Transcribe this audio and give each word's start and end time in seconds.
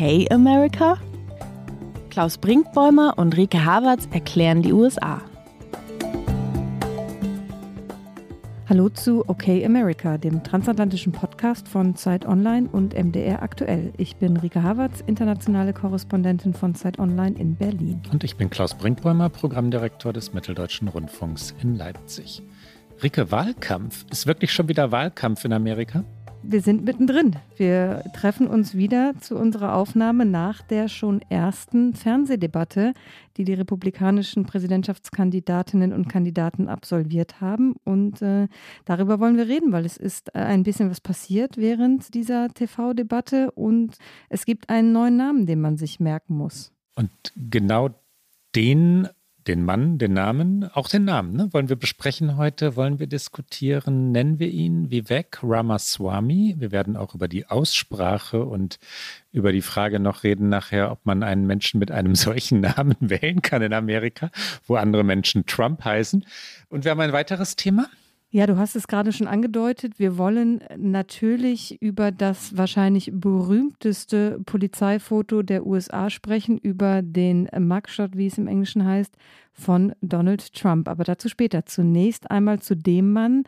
Okay 0.00 0.26
America? 0.30 0.98
Klaus 2.08 2.38
Brinkbäumer 2.38 3.18
und 3.18 3.36
Rike 3.36 3.64
Havertz 3.64 4.08
erklären 4.10 4.62
die 4.62 4.72
USA. 4.72 5.20
Hallo 8.70 8.88
zu 8.88 9.24
Okay 9.26 9.66
America, 9.66 10.16
dem 10.16 10.44
transatlantischen 10.44 11.10
Podcast 11.10 11.66
von 11.66 11.96
Zeit 11.96 12.24
Online 12.24 12.68
und 12.70 12.94
MDR 12.94 13.42
aktuell. 13.42 13.92
Ich 13.96 14.14
bin 14.14 14.36
Rike 14.36 14.62
Havertz, 14.62 15.02
internationale 15.08 15.72
Korrespondentin 15.72 16.54
von 16.54 16.76
Zeit 16.76 17.00
Online 17.00 17.36
in 17.36 17.56
Berlin. 17.56 18.00
Und 18.12 18.22
ich 18.22 18.36
bin 18.36 18.48
Klaus 18.48 18.74
Brinkbäumer, 18.74 19.28
Programmdirektor 19.28 20.12
des 20.12 20.34
Mitteldeutschen 20.34 20.86
Rundfunks 20.86 21.52
in 21.60 21.74
Leipzig. 21.74 22.44
Rike, 23.02 23.32
Wahlkampf. 23.32 24.06
Ist 24.08 24.28
wirklich 24.28 24.52
schon 24.52 24.68
wieder 24.68 24.92
Wahlkampf 24.92 25.44
in 25.44 25.52
Amerika? 25.52 26.04
Wir 26.42 26.60
sind 26.62 26.84
mittendrin. 26.84 27.36
Wir 27.56 28.02
treffen 28.14 28.46
uns 28.46 28.74
wieder 28.74 29.14
zu 29.20 29.36
unserer 29.36 29.74
Aufnahme 29.74 30.24
nach 30.24 30.62
der 30.62 30.88
schon 30.88 31.20
ersten 31.28 31.94
Fernsehdebatte, 31.94 32.94
die 33.36 33.44
die 33.44 33.54
republikanischen 33.54 34.46
Präsidentschaftskandidatinnen 34.46 35.92
und 35.92 36.08
Kandidaten 36.08 36.68
absolviert 36.68 37.40
haben. 37.40 37.74
Und 37.84 38.22
äh, 38.22 38.48
darüber 38.84 39.20
wollen 39.20 39.36
wir 39.36 39.48
reden, 39.48 39.72
weil 39.72 39.84
es 39.84 39.96
ist 39.96 40.34
ein 40.34 40.62
bisschen 40.62 40.90
was 40.90 41.00
passiert 41.00 41.56
während 41.56 42.14
dieser 42.14 42.48
TV-Debatte 42.48 43.50
und 43.52 43.96
es 44.28 44.44
gibt 44.44 44.68
einen 44.70 44.92
neuen 44.92 45.16
Namen, 45.16 45.46
den 45.46 45.60
man 45.60 45.76
sich 45.76 46.00
merken 46.00 46.36
muss. 46.36 46.72
Und 46.96 47.10
genau 47.36 47.90
den 48.54 49.08
den 49.50 49.64
Mann, 49.64 49.98
den 49.98 50.12
Namen, 50.12 50.70
auch 50.74 50.88
den 50.88 51.04
Namen, 51.04 51.34
ne? 51.34 51.48
wollen 51.50 51.68
wir 51.68 51.74
besprechen 51.74 52.36
heute, 52.36 52.76
wollen 52.76 53.00
wir 53.00 53.08
diskutieren, 53.08 54.12
nennen 54.12 54.38
wir 54.38 54.46
ihn 54.46 54.92
Vivek 54.92 55.40
Ramaswamy. 55.42 56.54
Wir 56.58 56.70
werden 56.70 56.96
auch 56.96 57.16
über 57.16 57.26
die 57.26 57.46
Aussprache 57.46 58.44
und 58.44 58.78
über 59.32 59.50
die 59.50 59.60
Frage 59.60 59.98
noch 59.98 60.22
reden 60.22 60.48
nachher, 60.50 60.92
ob 60.92 61.04
man 61.04 61.24
einen 61.24 61.48
Menschen 61.48 61.80
mit 61.80 61.90
einem 61.90 62.14
solchen 62.14 62.60
Namen 62.60 62.94
wählen 63.00 63.42
kann 63.42 63.60
in 63.62 63.72
Amerika, 63.72 64.30
wo 64.68 64.76
andere 64.76 65.02
Menschen 65.02 65.46
Trump 65.46 65.84
heißen. 65.84 66.24
Und 66.68 66.84
wir 66.84 66.92
haben 66.92 67.00
ein 67.00 67.12
weiteres 67.12 67.56
Thema. 67.56 67.88
Ja, 68.32 68.46
du 68.46 68.56
hast 68.56 68.76
es 68.76 68.86
gerade 68.86 69.10
schon 69.12 69.26
angedeutet. 69.26 69.98
Wir 69.98 70.16
wollen 70.16 70.60
natürlich 70.76 71.82
über 71.82 72.12
das 72.12 72.56
wahrscheinlich 72.56 73.10
berühmteste 73.12 74.38
Polizeifoto 74.46 75.42
der 75.42 75.66
USA 75.66 76.10
sprechen, 76.10 76.56
über 76.56 77.02
den 77.02 77.48
Mugshot, 77.58 78.16
wie 78.16 78.28
es 78.28 78.38
im 78.38 78.46
Englischen 78.46 78.84
heißt, 78.84 79.16
von 79.52 79.94
Donald 80.00 80.54
Trump. 80.54 80.86
Aber 80.88 81.02
dazu 81.02 81.28
später. 81.28 81.66
Zunächst 81.66 82.30
einmal 82.30 82.60
zu 82.60 82.76
dem 82.76 83.12
Mann, 83.12 83.42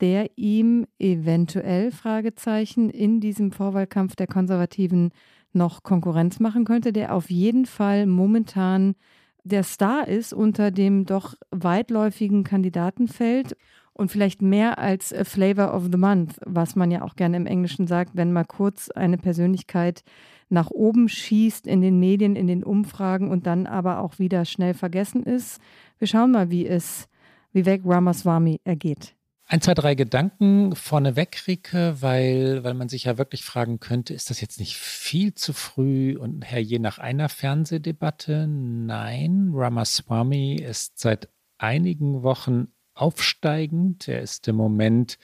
der 0.00 0.30
ihm 0.36 0.86
eventuell 0.98 1.90
Fragezeichen 1.90 2.88
in 2.88 3.20
diesem 3.20 3.52
Vorwahlkampf 3.52 4.16
der 4.16 4.28
Konservativen 4.28 5.10
noch 5.52 5.82
Konkurrenz 5.82 6.40
machen 6.40 6.64
könnte, 6.64 6.94
der 6.94 7.14
auf 7.14 7.28
jeden 7.30 7.66
Fall 7.66 8.06
momentan 8.06 8.94
der 9.44 9.62
Star 9.62 10.08
ist 10.08 10.32
unter 10.32 10.70
dem 10.70 11.04
doch 11.04 11.34
weitläufigen 11.50 12.44
Kandidatenfeld 12.44 13.56
und 13.94 14.10
vielleicht 14.10 14.42
mehr 14.42 14.78
als 14.78 15.14
Flavor 15.24 15.74
of 15.74 15.88
the 15.90 15.98
Month, 15.98 16.36
was 16.44 16.76
man 16.76 16.90
ja 16.90 17.02
auch 17.02 17.16
gerne 17.16 17.36
im 17.36 17.46
Englischen 17.46 17.86
sagt, 17.86 18.16
wenn 18.16 18.32
mal 18.32 18.44
kurz 18.44 18.90
eine 18.90 19.18
Persönlichkeit 19.18 20.02
nach 20.48 20.70
oben 20.70 21.08
schießt 21.08 21.66
in 21.66 21.80
den 21.80 21.98
Medien, 21.98 22.36
in 22.36 22.46
den 22.46 22.62
Umfragen 22.62 23.30
und 23.30 23.46
dann 23.46 23.66
aber 23.66 24.00
auch 24.00 24.18
wieder 24.18 24.44
schnell 24.44 24.74
vergessen 24.74 25.22
ist. 25.22 25.60
Wir 25.98 26.06
schauen 26.06 26.30
mal, 26.30 26.50
wie 26.50 26.66
es 26.66 27.08
Vivek 27.52 27.82
Ramaswamy 27.84 28.60
ergeht. 28.64 29.14
Ein, 29.46 29.60
zwei, 29.60 29.74
drei 29.74 29.94
Gedanken 29.94 30.74
vorneweg, 30.74 31.46
Rike, 31.46 31.96
weil, 32.00 32.64
weil 32.64 32.72
man 32.72 32.88
sich 32.88 33.04
ja 33.04 33.18
wirklich 33.18 33.44
fragen 33.44 33.80
könnte, 33.80 34.14
ist 34.14 34.30
das 34.30 34.40
jetzt 34.40 34.58
nicht 34.58 34.76
viel 34.76 35.34
zu 35.34 35.52
früh 35.52 36.16
und 36.16 36.50
her 36.50 36.62
je 36.62 36.78
nach 36.78 36.98
einer 36.98 37.28
Fernsehdebatte? 37.28 38.46
Nein, 38.46 39.50
Ramaswamy 39.52 40.54
ist 40.54 40.98
seit 40.98 41.28
einigen 41.58 42.22
Wochen 42.22 42.68
aufsteigend. 42.94 44.08
Er 44.08 44.22
ist 44.22 44.48
im 44.48 44.56
Moment 44.56 45.18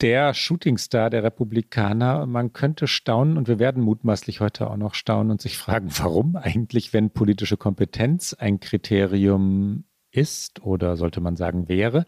der 0.00 0.34
Shootingstar 0.34 1.10
der 1.10 1.22
Republikaner. 1.22 2.26
Man 2.26 2.52
könnte 2.52 2.88
staunen 2.88 3.36
und 3.36 3.48
wir 3.48 3.58
werden 3.58 3.82
mutmaßlich 3.82 4.40
heute 4.40 4.68
auch 4.68 4.76
noch 4.76 4.94
staunen 4.94 5.30
und 5.30 5.40
sich 5.40 5.56
fragen, 5.56 5.88
warum 5.98 6.36
eigentlich, 6.36 6.92
wenn 6.92 7.10
politische 7.10 7.56
Kompetenz 7.56 8.34
ein 8.34 8.60
Kriterium 8.60 9.84
ist 10.10 10.62
oder 10.62 10.96
sollte 10.96 11.20
man 11.20 11.36
sagen 11.36 11.68
wäre. 11.68 12.06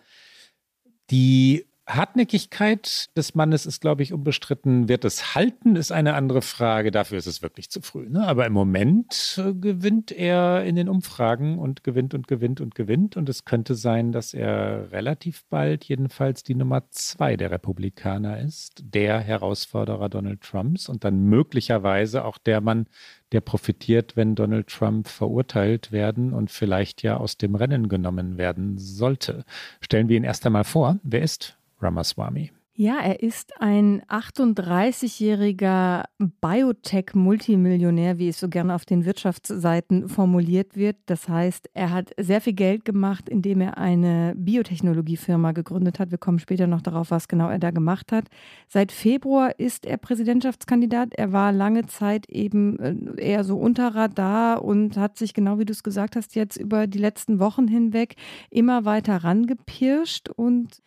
Die 1.10 1.66
Hartnäckigkeit 1.86 3.14
des 3.14 3.34
Mannes 3.34 3.66
ist, 3.66 3.80
glaube 3.80 4.02
ich, 4.02 4.14
unbestritten. 4.14 4.88
Wird 4.88 5.04
es 5.04 5.34
halten, 5.34 5.76
ist 5.76 5.92
eine 5.92 6.14
andere 6.14 6.40
Frage. 6.40 6.90
Dafür 6.90 7.18
ist 7.18 7.26
es 7.26 7.42
wirklich 7.42 7.68
zu 7.68 7.82
früh. 7.82 8.08
Ne? 8.08 8.26
Aber 8.26 8.46
im 8.46 8.54
Moment 8.54 9.38
äh, 9.38 9.52
gewinnt 9.52 10.10
er 10.10 10.64
in 10.64 10.76
den 10.76 10.88
Umfragen 10.88 11.58
und 11.58 11.84
gewinnt 11.84 12.14
und 12.14 12.26
gewinnt 12.26 12.62
und 12.62 12.74
gewinnt. 12.74 13.18
Und 13.18 13.28
es 13.28 13.44
könnte 13.44 13.74
sein, 13.74 14.12
dass 14.12 14.32
er 14.32 14.92
relativ 14.92 15.44
bald 15.50 15.84
jedenfalls 15.84 16.42
die 16.42 16.54
Nummer 16.54 16.84
zwei 16.90 17.36
der 17.36 17.50
Republikaner 17.50 18.40
ist, 18.40 18.82
der 18.82 19.20
Herausforderer 19.20 20.08
Donald 20.08 20.40
Trumps 20.40 20.88
und 20.88 21.04
dann 21.04 21.24
möglicherweise 21.24 22.24
auch 22.24 22.38
der 22.38 22.62
Mann, 22.62 22.86
der 23.32 23.42
profitiert, 23.42 24.16
wenn 24.16 24.34
Donald 24.36 24.68
Trump 24.68 25.08
verurteilt 25.08 25.92
werden 25.92 26.32
und 26.32 26.50
vielleicht 26.50 27.02
ja 27.02 27.18
aus 27.18 27.36
dem 27.36 27.56
Rennen 27.56 27.88
genommen 27.88 28.38
werden 28.38 28.78
sollte. 28.78 29.44
Stellen 29.80 30.08
wir 30.08 30.16
ihn 30.16 30.24
erst 30.24 30.46
einmal 30.46 30.64
vor. 30.64 30.98
Wer 31.02 31.22
ist 31.22 31.58
Ramaswamy. 31.84 32.50
Ja, 32.76 32.98
er 32.98 33.22
ist 33.22 33.52
ein 33.60 34.02
38-jähriger 34.08 36.06
Biotech-Multimillionär, 36.18 38.18
wie 38.18 38.26
es 38.26 38.40
so 38.40 38.48
gerne 38.48 38.74
auf 38.74 38.84
den 38.84 39.04
Wirtschaftsseiten 39.04 40.08
formuliert 40.08 40.74
wird. 40.74 40.96
Das 41.06 41.28
heißt, 41.28 41.70
er 41.72 41.90
hat 41.90 42.10
sehr 42.18 42.40
viel 42.40 42.54
Geld 42.54 42.84
gemacht, 42.84 43.28
indem 43.28 43.60
er 43.60 43.78
eine 43.78 44.34
Biotechnologiefirma 44.36 45.52
gegründet 45.52 46.00
hat. 46.00 46.10
Wir 46.10 46.18
kommen 46.18 46.40
später 46.40 46.66
noch 46.66 46.82
darauf, 46.82 47.12
was 47.12 47.28
genau 47.28 47.48
er 47.48 47.60
da 47.60 47.70
gemacht 47.70 48.10
hat. 48.10 48.24
Seit 48.66 48.90
Februar 48.90 49.56
ist 49.56 49.86
er 49.86 49.96
Präsidentschaftskandidat. 49.96 51.14
Er 51.14 51.30
war 51.30 51.52
lange 51.52 51.86
Zeit 51.86 52.28
eben 52.28 52.80
äh, 52.80 53.22
eher 53.22 53.44
so 53.44 53.56
unter 53.56 53.94
Radar 53.94 54.64
und 54.64 54.96
hat 54.96 55.16
sich, 55.16 55.32
genau 55.32 55.60
wie 55.60 55.64
du 55.64 55.72
es 55.72 55.84
gesagt 55.84 56.16
hast, 56.16 56.34
jetzt 56.34 56.56
über 56.56 56.88
die 56.88 56.98
letzten 56.98 57.38
Wochen 57.38 57.68
hinweg 57.68 58.16
immer 58.50 58.84
weiter 58.84 59.22
rangepirscht 59.22 60.28
und 60.28 60.82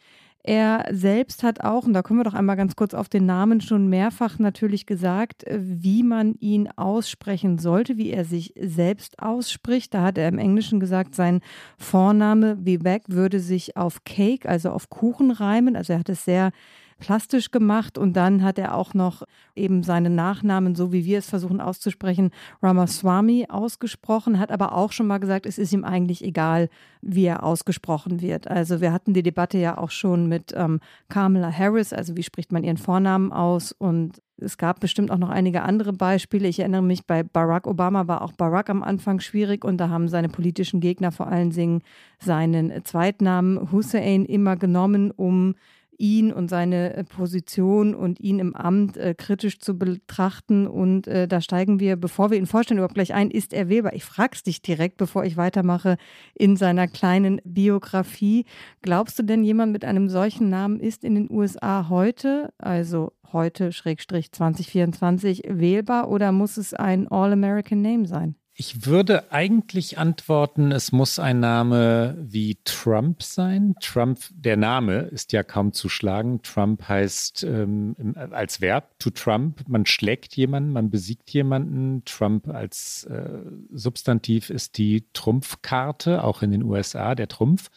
er 0.48 0.86
selbst 0.92 1.44
hat 1.44 1.62
auch, 1.62 1.86
und 1.86 1.92
da 1.92 2.02
kommen 2.02 2.22
wir 2.22 2.24
doch 2.24 2.34
einmal 2.34 2.56
ganz 2.56 2.78
kurz 2.78 2.94
auf 2.94 3.10
den 3.10 3.26
Namen, 3.26 3.60
schon 3.60 3.90
mehrfach 3.90 4.40
natürlich 4.40 4.86
gesagt, 4.86 5.44
äh, 5.44 5.60
wie 5.62 6.04
man 6.04 6.36
ihn 6.40 6.70
aussprechen 6.78 7.58
sollte, 7.58 7.98
wie 7.98 8.12
er 8.12 8.24
sich 8.24 8.54
selbst 8.58 9.20
ausspricht. 9.20 9.94
Da 9.94 10.04
hat 10.04 10.18
er 10.18 10.30
im 10.30 10.40
Englischen 10.40 10.80
gesagt, 10.80 11.16
sein 11.16 11.42
Vorname 11.78 12.66
Vivek 12.66 13.04
würde 13.10 13.42
sich 13.42 13.76
auf 13.76 14.06
Cake, 14.06 14.48
also 14.48 14.70
auf 14.70 14.90
Kuchen 14.90 15.32
reimen. 15.32 15.76
Also 15.76 15.94
er 15.94 16.00
hat 16.00 16.10
es 16.10 16.24
sehr 16.24 16.52
plastisch 17.00 17.52
gemacht 17.52 17.98
und 17.98 18.14
dann 18.14 18.44
hat 18.44 18.58
er 18.58 18.76
auch 18.76 18.94
noch 18.94 19.24
eben 19.56 19.84
seinen 19.84 20.16
Nachnamen, 20.16 20.76
so 20.76 20.92
wie 20.92 21.06
wir 21.06 21.20
es 21.20 21.30
versuchen 21.30 21.62
auszusprechen, 21.62 22.32
Ramaswamy 22.62 23.48
ausgesprochen, 23.50 24.40
hat 24.40 24.52
aber 24.52 24.74
auch 24.74 24.92
schon 24.92 25.08
mal 25.08 25.20
gesagt, 25.20 25.46
es 25.46 25.58
ist 25.58 25.74
ihm 25.74 25.84
eigentlich 25.84 26.24
egal, 26.24 26.70
wie 27.02 27.26
er 27.26 27.44
ausgesprochen 27.44 28.22
wird. 28.22 28.48
Also 28.48 28.82
wir 28.82 28.92
hatten 28.92 29.14
die 29.14 29.24
Debatte 29.24 29.58
ja 29.58 29.78
auch 29.78 29.92
schon 29.92 30.28
mit 30.28 30.54
ähm, 30.56 30.80
Kamala 31.10 31.52
Harris, 31.52 31.94
also 31.94 32.18
wie 32.18 32.24
spricht 32.24 32.52
man 32.52 32.64
ihren 32.64 32.78
Vornamen 32.78 33.32
aus 33.32 33.72
und 33.72 34.22
es 34.40 34.58
gab 34.58 34.80
bestimmt 34.80 35.10
auch 35.10 35.18
noch 35.18 35.30
einige 35.30 35.64
andere 35.64 35.94
Beispiele. 35.94 36.48
Ich 36.48 36.60
erinnere 36.60 36.84
mich, 36.84 37.06
bei 37.08 37.24
Barack 37.24 37.66
Obama 37.66 38.08
war 38.08 38.22
auch 38.22 38.34
Barack 38.34 38.70
am 38.70 38.84
Anfang 38.84 39.20
schwierig 39.20 39.66
und 39.66 39.78
da 39.78 39.90
haben 39.90 40.08
seine 40.08 40.30
politischen 40.30 40.80
Gegner 40.80 41.12
vor 41.12 41.28
allen 41.28 41.50
Dingen 41.50 41.82
seinen 42.20 42.84
Zweitnamen 42.84 43.72
Hussein 43.72 44.26
immer 44.26 44.56
genommen, 44.56 45.12
um 45.12 45.56
ihn 45.98 46.32
und 46.32 46.50
seine 46.50 46.96
äh, 46.96 47.04
Position 47.04 47.96
und 47.96 48.20
ihn 48.20 48.40
im 48.40 48.56
Amt 48.56 48.98
äh, 48.98 49.14
kritisch 49.14 49.60
zu 49.60 49.78
betrachten. 49.78 50.68
Und 50.68 51.08
äh, 51.08 51.28
da 51.28 51.42
steigen 51.42 51.80
wir, 51.80 51.96
bevor 51.96 52.32
wir 52.32 52.38
ihn 52.38 52.46
vorstellen, 52.46 52.78
überhaupt 52.78 52.96
gleich 52.96 53.14
ein, 53.14 53.32
ist 53.32 53.54
er 53.54 53.70
wählbar? 53.70 53.94
Ich 53.94 54.06
frage 54.06 54.32
es 54.34 54.44
dich 54.44 54.62
direkt, 54.62 54.98
bevor 54.98 55.26
ich 55.26 55.38
weitermache 55.38 55.98
in 56.34 56.56
seiner 56.56 56.88
kleinen 56.88 57.42
Biografie. 57.44 58.46
Glaubst 58.82 59.20
du 59.20 59.24
denn, 59.24 59.44
jemand 59.44 59.72
mit 59.72 59.86
einem 59.86 60.10
solchen 60.10 60.50
Namen 60.50 60.80
ist 60.80 61.04
in 61.04 61.16
den 61.16 61.32
USA 61.32 61.90
heute, 61.90 62.54
also 62.58 63.14
heute, 63.34 63.72
Schrägstrich 63.72 64.32
2024, 64.32 65.44
wählbar 65.48 66.10
oder 66.10 66.32
muss 66.32 66.58
es 66.58 66.74
ein 66.74 67.08
All-American 67.08 67.82
Name 67.82 68.06
sein? 68.08 68.36
Ich 68.60 68.88
würde 68.88 69.32
eigentlich 69.32 70.00
antworten, 70.00 70.72
es 70.72 70.92
muss 70.92 71.20
ein 71.20 71.40
Name 71.40 72.18
wie 72.20 72.58
Trump 72.64 73.22
sein. 73.22 73.76
Trump, 73.80 74.18
der 74.32 74.58
Name 74.58 75.02
ist 75.02 75.32
ja 75.32 75.44
kaum 75.44 75.74
zu 75.74 75.90
schlagen. 75.90 76.42
Trump 76.42 76.90
heißt 76.90 77.44
ähm, 77.44 78.16
als 78.32 78.60
Verb 78.60 78.98
to 78.98 79.12
Trump, 79.12 79.62
man 79.68 79.86
schlägt 79.86 80.36
jemanden, 80.36 80.74
man 80.74 80.90
besiegt 80.90 81.30
jemanden. 81.30 82.02
Trump 82.06 82.48
als 82.48 83.04
äh, 83.04 83.42
Substantiv 83.72 84.50
ist 84.50 84.80
die 84.80 85.06
Trumpfkarte, 85.14 86.24
auch 86.24 86.42
in 86.42 86.50
den 86.50 86.64
USA, 86.64 87.14
der 87.14 87.28
Trumpf. 87.28 87.70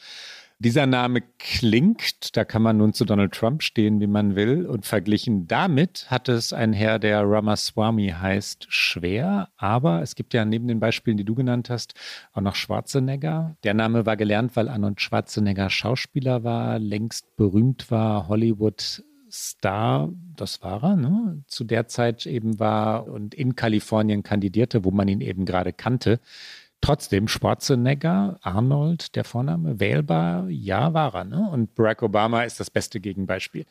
Dieser 0.62 0.84
Name 0.84 1.22
klingt, 1.38 2.36
da 2.36 2.44
kann 2.44 2.60
man 2.60 2.76
nun 2.76 2.92
zu 2.92 3.06
Donald 3.06 3.32
Trump 3.32 3.62
stehen, 3.62 3.98
wie 3.98 4.06
man 4.06 4.36
will, 4.36 4.66
und 4.66 4.84
verglichen 4.84 5.46
damit 5.46 6.10
hat 6.10 6.28
es 6.28 6.52
ein 6.52 6.74
Herr, 6.74 6.98
der 6.98 7.22
Ramaswamy 7.22 8.08
heißt, 8.08 8.66
schwer. 8.68 9.48
Aber 9.56 10.02
es 10.02 10.14
gibt 10.14 10.34
ja 10.34 10.44
neben 10.44 10.68
den 10.68 10.78
Beispielen, 10.78 11.16
die 11.16 11.24
du 11.24 11.34
genannt 11.34 11.70
hast, 11.70 11.94
auch 12.34 12.42
noch 12.42 12.56
Schwarzenegger. 12.56 13.56
Der 13.64 13.72
Name 13.72 14.04
war 14.04 14.18
gelernt, 14.18 14.54
weil 14.54 14.68
Arnold 14.68 15.00
Schwarzenegger 15.00 15.70
Schauspieler 15.70 16.44
war, 16.44 16.78
längst 16.78 17.34
berühmt 17.36 17.90
war, 17.90 18.28
Hollywood 18.28 19.02
Star, 19.32 20.10
das 20.36 20.62
war 20.62 20.82
er, 20.82 20.96
ne? 20.96 21.42
zu 21.46 21.64
der 21.64 21.86
Zeit 21.86 22.26
eben 22.26 22.58
war 22.58 23.06
und 23.06 23.34
in 23.34 23.54
Kalifornien 23.54 24.22
kandidierte, 24.22 24.84
wo 24.84 24.90
man 24.90 25.08
ihn 25.08 25.22
eben 25.22 25.46
gerade 25.46 25.72
kannte. 25.72 26.20
Trotzdem, 26.80 27.28
Schwarzenegger, 27.28 28.38
Arnold, 28.42 29.14
der 29.14 29.24
Vorname, 29.24 29.80
wählbar, 29.80 30.48
ja, 30.48 30.94
war 30.94 31.14
er. 31.14 31.24
Ne? 31.24 31.48
Und 31.50 31.74
Barack 31.74 32.02
Obama 32.02 32.42
ist 32.42 32.58
das 32.58 32.70
beste 32.70 33.00
Gegenbeispiel. 33.00 33.66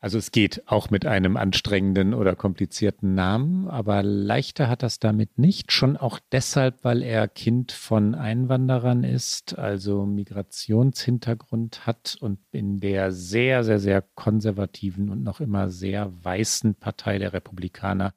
Also 0.00 0.16
es 0.16 0.30
geht 0.30 0.62
auch 0.66 0.90
mit 0.90 1.06
einem 1.06 1.36
anstrengenden 1.36 2.14
oder 2.14 2.36
komplizierten 2.36 3.14
Namen, 3.14 3.66
aber 3.66 4.04
leichter 4.04 4.68
hat 4.68 4.84
das 4.84 5.00
damit 5.00 5.38
nicht. 5.38 5.72
Schon 5.72 5.96
auch 5.96 6.20
deshalb, 6.30 6.84
weil 6.84 7.02
er 7.02 7.26
Kind 7.26 7.72
von 7.72 8.14
Einwanderern 8.14 9.02
ist, 9.02 9.58
also 9.58 10.06
Migrationshintergrund 10.06 11.84
hat 11.84 12.16
und 12.20 12.38
in 12.52 12.78
der 12.78 13.10
sehr, 13.10 13.64
sehr, 13.64 13.80
sehr 13.80 14.02
konservativen 14.02 15.10
und 15.10 15.24
noch 15.24 15.40
immer 15.40 15.68
sehr 15.68 16.12
weißen 16.24 16.76
Partei 16.76 17.18
der 17.18 17.32
Republikaner 17.32 18.14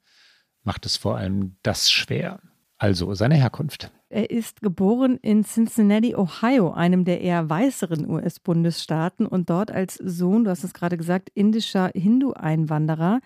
macht 0.62 0.86
es 0.86 0.96
vor 0.96 1.16
allem 1.16 1.56
das 1.62 1.90
schwer. 1.90 2.38
Also 2.78 3.14
seine 3.14 3.34
Herkunft. 3.34 3.90
Er 4.14 4.28
ist 4.28 4.60
geboren 4.60 5.16
in 5.22 5.42
Cincinnati, 5.42 6.14
Ohio, 6.14 6.70
einem 6.72 7.06
der 7.06 7.22
eher 7.22 7.48
weißeren 7.48 8.06
US-Bundesstaaten 8.10 9.24
und 9.24 9.48
dort 9.48 9.70
als 9.70 9.94
Sohn, 9.94 10.44
du 10.44 10.50
hast 10.50 10.64
es 10.64 10.74
gerade 10.74 10.98
gesagt, 10.98 11.30
indischer 11.32 11.90
Hindu-Einwanderer. 11.94 13.20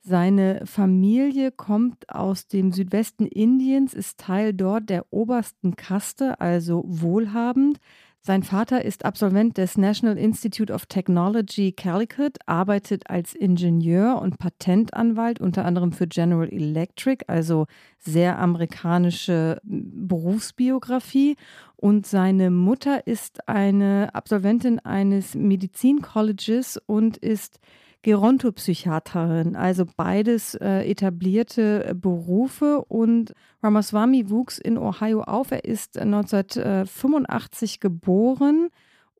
Seine 0.00 0.62
Familie 0.64 1.52
kommt 1.52 2.08
aus 2.08 2.46
dem 2.46 2.72
Südwesten 2.72 3.26
Indiens, 3.26 3.92
ist 3.92 4.18
Teil 4.18 4.54
dort 4.54 4.88
der 4.88 5.04
obersten 5.10 5.76
Kaste, 5.76 6.40
also 6.40 6.84
wohlhabend. 6.86 7.78
Sein 8.22 8.42
Vater 8.42 8.84
ist 8.84 9.06
Absolvent 9.06 9.56
des 9.56 9.78
National 9.78 10.18
Institute 10.18 10.70
of 10.70 10.84
Technology 10.84 11.72
Calicut, 11.72 12.36
arbeitet 12.44 13.08
als 13.08 13.34
Ingenieur 13.34 14.20
und 14.20 14.38
Patentanwalt 14.38 15.40
unter 15.40 15.64
anderem 15.64 15.92
für 15.92 16.06
General 16.06 16.46
Electric, 16.52 17.24
also 17.28 17.64
sehr 17.98 18.38
amerikanische 18.38 19.58
Berufsbiografie. 19.62 21.36
Und 21.76 22.06
seine 22.06 22.50
Mutter 22.50 23.06
ist 23.06 23.48
eine 23.48 24.10
Absolventin 24.12 24.80
eines 24.80 25.34
Medizincolleges 25.34 26.78
und 26.84 27.16
ist 27.16 27.58
Gerontopsychiaterin, 28.02 29.56
also 29.56 29.84
beides 29.96 30.54
äh, 30.54 30.88
etablierte 30.90 31.94
Berufe. 31.94 32.82
Und 32.86 33.34
Ramaswamy 33.62 34.30
wuchs 34.30 34.58
in 34.58 34.78
Ohio 34.78 35.22
auf. 35.22 35.50
Er 35.50 35.64
ist 35.64 35.98
1985 35.98 37.80
geboren 37.80 38.68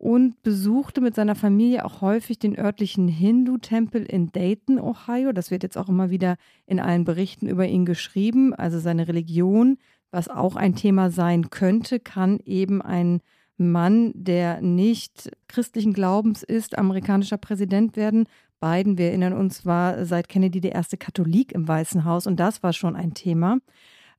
und 0.00 0.42
besuchte 0.42 1.02
mit 1.02 1.14
seiner 1.14 1.34
Familie 1.34 1.84
auch 1.84 2.00
häufig 2.00 2.38
den 2.38 2.58
örtlichen 2.58 3.06
Hindu-Tempel 3.06 4.02
in 4.02 4.32
Dayton, 4.32 4.80
Ohio. 4.80 5.32
Das 5.32 5.50
wird 5.50 5.62
jetzt 5.62 5.76
auch 5.76 5.90
immer 5.90 6.08
wieder 6.08 6.36
in 6.64 6.80
allen 6.80 7.04
Berichten 7.04 7.46
über 7.46 7.66
ihn 7.66 7.84
geschrieben. 7.84 8.54
Also 8.54 8.78
seine 8.78 9.08
Religion, 9.08 9.76
was 10.10 10.28
auch 10.28 10.56
ein 10.56 10.74
Thema 10.74 11.10
sein 11.10 11.50
könnte, 11.50 12.00
kann 12.00 12.40
eben 12.46 12.80
ein 12.80 13.20
Mann, 13.58 14.12
der 14.14 14.62
nicht 14.62 15.30
christlichen 15.48 15.92
Glaubens 15.92 16.42
ist, 16.42 16.78
amerikanischer 16.78 17.36
Präsident 17.36 17.94
werden. 17.94 18.26
Biden, 18.60 18.98
wir 18.98 19.06
erinnern 19.06 19.32
uns, 19.32 19.64
war 19.66 20.04
seit 20.04 20.28
Kennedy 20.28 20.60
der 20.60 20.72
erste 20.72 20.96
Katholik 20.96 21.52
im 21.52 21.66
Weißen 21.66 22.04
Haus 22.04 22.26
und 22.26 22.38
das 22.38 22.62
war 22.62 22.72
schon 22.72 22.96
ein 22.96 23.14
Thema. 23.14 23.58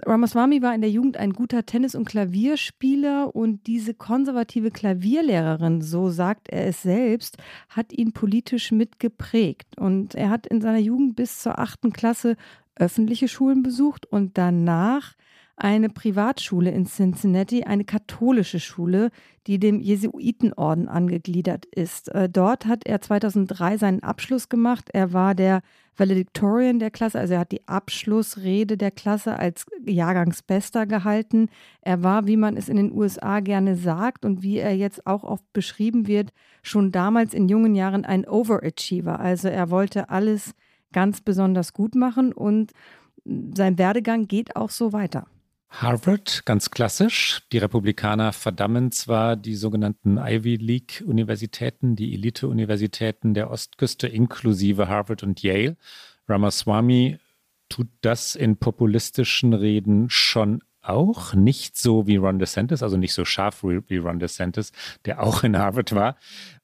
Ramaswamy 0.05 0.61
war 0.61 0.73
in 0.73 0.81
der 0.81 0.89
Jugend 0.89 1.17
ein 1.17 1.33
guter 1.33 1.65
Tennis- 1.65 1.95
und 1.95 2.05
Klavierspieler 2.05 3.35
und 3.35 3.67
diese 3.67 3.93
konservative 3.93 4.71
Klavierlehrerin, 4.71 5.81
so 5.81 6.09
sagt 6.09 6.49
er 6.49 6.65
es 6.65 6.81
selbst, 6.81 7.37
hat 7.69 7.93
ihn 7.93 8.11
politisch 8.11 8.71
mitgeprägt. 8.71 9.77
Und 9.77 10.15
er 10.15 10.29
hat 10.29 10.47
in 10.47 10.61
seiner 10.61 10.79
Jugend 10.79 11.15
bis 11.15 11.39
zur 11.39 11.59
achten 11.59 11.93
Klasse 11.93 12.35
öffentliche 12.75 13.27
Schulen 13.27 13.61
besucht 13.61 14.07
und 14.07 14.37
danach 14.37 15.13
eine 15.55 15.89
Privatschule 15.89 16.71
in 16.71 16.85
Cincinnati, 16.85 17.63
eine 17.63 17.85
katholische 17.85 18.59
Schule, 18.59 19.11
die 19.47 19.59
dem 19.59 19.79
Jesuitenorden 19.79 20.87
angegliedert 20.87 21.65
ist. 21.65 22.09
Äh, 22.09 22.29
dort 22.29 22.65
hat 22.65 22.85
er 22.85 23.01
2003 23.01 23.77
seinen 23.77 24.03
Abschluss 24.03 24.49
gemacht. 24.49 24.89
Er 24.93 25.13
war 25.13 25.35
der 25.35 25.61
Valedictorian 25.97 26.79
der 26.79 26.89
Klasse, 26.89 27.19
also 27.19 27.33
er 27.33 27.41
hat 27.41 27.51
die 27.51 27.67
Abschlussrede 27.67 28.77
der 28.77 28.91
Klasse 28.91 29.37
als 29.37 29.65
Jahrgangsbester 29.85 30.85
gehalten. 30.87 31.49
Er 31.81 32.01
war, 32.01 32.27
wie 32.27 32.37
man 32.37 32.57
es 32.57 32.69
in 32.69 32.77
den 32.77 32.91
USA 32.91 33.39
gerne 33.39 33.75
sagt 33.75 34.25
und 34.25 34.41
wie 34.41 34.57
er 34.57 34.75
jetzt 34.75 35.05
auch 35.05 35.23
oft 35.23 35.43
beschrieben 35.53 36.07
wird, 36.07 36.31
schon 36.63 36.91
damals 36.91 37.33
in 37.33 37.49
jungen 37.49 37.75
Jahren 37.75 38.05
ein 38.05 38.27
Overachiever. 38.27 39.19
Also 39.19 39.49
er 39.49 39.69
wollte 39.69 40.09
alles 40.09 40.53
ganz 40.93 41.21
besonders 41.21 41.73
gut 41.73 41.95
machen 41.95 42.33
und 42.33 42.71
sein 43.25 43.77
Werdegang 43.77 44.27
geht 44.27 44.55
auch 44.55 44.69
so 44.69 44.93
weiter. 44.93 45.27
Harvard, 45.71 46.45
ganz 46.45 46.69
klassisch. 46.69 47.41
Die 47.53 47.57
Republikaner 47.57 48.33
verdammen 48.33 48.91
zwar 48.91 49.37
die 49.37 49.55
sogenannten 49.55 50.17
Ivy 50.17 50.57
League-Universitäten, 50.57 51.95
die 51.95 52.13
Elite-Universitäten 52.13 53.33
der 53.33 53.49
Ostküste 53.49 54.07
inklusive 54.07 54.89
Harvard 54.89 55.23
und 55.23 55.41
Yale. 55.41 55.77
Ramaswamy 56.27 57.19
tut 57.69 57.87
das 58.01 58.35
in 58.35 58.57
populistischen 58.57 59.53
Reden 59.53 60.09
schon 60.09 60.61
auch, 60.81 61.33
nicht 61.33 61.77
so 61.77 62.05
wie 62.05 62.17
Ron 62.17 62.37
DeSantis, 62.37 62.83
also 62.83 62.97
nicht 62.97 63.13
so 63.13 63.23
scharf 63.23 63.63
wie 63.63 63.97
Ron 63.97 64.19
DeSantis, 64.19 64.73
der 65.05 65.23
auch 65.23 65.43
in 65.43 65.57
Harvard 65.57 65.95
war. 65.95 66.17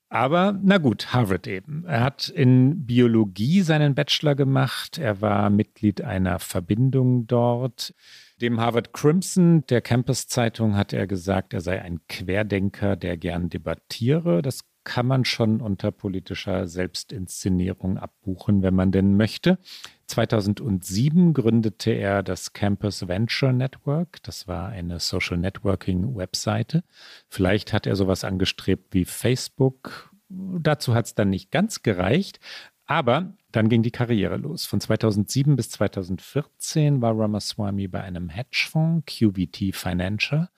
Aber 0.09 0.57
na 0.61 0.77
gut, 0.77 1.13
Harvard 1.13 1.47
eben. 1.47 1.85
Er 1.85 2.01
hat 2.01 2.29
in 2.29 2.85
Biologie 2.85 3.61
seinen 3.61 3.95
Bachelor 3.95 4.35
gemacht. 4.35 4.97
Er 4.97 5.21
war 5.21 5.49
Mitglied 5.49 6.01
einer 6.01 6.39
Verbindung 6.39 7.27
dort. 7.27 7.93
Dem 8.41 8.59
Harvard 8.59 8.93
Crimson, 8.93 9.65
der 9.65 9.81
Campus-Zeitung, 9.81 10.75
hat 10.75 10.93
er 10.93 11.07
gesagt, 11.07 11.53
er 11.53 11.61
sei 11.61 11.81
ein 11.81 12.01
Querdenker, 12.07 12.95
der 12.95 13.17
gern 13.17 13.49
debattiere. 13.49 14.43
Das 14.43 14.63
kann 14.83 15.07
man 15.07 15.25
schon 15.25 15.59
unter 15.59 15.89
politischer 15.89 16.67
Selbstinszenierung 16.67 17.97
abbuchen, 17.97 18.61
wenn 18.61 18.75
man 18.75 18.91
denn 18.91 19.17
möchte. 19.17 19.57
2007 20.05 21.33
gründete 21.33 21.91
er 21.91 22.21
das 22.21 22.53
Campus 22.53 23.07
Venture 23.07 23.53
Network. 23.53 24.21
Das 24.21 24.47
war 24.47 24.69
eine 24.69 24.99
Social 24.99 25.37
Networking 25.37 26.15
Webseite. 26.15 26.83
Vielleicht 27.27 27.73
hat 27.73 27.87
er 27.87 27.95
sowas 27.95 28.23
angestrebt 28.23 28.93
wie 28.93 29.05
Facebook. 29.05 30.13
Dazu 30.29 30.93
hat 30.93 31.07
es 31.07 31.15
dann 31.15 31.31
nicht 31.31 31.49
ganz 31.49 31.81
gereicht. 31.81 32.39
Aber 32.85 33.33
dann 33.57 33.69
ging 33.69 33.81
die 33.81 33.91
Karriere 33.91 34.37
los. 34.37 34.67
Von 34.67 34.79
2007 34.79 35.55
bis 35.55 35.71
2014 35.71 37.01
war 37.01 37.17
Ramaswamy 37.17 37.87
bei 37.87 38.01
einem 38.01 38.29
Hedgefonds, 38.29 39.07
QVT 39.07 39.75
Financial. 39.75 40.49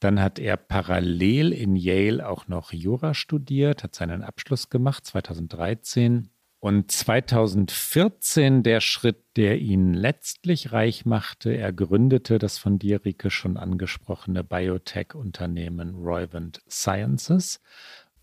Dann 0.00 0.20
hat 0.20 0.40
er 0.40 0.56
parallel 0.56 1.52
in 1.52 1.76
Yale 1.76 2.28
auch 2.28 2.48
noch 2.48 2.72
Jura 2.72 3.14
studiert, 3.14 3.84
hat 3.84 3.94
seinen 3.94 4.24
Abschluss 4.24 4.68
gemacht 4.68 5.06
2013. 5.06 6.30
Und 6.58 6.90
2014 6.90 8.64
der 8.64 8.80
Schritt, 8.80 9.22
der 9.36 9.60
ihn 9.60 9.94
letztlich 9.94 10.72
reich 10.72 11.06
machte. 11.06 11.52
Er 11.52 11.72
gründete 11.72 12.40
das 12.40 12.58
von 12.58 12.80
dir, 12.80 13.04
Rike, 13.04 13.30
schon 13.30 13.56
angesprochene 13.56 14.42
Biotech-Unternehmen 14.42 15.94
Roivant 15.94 16.62
Sciences 16.68 17.60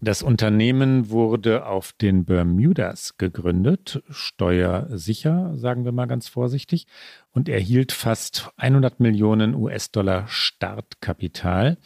das 0.03 0.23
Unternehmen 0.23 1.11
wurde 1.11 1.67
auf 1.67 1.93
den 1.93 2.25
Bermudas 2.25 3.17
gegründet, 3.17 4.01
steuersicher, 4.09 5.55
sagen 5.57 5.85
wir 5.85 5.91
mal 5.91 6.07
ganz 6.07 6.27
vorsichtig, 6.27 6.87
und 7.31 7.47
erhielt 7.47 7.91
fast 7.91 8.49
100 8.57 8.99
Millionen 8.99 9.53
US-Dollar 9.53 10.27
Startkapital. 10.27 11.77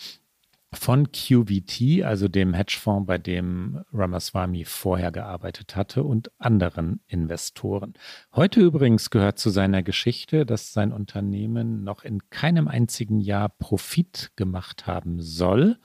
von 0.73 1.11
QVT, 1.11 2.03
also 2.03 2.27
dem 2.27 2.53
Hedgefonds, 2.53 3.07
bei 3.07 3.17
dem 3.17 3.83
Ramaswamy 3.93 4.65
vorher 4.65 5.11
gearbeitet 5.11 5.75
hatte, 5.75 6.03
und 6.03 6.31
anderen 6.37 6.99
Investoren. 7.07 7.93
Heute 8.33 8.59
übrigens 8.61 9.09
gehört 9.09 9.39
zu 9.39 9.49
seiner 9.49 9.83
Geschichte, 9.83 10.45
dass 10.45 10.73
sein 10.73 10.91
Unternehmen 10.91 11.83
noch 11.83 12.03
in 12.03 12.29
keinem 12.29 12.67
einzigen 12.67 13.19
Jahr 13.21 13.49
Profit 13.49 14.31
gemacht 14.35 14.85
haben 14.85 15.21
soll, 15.21 15.77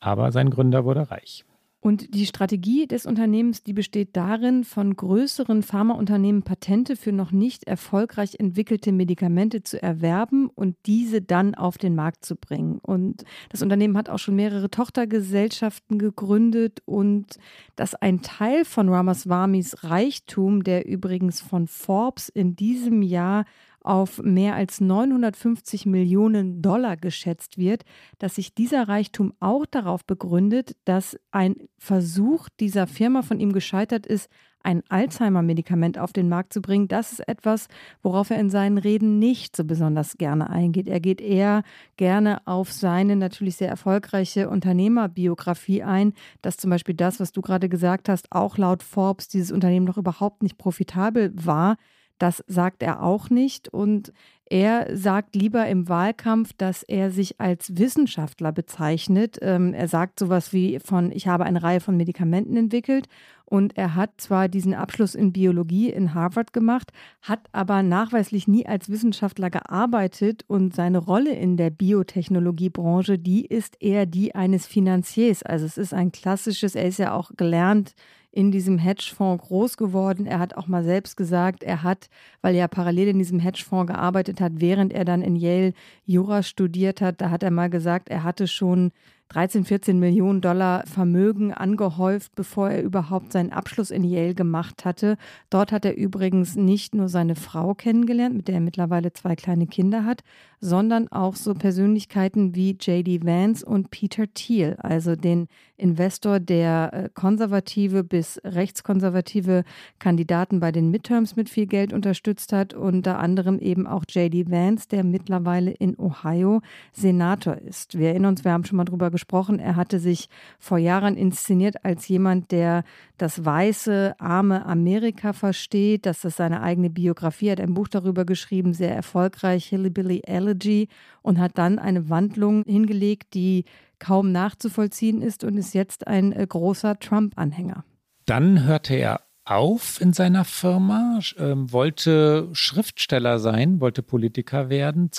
aber 0.00 0.32
sein 0.32 0.50
Gründer 0.50 0.84
wurde 0.84 1.10
reich. 1.10 1.44
Und 1.82 2.14
die 2.14 2.26
Strategie 2.26 2.86
des 2.86 3.06
Unternehmens, 3.06 3.62
die 3.62 3.72
besteht 3.72 4.14
darin, 4.14 4.64
von 4.64 4.94
größeren 4.94 5.62
Pharmaunternehmen 5.62 6.42
Patente 6.42 6.94
für 6.94 7.10
noch 7.10 7.32
nicht 7.32 7.64
erfolgreich 7.64 8.36
entwickelte 8.38 8.92
Medikamente 8.92 9.62
zu 9.62 9.82
erwerben 9.82 10.50
und 10.50 10.76
diese 10.84 11.22
dann 11.22 11.54
auf 11.54 11.78
den 11.78 11.94
Markt 11.94 12.26
zu 12.26 12.36
bringen. 12.36 12.80
Und 12.82 13.24
das 13.48 13.62
Unternehmen 13.62 13.96
hat 13.96 14.10
auch 14.10 14.18
schon 14.18 14.36
mehrere 14.36 14.68
Tochtergesellschaften 14.68 15.98
gegründet 15.98 16.82
und 16.84 17.38
dass 17.76 17.94
ein 17.94 18.20
Teil 18.20 18.66
von 18.66 18.90
Ramaswamis 18.90 19.82
Reichtum, 19.82 20.62
der 20.64 20.86
übrigens 20.86 21.40
von 21.40 21.66
Forbes 21.66 22.28
in 22.28 22.56
diesem 22.56 23.00
Jahr 23.00 23.46
auf 23.82 24.22
mehr 24.22 24.54
als 24.54 24.80
950 24.80 25.86
Millionen 25.86 26.62
Dollar 26.62 26.96
geschätzt 26.96 27.58
wird, 27.58 27.84
dass 28.18 28.34
sich 28.36 28.54
dieser 28.54 28.88
Reichtum 28.88 29.32
auch 29.40 29.66
darauf 29.66 30.04
begründet, 30.04 30.76
dass 30.84 31.18
ein 31.30 31.56
Versuch 31.78 32.48
dieser 32.60 32.86
Firma 32.86 33.22
von 33.22 33.40
ihm 33.40 33.52
gescheitert 33.52 34.06
ist, 34.06 34.28
ein 34.62 34.82
Alzheimer-Medikament 34.88 35.98
auf 35.98 36.12
den 36.12 36.28
Markt 36.28 36.52
zu 36.52 36.60
bringen, 36.60 36.88
das 36.88 37.12
ist 37.12 37.26
etwas, 37.26 37.68
worauf 38.02 38.30
er 38.30 38.38
in 38.38 38.50
seinen 38.50 38.78
Reden 38.78 39.18
nicht 39.18 39.56
so 39.56 39.64
besonders 39.64 40.18
gerne 40.18 40.50
eingeht. 40.50 40.86
Er 40.86 41.00
geht 41.00 41.20
eher 41.20 41.62
gerne 41.96 42.46
auf 42.46 42.72
seine 42.72 43.16
natürlich 43.16 43.56
sehr 43.56 43.68
erfolgreiche 43.68 44.50
Unternehmerbiografie 44.50 45.82
ein, 45.82 46.12
dass 46.42 46.56
zum 46.58 46.70
Beispiel 46.70 46.94
das, 46.94 47.20
was 47.20 47.32
du 47.32 47.40
gerade 47.40 47.68
gesagt 47.68 48.08
hast, 48.08 48.32
auch 48.32 48.58
laut 48.58 48.82
Forbes 48.82 49.28
dieses 49.28 49.50
Unternehmen 49.50 49.86
noch 49.86 49.98
überhaupt 49.98 50.42
nicht 50.42 50.58
profitabel 50.58 51.32
war. 51.34 51.76
Das 52.20 52.44
sagt 52.46 52.82
er 52.82 53.02
auch 53.02 53.30
nicht. 53.30 53.68
Und 53.68 54.12
er 54.44 54.94
sagt 54.94 55.36
lieber 55.36 55.66
im 55.68 55.88
Wahlkampf, 55.88 56.52
dass 56.52 56.82
er 56.82 57.10
sich 57.10 57.40
als 57.40 57.78
Wissenschaftler 57.78 58.52
bezeichnet. 58.52 59.38
Ähm, 59.40 59.72
er 59.72 59.88
sagt 59.88 60.18
sowas 60.18 60.52
wie 60.52 60.80
von, 60.80 61.12
ich 61.12 61.28
habe 61.28 61.44
eine 61.44 61.62
Reihe 61.62 61.80
von 61.80 61.96
Medikamenten 61.96 62.56
entwickelt. 62.56 63.06
Und 63.46 63.76
er 63.78 63.94
hat 63.94 64.20
zwar 64.20 64.48
diesen 64.48 64.74
Abschluss 64.74 65.14
in 65.14 65.32
Biologie 65.32 65.88
in 65.88 66.14
Harvard 66.14 66.52
gemacht, 66.52 66.92
hat 67.22 67.40
aber 67.52 67.82
nachweislich 67.82 68.46
nie 68.46 68.66
als 68.66 68.90
Wissenschaftler 68.90 69.50
gearbeitet 69.50 70.44
und 70.46 70.74
seine 70.74 70.98
Rolle 70.98 71.32
in 71.32 71.56
der 71.56 71.70
Biotechnologiebranche, 71.70 73.18
die 73.18 73.46
ist 73.46 73.80
eher 73.80 74.04
die 74.04 74.34
eines 74.34 74.66
Finanziers. 74.66 75.42
Also 75.42 75.64
es 75.64 75.78
ist 75.78 75.94
ein 75.94 76.12
klassisches, 76.12 76.74
er 76.74 76.86
ist 76.86 76.98
ja 76.98 77.12
auch 77.12 77.30
gelernt 77.36 77.94
in 78.32 78.50
diesem 78.50 78.78
Hedgefonds 78.78 79.44
groß 79.44 79.76
geworden. 79.76 80.26
Er 80.26 80.38
hat 80.38 80.56
auch 80.56 80.66
mal 80.66 80.84
selbst 80.84 81.16
gesagt, 81.16 81.62
er 81.62 81.82
hat, 81.82 82.08
weil 82.42 82.54
er 82.54 82.68
parallel 82.68 83.08
in 83.08 83.18
diesem 83.18 83.40
Hedgefonds 83.40 83.92
gearbeitet 83.92 84.40
hat, 84.40 84.52
während 84.56 84.92
er 84.92 85.04
dann 85.04 85.22
in 85.22 85.36
Yale 85.36 85.72
Jura 86.04 86.42
studiert 86.42 87.00
hat, 87.00 87.20
da 87.20 87.30
hat 87.30 87.42
er 87.42 87.50
mal 87.50 87.70
gesagt, 87.70 88.08
er 88.08 88.22
hatte 88.22 88.46
schon 88.46 88.92
13, 89.30 89.64
14 89.64 89.98
Millionen 90.00 90.40
Dollar 90.40 90.84
Vermögen 90.86 91.54
angehäuft, 91.54 92.34
bevor 92.34 92.70
er 92.70 92.82
überhaupt 92.82 93.32
seinen 93.32 93.52
Abschluss 93.52 93.92
in 93.92 94.02
Yale 94.02 94.34
gemacht 94.34 94.84
hatte. 94.84 95.16
Dort 95.50 95.70
hat 95.70 95.84
er 95.84 95.96
übrigens 95.96 96.56
nicht 96.56 96.96
nur 96.96 97.08
seine 97.08 97.36
Frau 97.36 97.74
kennengelernt, 97.74 98.34
mit 98.34 98.48
der 98.48 98.56
er 98.56 98.60
mittlerweile 98.60 99.12
zwei 99.12 99.36
kleine 99.36 99.68
Kinder 99.68 100.04
hat, 100.04 100.24
sondern 100.60 101.08
auch 101.08 101.36
so 101.36 101.54
Persönlichkeiten 101.54 102.54
wie 102.54 102.72
J.D. 102.72 103.24
Vance 103.24 103.64
und 103.64 103.90
Peter 103.90 104.26
Thiel, 104.32 104.76
also 104.78 105.16
den 105.16 105.48
Investor, 105.78 106.38
der 106.38 106.90
äh, 106.92 107.08
konservative 107.14 108.04
bis 108.04 108.38
rechtskonservative 108.44 109.64
Kandidaten 109.98 110.60
bei 110.60 110.70
den 110.70 110.90
Midterms 110.90 111.36
mit 111.36 111.48
viel 111.48 111.66
Geld 111.66 111.92
unterstützt 111.92 112.52
hat, 112.52 112.74
unter 112.74 113.18
anderem 113.18 113.58
eben 113.58 113.86
auch 113.86 114.04
J.D. 114.08 114.50
Vance, 114.50 114.88
der 114.88 115.02
mittlerweile 115.02 115.70
in 115.70 115.98
Ohio 115.98 116.60
Senator 116.92 117.56
ist. 117.56 117.98
Wir 117.98 118.08
erinnern 118.08 118.32
uns, 118.32 118.44
wir 118.44 118.52
haben 118.52 118.64
schon 118.64 118.76
mal 118.76 118.84
drüber 118.84 119.10
gesprochen, 119.10 119.58
er 119.58 119.76
hatte 119.76 119.98
sich 119.98 120.28
vor 120.58 120.78
Jahren 120.78 121.16
inszeniert 121.16 121.84
als 121.84 122.06
jemand, 122.08 122.52
der 122.52 122.84
das 123.16 123.44
weiße, 123.44 124.14
arme 124.18 124.64
Amerika 124.66 125.32
versteht, 125.32 126.06
dass 126.06 126.20
das 126.20 126.36
seine 126.36 126.62
eigene 126.62 126.90
Biografie 126.90 127.50
hat, 127.50 127.60
ein 127.60 127.74
Buch 127.74 127.88
darüber 127.88 128.24
geschrieben, 128.24 128.74
sehr 128.74 128.94
erfolgreich, 128.94 129.66
Hillbilly 129.66 130.22
Elegy, 130.50 130.88
und 131.22 131.38
hat 131.38 131.58
dann 131.58 131.78
eine 131.78 132.08
Wandlung 132.08 132.64
hingelegt, 132.64 133.34
die 133.34 133.64
kaum 133.98 134.32
nachzuvollziehen 134.32 135.22
ist 135.22 135.44
und 135.44 135.56
ist 135.58 135.74
jetzt 135.74 136.06
ein 136.06 136.32
äh, 136.32 136.46
großer 136.46 136.98
Trump-Anhänger. 136.98 137.84
Dann 138.26 138.64
hörte 138.64 138.94
er 138.94 139.20
auf 139.44 140.00
in 140.00 140.12
seiner 140.12 140.44
Firma, 140.44 141.18
äh, 141.36 141.54
wollte 141.56 142.48
Schriftsteller 142.52 143.38
sein, 143.38 143.80
wollte 143.80 144.02
Politiker 144.02 144.70
werden. 144.70 145.12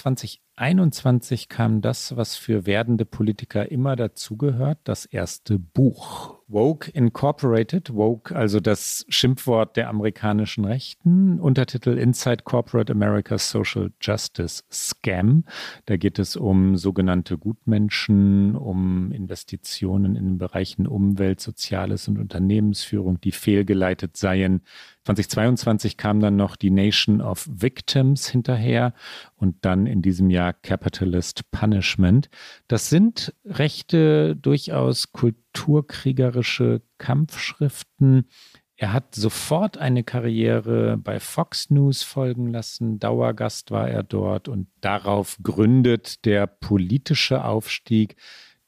2021 0.58 1.50
kam 1.50 1.81
das, 1.81 2.15
was 2.17 2.36
für 2.36 2.65
werdende 2.65 3.05
Politiker 3.05 3.72
immer 3.72 3.96
dazugehört, 3.96 4.79
das 4.84 5.05
erste 5.05 5.58
Buch. 5.58 6.41
Woke 6.51 6.91
Incorporated, 6.91 7.93
Woke, 7.93 8.36
also 8.36 8.60
das 8.60 9.05
Schimpfwort 9.08 9.77
der 9.77 9.88
amerikanischen 9.88 10.65
Rechten, 10.65 11.39
Untertitel 11.39 11.91
Inside 11.91 12.43
Corporate 12.43 12.91
America's 12.91 13.50
Social 13.50 13.93
Justice 14.01 14.63
Scam. 14.70 15.46
Da 15.86 15.96
geht 15.96 16.20
es 16.20 16.36
um 16.36 16.75
sogenannte 16.75 17.38
Gutmenschen, 17.38 18.58
um 18.58 19.13
Investitionen 19.13 20.17
in 20.17 20.25
den 20.25 20.38
Bereichen 20.38 20.88
Umwelt, 20.88 21.39
Soziales 21.39 22.10
und 22.10 22.20
Unternehmensführung, 22.20 23.22
die 23.22 23.31
fehlgeleitet 23.31 24.17
seien. 24.17 24.62
2022 25.05 25.98
kam 25.98 26.20
dann 26.20 26.36
noch 26.36 26.55
die 26.55 26.70
Nation 26.70 27.22
of 27.22 27.48
Victims 27.51 28.27
hinterher 28.27 28.93
und 29.36 29.65
dann 29.65 29.88
in 29.88 30.01
diesem 30.01 30.29
Jahr 30.29 30.53
Capitalist 30.53 31.50
Punishment. 31.51 32.29
Das 32.67 32.89
sind 32.89 33.34
rechte, 33.43 34.36
durchaus 34.36 35.12
kulturkriegerische 35.12 36.81
Kampfschriften. 37.00 38.27
Er 38.75 38.93
hat 38.93 39.15
sofort 39.15 39.77
eine 39.77 40.03
Karriere 40.03 40.98
bei 40.98 41.20
Fox 41.20 41.72
News 41.72 42.03
folgen 42.03 42.51
lassen. 42.51 43.00
Dauergast 43.00 43.72
war 43.72 43.89
er 43.89 44.03
dort 44.03 44.48
und 44.48 44.67
darauf 44.81 45.38
gründet 45.41 46.25
der 46.25 46.46
politische 46.46 47.43
Aufstieg 47.43 48.15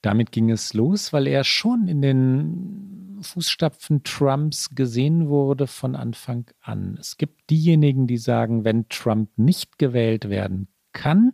damit 0.04 0.34
ging 0.34 0.52
es 0.52 0.74
los, 0.74 1.14
weil 1.14 1.28
er 1.28 1.46
schon 1.46 1.88
in 1.88 2.02
den 2.02 3.03
Fußstapfen 3.24 4.04
Trumps 4.04 4.76
gesehen 4.76 5.30
wurde 5.30 5.68
von 5.68 5.96
Anfang 5.96 6.46
an. 6.62 6.98
Es 7.00 7.18
gibt 7.18 7.50
diejenigen, 7.50 8.08
die 8.08 8.18
sagen, 8.18 8.64
wenn 8.64 8.88
Trump 8.90 9.30
nicht 9.38 9.78
gewählt 9.78 10.30
werden 10.30 10.68
kann, 10.92 11.34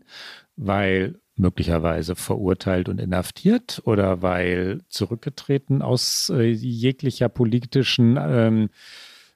weil 0.56 1.20
möglicherweise 1.36 2.16
verurteilt 2.16 2.90
und 2.90 3.00
inhaftiert 3.00 3.82
oder 3.86 4.22
weil 4.22 4.82
zurückgetreten 4.90 5.82
aus 5.82 6.30
äh, 6.30 6.44
jeglicher 6.52 7.30
politischen 7.30 8.18
ähm, 8.20 8.70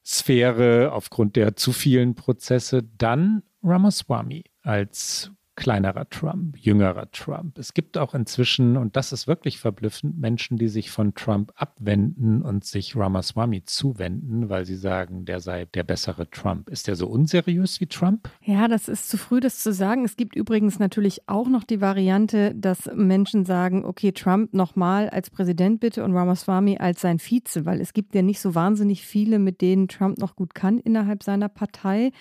Sphäre 0.05 0.91
aufgrund 0.91 1.37
der 1.37 1.55
zu 1.55 1.71
vielen 1.71 2.15
Prozesse, 2.15 2.83
dann 2.97 3.43
Ramaswamy 3.63 4.43
als 4.61 5.31
kleinerer 5.55 6.09
Trump, 6.09 6.57
jüngerer 6.57 7.11
Trump. 7.11 7.57
Es 7.57 7.73
gibt 7.73 7.97
auch 7.97 8.13
inzwischen, 8.13 8.77
und 8.77 8.95
das 8.95 9.11
ist 9.11 9.27
wirklich 9.27 9.59
verblüffend, 9.59 10.17
Menschen, 10.19 10.57
die 10.57 10.67
sich 10.67 10.89
von 10.89 11.13
Trump 11.13 11.51
abwenden 11.55 12.41
und 12.41 12.65
sich 12.65 12.95
Ramaswamy 12.95 13.63
zuwenden, 13.65 14.49
weil 14.49 14.65
sie 14.65 14.75
sagen, 14.75 15.25
der 15.25 15.39
sei 15.39 15.65
der 15.65 15.83
bessere 15.83 16.29
Trump. 16.29 16.69
Ist 16.69 16.87
der 16.87 16.95
so 16.95 17.07
unseriös 17.07 17.79
wie 17.79 17.87
Trump? 17.87 18.29
Ja, 18.43 18.67
das 18.67 18.87
ist 18.87 19.09
zu 19.09 19.17
früh, 19.17 19.39
das 19.39 19.59
zu 19.59 19.73
sagen. 19.73 20.05
Es 20.05 20.17
gibt 20.17 20.35
übrigens 20.35 20.79
natürlich 20.79 21.29
auch 21.29 21.47
noch 21.47 21.63
die 21.63 21.81
Variante, 21.81 22.55
dass 22.55 22.89
Menschen 22.93 23.45
sagen, 23.45 23.85
okay, 23.85 24.11
Trump 24.11 24.53
nochmal 24.53 25.09
als 25.09 25.29
Präsident 25.29 25.79
bitte 25.79 26.03
und 26.03 26.15
Ramaswamy 26.15 26.77
als 26.77 27.01
sein 27.01 27.19
Vize, 27.19 27.65
weil 27.65 27.79
es 27.79 27.93
gibt 27.93 28.15
ja 28.15 28.21
nicht 28.21 28.39
so 28.39 28.55
wahnsinnig 28.55 29.05
viele, 29.05 29.39
mit 29.39 29.61
denen 29.61 29.87
Trump 29.87 30.17
noch 30.17 30.35
gut 30.35 30.55
kann 30.55 30.79
innerhalb 30.79 31.23
seiner 31.23 31.49
Partei. 31.49 32.11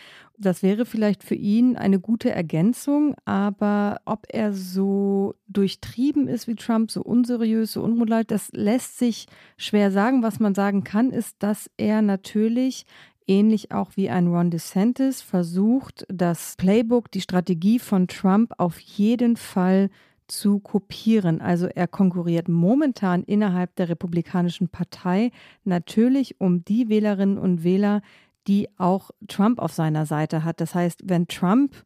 Das 0.42 0.62
wäre 0.62 0.84
vielleicht 0.84 1.22
für 1.22 1.36
ihn 1.36 1.76
eine 1.76 2.00
gute 2.00 2.30
Ergänzung, 2.30 3.14
aber 3.24 4.00
ob 4.04 4.26
er 4.28 4.52
so 4.52 5.34
durchtrieben 5.46 6.26
ist 6.26 6.48
wie 6.48 6.56
Trump, 6.56 6.90
so 6.90 7.02
unseriös, 7.02 7.72
so 7.72 7.82
unmoral, 7.82 8.24
das 8.24 8.50
lässt 8.52 8.98
sich 8.98 9.26
schwer 9.56 9.92
sagen. 9.92 10.22
Was 10.22 10.40
man 10.40 10.54
sagen 10.54 10.82
kann, 10.82 11.10
ist, 11.10 11.36
dass 11.42 11.70
er 11.76 12.02
natürlich 12.02 12.86
ähnlich 13.28 13.70
auch 13.70 13.92
wie 13.94 14.10
ein 14.10 14.26
Ron 14.26 14.50
DeSantis 14.50 15.22
versucht, 15.22 16.04
das 16.08 16.56
Playbook, 16.56 17.10
die 17.12 17.20
Strategie 17.20 17.78
von 17.78 18.08
Trump 18.08 18.52
auf 18.58 18.80
jeden 18.80 19.36
Fall 19.36 19.90
zu 20.26 20.58
kopieren. 20.58 21.40
Also 21.40 21.66
er 21.66 21.86
konkurriert 21.86 22.48
momentan 22.48 23.22
innerhalb 23.22 23.76
der 23.76 23.88
Republikanischen 23.88 24.68
Partei 24.68 25.30
natürlich 25.62 26.40
um 26.40 26.64
die 26.64 26.88
Wählerinnen 26.88 27.38
und 27.38 27.62
Wähler, 27.62 28.02
die 28.46 28.68
auch 28.78 29.10
Trump 29.28 29.58
auf 29.58 29.72
seiner 29.72 30.06
Seite 30.06 30.44
hat. 30.44 30.60
Das 30.60 30.74
heißt, 30.74 31.02
wenn 31.04 31.28
Trump 31.28 31.84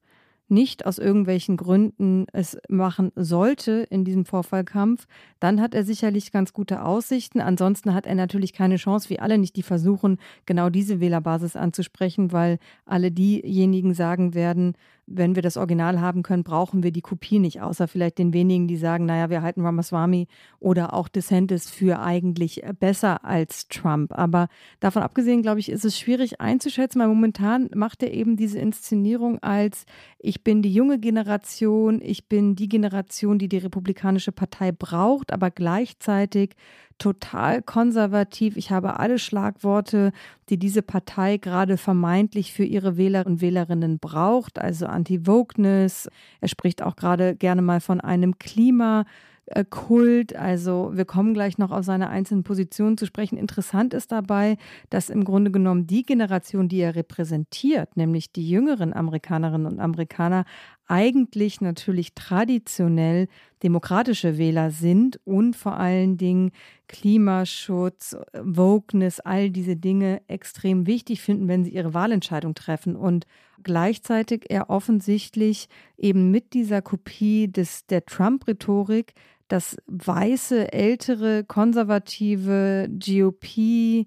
nicht 0.48 0.86
aus 0.86 0.98
irgendwelchen 0.98 1.56
Gründen 1.56 2.26
es 2.32 2.56
machen 2.68 3.10
sollte 3.16 3.86
in 3.90 4.04
diesem 4.04 4.24
Vorfallkampf, 4.24 5.06
dann 5.40 5.60
hat 5.60 5.74
er 5.74 5.84
sicherlich 5.84 6.30
ganz 6.30 6.52
gute 6.52 6.84
Aussichten. 6.84 7.40
Ansonsten 7.40 7.94
hat 7.94 8.06
er 8.06 8.14
natürlich 8.14 8.52
keine 8.52 8.76
Chance, 8.76 9.10
wie 9.10 9.18
alle 9.18 9.38
nicht, 9.38 9.56
die 9.56 9.62
versuchen, 9.62 10.18
genau 10.44 10.70
diese 10.70 11.00
Wählerbasis 11.00 11.56
anzusprechen, 11.56 12.32
weil 12.32 12.58
alle 12.84 13.10
diejenigen 13.10 13.94
sagen 13.94 14.34
werden, 14.34 14.74
wenn 15.06 15.36
wir 15.36 15.42
das 15.42 15.56
Original 15.56 16.00
haben 16.00 16.22
können, 16.22 16.42
brauchen 16.42 16.82
wir 16.82 16.90
die 16.90 17.00
Kopie 17.00 17.38
nicht, 17.38 17.62
außer 17.62 17.86
vielleicht 17.86 18.18
den 18.18 18.32
wenigen, 18.32 18.66
die 18.66 18.76
sagen, 18.76 19.06
naja, 19.06 19.30
wir 19.30 19.42
halten 19.42 19.62
Ramaswamy 19.62 20.26
oder 20.58 20.94
auch 20.94 21.08
DeSantis 21.08 21.70
für 21.70 22.00
eigentlich 22.00 22.62
besser 22.80 23.24
als 23.24 23.68
Trump. 23.68 24.12
Aber 24.12 24.48
davon 24.80 25.02
abgesehen, 25.02 25.42
glaube 25.42 25.60
ich, 25.60 25.68
ist 25.70 25.84
es 25.84 25.98
schwierig 25.98 26.40
einzuschätzen, 26.40 27.00
weil 27.00 27.08
momentan 27.08 27.70
macht 27.74 28.02
er 28.02 28.12
eben 28.12 28.36
diese 28.36 28.58
Inszenierung 28.58 29.38
als, 29.42 29.86
ich 30.18 30.42
bin 30.42 30.60
die 30.60 30.72
junge 30.72 30.98
Generation, 30.98 32.00
ich 32.02 32.28
bin 32.28 32.56
die 32.56 32.68
Generation, 32.68 33.38
die 33.38 33.48
die 33.48 33.58
Republikanische 33.58 34.32
Partei 34.32 34.72
braucht, 34.72 35.32
aber 35.32 35.50
gleichzeitig 35.50 36.56
total 36.98 37.62
konservativ. 37.62 38.56
Ich 38.56 38.70
habe 38.70 38.98
alle 38.98 39.18
Schlagworte, 39.18 40.12
die 40.48 40.58
diese 40.58 40.82
Partei 40.82 41.36
gerade 41.36 41.76
vermeintlich 41.76 42.52
für 42.52 42.64
ihre 42.64 42.96
Wähler 42.96 43.26
und 43.26 43.40
Wählerinnen 43.40 43.98
braucht, 43.98 44.58
also 44.58 44.86
Anti-Wokeness. 44.86 46.08
Er 46.40 46.48
spricht 46.48 46.82
auch 46.82 46.96
gerade 46.96 47.36
gerne 47.36 47.62
mal 47.62 47.80
von 47.80 48.00
einem 48.00 48.38
Klima. 48.38 49.04
Kult. 49.70 50.34
Also 50.34 50.90
wir 50.94 51.04
kommen 51.04 51.32
gleich 51.32 51.56
noch 51.56 51.70
auf 51.70 51.84
seine 51.84 52.08
einzelnen 52.08 52.42
Positionen 52.42 52.98
zu 52.98 53.06
sprechen. 53.06 53.38
Interessant 53.38 53.94
ist 53.94 54.10
dabei, 54.10 54.56
dass 54.90 55.08
im 55.08 55.22
Grunde 55.22 55.52
genommen 55.52 55.86
die 55.86 56.02
Generation, 56.02 56.68
die 56.68 56.80
er 56.80 56.96
repräsentiert, 56.96 57.96
nämlich 57.96 58.32
die 58.32 58.48
jüngeren 58.48 58.92
Amerikanerinnen 58.92 59.66
und 59.66 59.78
Amerikaner, 59.78 60.44
eigentlich 60.86 61.60
natürlich 61.60 62.14
traditionell 62.14 63.28
demokratische 63.62 64.38
Wähler 64.38 64.70
sind 64.70 65.20
und 65.24 65.56
vor 65.56 65.76
allen 65.76 66.16
Dingen 66.16 66.52
Klimaschutz, 66.88 68.16
Wokeness, 68.32 69.20
all 69.20 69.50
diese 69.50 69.76
Dinge 69.76 70.22
extrem 70.28 70.86
wichtig 70.86 71.20
finden, 71.20 71.48
wenn 71.48 71.64
sie 71.64 71.72
ihre 71.72 71.94
Wahlentscheidung 71.94 72.54
treffen. 72.54 72.94
Und 72.96 73.26
gleichzeitig 73.62 74.44
er 74.48 74.70
offensichtlich 74.70 75.68
eben 75.96 76.30
mit 76.30 76.52
dieser 76.54 76.82
Kopie 76.82 77.48
des, 77.48 77.86
der 77.86 78.04
Trump-Rhetorik 78.04 79.14
das 79.48 79.76
weiße, 79.86 80.72
ältere, 80.72 81.44
konservative 81.44 82.88
GOP 82.90 84.06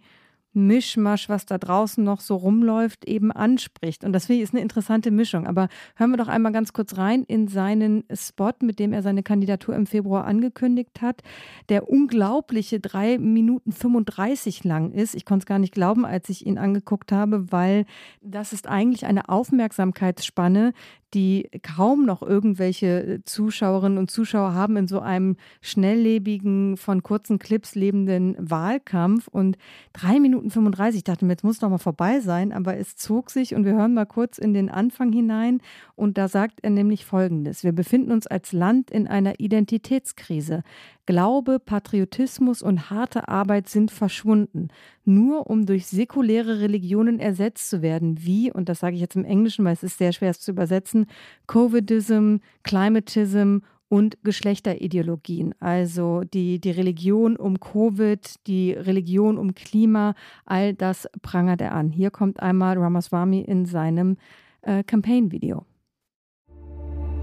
Mischmasch, 0.68 1.30
was 1.30 1.46
da 1.46 1.58
draußen 1.58 2.04
noch 2.04 2.22
so 2.22 2.36
rumläuft, 2.36 3.06
eben 3.06 3.32
anspricht. 3.32 4.04
Und 4.04 4.14
das 4.14 4.26
finde 4.26 4.38
ich 4.38 4.44
ist 4.44 4.54
eine 4.54 4.62
interessante 4.62 5.12
Mischung. 5.12 5.48
Aber 5.48 5.70
hören 5.96 6.12
wir 6.12 6.18
doch 6.18 6.28
einmal 6.28 6.52
ganz 6.52 6.74
kurz 6.74 6.98
rein 6.98 7.24
in 7.24 7.48
seinen 7.48 8.04
Spot, 8.14 8.52
mit 8.62 8.80
dem 8.80 8.94
er 8.94 9.02
seine 9.02 9.24
Kandidatur 9.24 9.76
im 9.76 9.86
Februar 9.86 10.26
angekündigt 10.26 11.02
hat, 11.02 11.22
der 11.70 11.90
unglaubliche 11.90 12.80
drei 12.80 13.18
Minuten 13.18 13.72
35 13.72 14.64
lang 14.64 14.92
ist. 14.92 15.16
Ich 15.16 15.26
konnte 15.26 15.44
es 15.44 15.48
gar 15.48 15.60
nicht 15.60 15.74
glauben, 15.74 16.06
als 16.06 16.30
ich 16.30 16.46
ihn 16.46 16.58
angeguckt 16.58 17.12
habe, 17.12 17.52
weil 17.52 17.86
das 18.22 18.54
ist 18.54 18.68
eigentlich 18.68 19.06
eine 19.06 19.30
Aufmerksamkeitsspanne, 19.30 20.74
die 21.14 21.50
kaum 21.64 22.06
noch 22.06 22.22
irgendwelche 22.22 23.22
Zuschauerinnen 23.26 23.98
und 23.98 24.12
Zuschauer 24.12 24.54
haben 24.54 24.78
in 24.78 24.88
so 24.88 25.00
einem 25.00 25.38
schnelllebigen, 25.62 26.78
von 26.78 27.04
kurzen 27.04 27.40
Clips 27.40 27.76
lebenden 27.76 28.36
Wahlkampf. 28.40 29.28
Und 29.28 29.58
drei 29.94 30.20
Minuten 30.20 30.52
35, 30.52 31.00
ich 31.00 31.04
dachte 31.04 31.26
mir, 31.26 31.32
jetzt 31.34 31.44
muss 31.44 31.60
doch 31.60 31.70
mal 31.70 31.78
vorbei 31.78 32.20
sein, 32.20 32.52
aber 32.52 32.78
es 32.78 32.96
zog 32.96 33.32
sich 33.32 33.56
und 33.56 33.66
wir 33.66 33.74
hören 33.74 33.94
mal 33.94 34.06
kurz 34.06 34.38
in 34.38 34.54
den 34.54 34.70
Anfang 34.70 35.12
hinein. 35.12 35.62
Und 35.96 36.18
da 36.18 36.28
sagt 36.28 36.60
er 36.62 36.70
nämlich 36.70 37.06
Folgendes. 37.06 37.64
Wir 37.64 37.74
befinden 37.74 38.12
uns 38.12 38.28
als 38.28 38.52
Land 38.52 38.92
in 38.92 39.08
einer 39.08 39.40
Identitätskrise. 39.40 40.64
Glaube, 41.10 41.58
Patriotismus 41.58 42.62
und 42.62 42.92
harte 42.92 43.30
Arbeit 43.30 43.68
sind 43.68 43.90
verschwunden, 43.90 44.68
nur 45.06 45.50
um 45.50 45.66
durch 45.66 45.88
säkuläre 45.88 46.60
Religionen 46.60 47.20
ersetzt 47.20 47.68
zu 47.68 47.82
werden, 47.82 48.24
wie, 48.24 48.52
und 48.52 48.70
das 48.70 48.82
sage 48.82 48.94
ich 48.94 49.02
jetzt 49.02 49.16
im 49.16 49.26
Englischen, 49.26 49.66
weil 49.66 49.74
es 49.74 49.82
ist 49.82 49.98
sehr 49.98 50.12
schwer 50.12 50.30
es 50.30 50.40
zu 50.40 50.52
übersetzen, 50.52 51.08
Covidism, 51.48 52.36
Climatism 52.62 53.62
und 53.88 54.20
Geschlechterideologien, 54.24 55.56
also 55.60 56.22
die, 56.32 56.62
die 56.62 56.70
Religion 56.70 57.38
um 57.38 57.60
Covid, 57.60 58.46
die 58.46 58.74
Religion 58.74 59.40
um 59.40 59.56
Klima, 59.56 60.14
all 60.46 60.76
das 60.76 61.10
prangert 61.24 61.60
er 61.60 61.74
an. 61.74 61.90
Hier 61.90 62.12
kommt 62.12 62.40
einmal 62.40 62.78
Ramaswamy 62.78 63.42
in 63.42 63.66
seinem 63.66 64.18
äh, 64.62 64.84
Campaign-Video. 64.84 65.66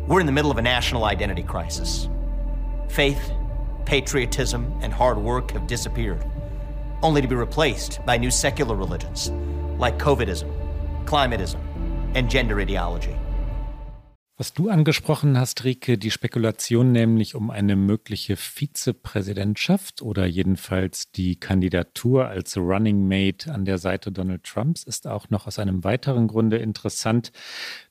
We're 0.09 0.19
in 0.19 0.27
the 0.27 0.33
middle 0.33 0.51
of 0.51 0.59
a 0.59 0.63
national 0.63 1.09
identity 1.09 1.45
crisis. 1.45 2.09
Faith 2.89 3.33
patriotism, 3.87 4.67
and 4.83 4.93
hard 4.93 5.17
work 5.17 5.53
have 5.53 5.67
disappeared, 5.67 6.23
only 7.03 7.23
to 7.23 7.29
be 7.29 7.37
replaced 7.37 8.05
by 8.05 8.19
new 8.19 8.31
secular 8.31 8.75
religions 8.75 9.31
like 9.79 9.99
Covidism, 9.99 10.51
climatism, 11.07 11.61
and 12.15 12.29
gender 12.29 12.61
ideology. 12.61 13.15
Was 14.39 14.53
du 14.53 14.69
angesprochen 14.69 15.39
hast, 15.41 15.65
Rike, 15.65 15.97
die 15.97 16.11
Spekulation 16.11 16.93
nämlich 16.93 17.35
um 17.35 17.51
eine 17.51 17.75
mögliche 17.75 18.37
Vizepräsidentschaft 18.37 20.03
oder 20.03 20.27
jedenfalls 20.27 21.11
die 21.11 21.41
Kandidatur 21.41 22.29
als 22.29 22.55
Running 22.59 23.09
Mate 23.09 23.51
an 23.51 23.65
der 23.65 23.79
Seite 23.79 24.13
Donald 24.13 24.45
Trumps 24.45 24.83
ist 24.83 25.07
auch 25.07 25.31
noch 25.31 25.47
aus 25.47 25.59
einem 25.59 25.85
weiteren 25.85 26.29
Grunde 26.29 26.59
interessant. 26.59 27.33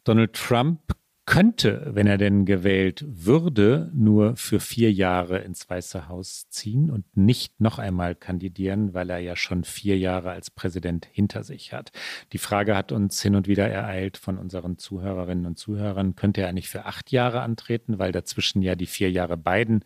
Donald 0.03 0.33
Trump 0.33 0.81
könnte, 1.25 1.89
wenn 1.93 2.05
er 2.05 2.17
denn 2.17 2.45
gewählt 2.45 3.03
würde, 3.07 3.89
nur 3.93 4.35
für 4.35 4.59
vier 4.59 4.91
Jahre 4.91 5.39
ins 5.39 5.67
Weiße 5.67 6.07
Haus 6.07 6.49
ziehen 6.49 6.91
und 6.91 7.17
nicht 7.17 7.59
noch 7.59 7.79
einmal 7.79 8.13
kandidieren, 8.13 8.93
weil 8.93 9.09
er 9.09 9.17
ja 9.17 9.35
schon 9.35 9.63
vier 9.63 9.97
Jahre 9.97 10.31
als 10.31 10.51
Präsident 10.51 11.07
hinter 11.11 11.43
sich 11.43 11.73
hat. 11.73 11.91
Die 12.31 12.37
Frage 12.37 12.75
hat 12.75 12.91
uns 12.91 13.21
hin 13.21 13.35
und 13.35 13.47
wieder 13.47 13.67
ereilt 13.67 14.17
von 14.17 14.37
unseren 14.37 14.77
Zuhörerinnen 14.77 15.47
und 15.47 15.57
Zuhörern, 15.57 16.15
könnte 16.15 16.41
er 16.41 16.53
nicht 16.53 16.69
für 16.69 16.85
acht 16.85 17.11
Jahre 17.11 17.41
antreten, 17.41 17.97
weil 17.97 18.11
dazwischen 18.11 18.61
ja 18.61 18.75
die 18.75 18.85
vier 18.85 19.09
Jahre 19.09 19.37
Biden 19.37 19.83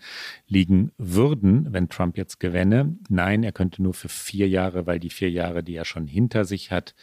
liegen 0.48 0.92
würden, 0.98 1.72
wenn 1.72 1.88
Trump 1.88 2.18
jetzt 2.18 2.42
gewänne. 2.42 2.98
Nein, 3.08 3.44
er 3.44 3.54
könnte 3.54 3.82
nur 3.82 3.94
für 3.94 4.10
vier 4.10 4.50
Jahre, 4.50 4.88
weil 4.88 5.00
die 5.00 5.10
vier 5.10 5.32
Jahre, 5.32 5.64
die 5.64 5.76
er 5.76 5.86
schon 5.86 6.06
hinter 6.06 6.44
sich 6.44 6.72
hat, 6.72 6.96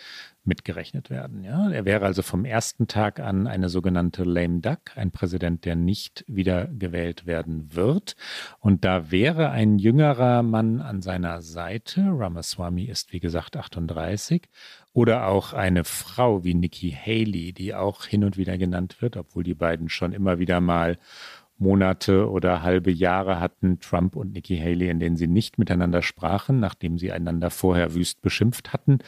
mitgerechnet 0.47 1.11
werden. 1.11 1.45
Ja? 1.45 1.71
Er 1.71 1.85
wäre 1.85 2.05
also 2.05 2.23
vom 2.23 2.45
ersten 2.45 2.87
Tag 2.87 3.21
an 3.21 3.47
eine 3.47 3.69
sogenannte 3.69 4.25
lame 4.25 4.61
duck, 4.61 4.97
ein 4.97 5.11
Präsident, 5.11 5.65
der 5.65 5.77
nicht 5.77 6.25
wieder 6.29 6.67
gewählt 6.67 7.27
werden 7.27 7.75
wird. 7.75 8.17
Und 8.61 8.85
da 8.85 9.11
wäre 9.11 9.51
ein 9.51 9.79
jüngerer 9.79 10.43
Mann 10.43 10.81
an 10.81 11.03
seiner 11.03 11.43
Seite, 11.43 12.05
Ramaswamy 12.07 12.85
ist 12.85 13.13
wie 13.13 13.21
gesagt 13.21 13.57
38, 13.57 14.49
oder 14.93 15.27
auch 15.27 15.53
eine 15.53 15.85
Frau 15.85 16.45
wie 16.45 16.55
Nikki 16.55 16.91
Haley, 16.91 17.53
die 17.53 17.75
auch 17.75 18.07
hin 18.07 18.25
und 18.25 18.37
wieder 18.37 18.57
genannt 18.57 19.03
wird, 19.03 19.17
obwohl 19.17 19.43
die 19.43 19.55
beiden 19.55 19.89
schon 19.89 20.13
immer 20.13 20.39
wieder 20.39 20.61
mal 20.61 20.99
Monate 21.59 22.31
oder 22.31 22.63
halbe 22.63 22.91
Jahre 22.91 23.41
hatten 23.41 23.81
Trump 23.81 24.17
und 24.17 24.33
Nikki 24.33 24.59
Haley, 24.59 24.89
in 24.89 25.01
denen 25.01 25.17
sie 25.17 25.27
nicht 25.27 25.59
miteinander 25.59 26.03
sprachen, 26.03 26.61
nachdem 26.61 26.99
sie 26.99 27.13
einander 27.13 27.51
vorher 27.51 27.95
wüst 27.95 28.21
beschimpft 28.23 28.73
hatten. 28.73 28.99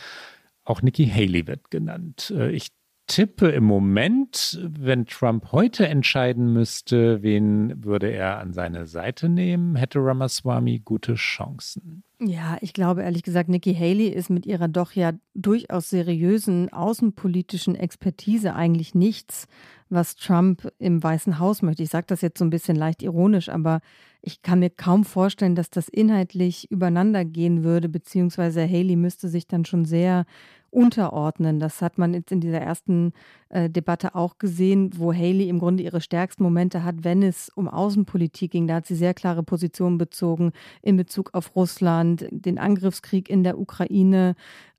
Auch 0.69 0.83
Nikki 0.83 1.07
Haley 1.09 1.47
wird 1.47 1.71
genannt. 1.71 2.31
Äh, 2.37 2.51
ich 2.51 2.69
tippe 3.07 3.49
im 3.49 3.65
Moment, 3.65 4.61
wenn 4.63 5.07
Trump 5.07 5.51
heute 5.51 5.89
entscheiden 5.89 6.53
müsste, 6.53 7.23
wen 7.23 7.83
würde 7.83 8.11
er 8.11 8.39
an 8.39 8.53
seine 8.53 8.87
Seite 8.87 9.31
nehmen, 9.31 9.77
hätte 9.77 9.99
Ramaswamy 9.99 10.81
gute 10.81 11.15
Chancen. 11.15 12.05
Ja, 12.21 12.59
ich 12.61 12.75
glaube 12.75 13.03
ehrlich 13.03 13.23
gesagt, 13.23 13.49
Nikki 13.49 13.75
Haley 13.75 14.09
ist 14.09 14.29
mit 14.29 14.45
ihrer 14.45 14.69
doch 14.69 14.93
ja 14.93 15.13
durchaus 15.35 15.89
seriösen 15.89 16.71
außenpolitischen 16.71 17.75
Expertise 17.75 18.55
eigentlich 18.55 18.95
nichts, 18.95 19.47
was 19.89 20.17
Trump 20.17 20.71
im 20.79 21.03
Weißen 21.03 21.39
Haus 21.39 21.63
möchte. 21.63 21.83
Ich 21.83 21.91
sage 21.91 22.07
das 22.09 22.21
jetzt 22.21 22.39
so 22.39 22.45
ein 22.45 22.51
bisschen 22.51 22.77
leicht 22.77 23.03
ironisch, 23.03 23.49
aber 23.49 23.81
ich 24.21 24.43
kann 24.43 24.59
mir 24.59 24.71
kaum 24.71 25.05
vorstellen, 25.05 25.55
dass 25.55 25.71
das 25.71 25.89
inhaltlich 25.89 26.71
übereinander 26.71 27.25
gehen 27.25 27.63
würde, 27.63 27.89
beziehungsweise 27.89 28.69
Haley 28.69 28.97
müsste 28.97 29.29
sich 29.29 29.47
dann 29.47 29.65
schon 29.65 29.85
sehr 29.85 30.27
unterordnen. 30.71 31.61
Das 31.61 31.83
hat 31.83 31.99
man 31.99 32.15
jetzt 32.15 32.33
in 32.33 32.41
dieser 32.41 32.61
ersten 32.61 33.13
äh, 33.51 33.71
Debatte 33.71 34.15
auch 34.15 34.39
gesehen, 34.39 34.91
wo 34.97 35.13
Haley 35.13 35.49
im 35.49 35.59
Grunde 35.59 35.83
ihre 35.83 36.01
stärksten 36.01 36.43
Momente 36.43 36.85
hat, 36.85 37.05
wenn 37.05 37.23
es 37.23 37.49
um 37.49 37.69
Außenpolitik 37.69 38.51
ging. 38.51 38.67
Da 38.67 38.77
hat 38.77 38.87
sie 38.87 38.95
sehr 38.95 39.15
klare 39.15 39.43
Positionen 39.43 39.99
bezogen 39.99 40.53
in 40.83 40.97
Bezug 40.97 41.31
auf 41.33 41.57
Russland, 41.57 42.27
den 42.31 42.59
Angriffskrieg 42.59 43.31
in 43.31 43.45
der 43.45 43.59
Ukraine, 43.59 44.35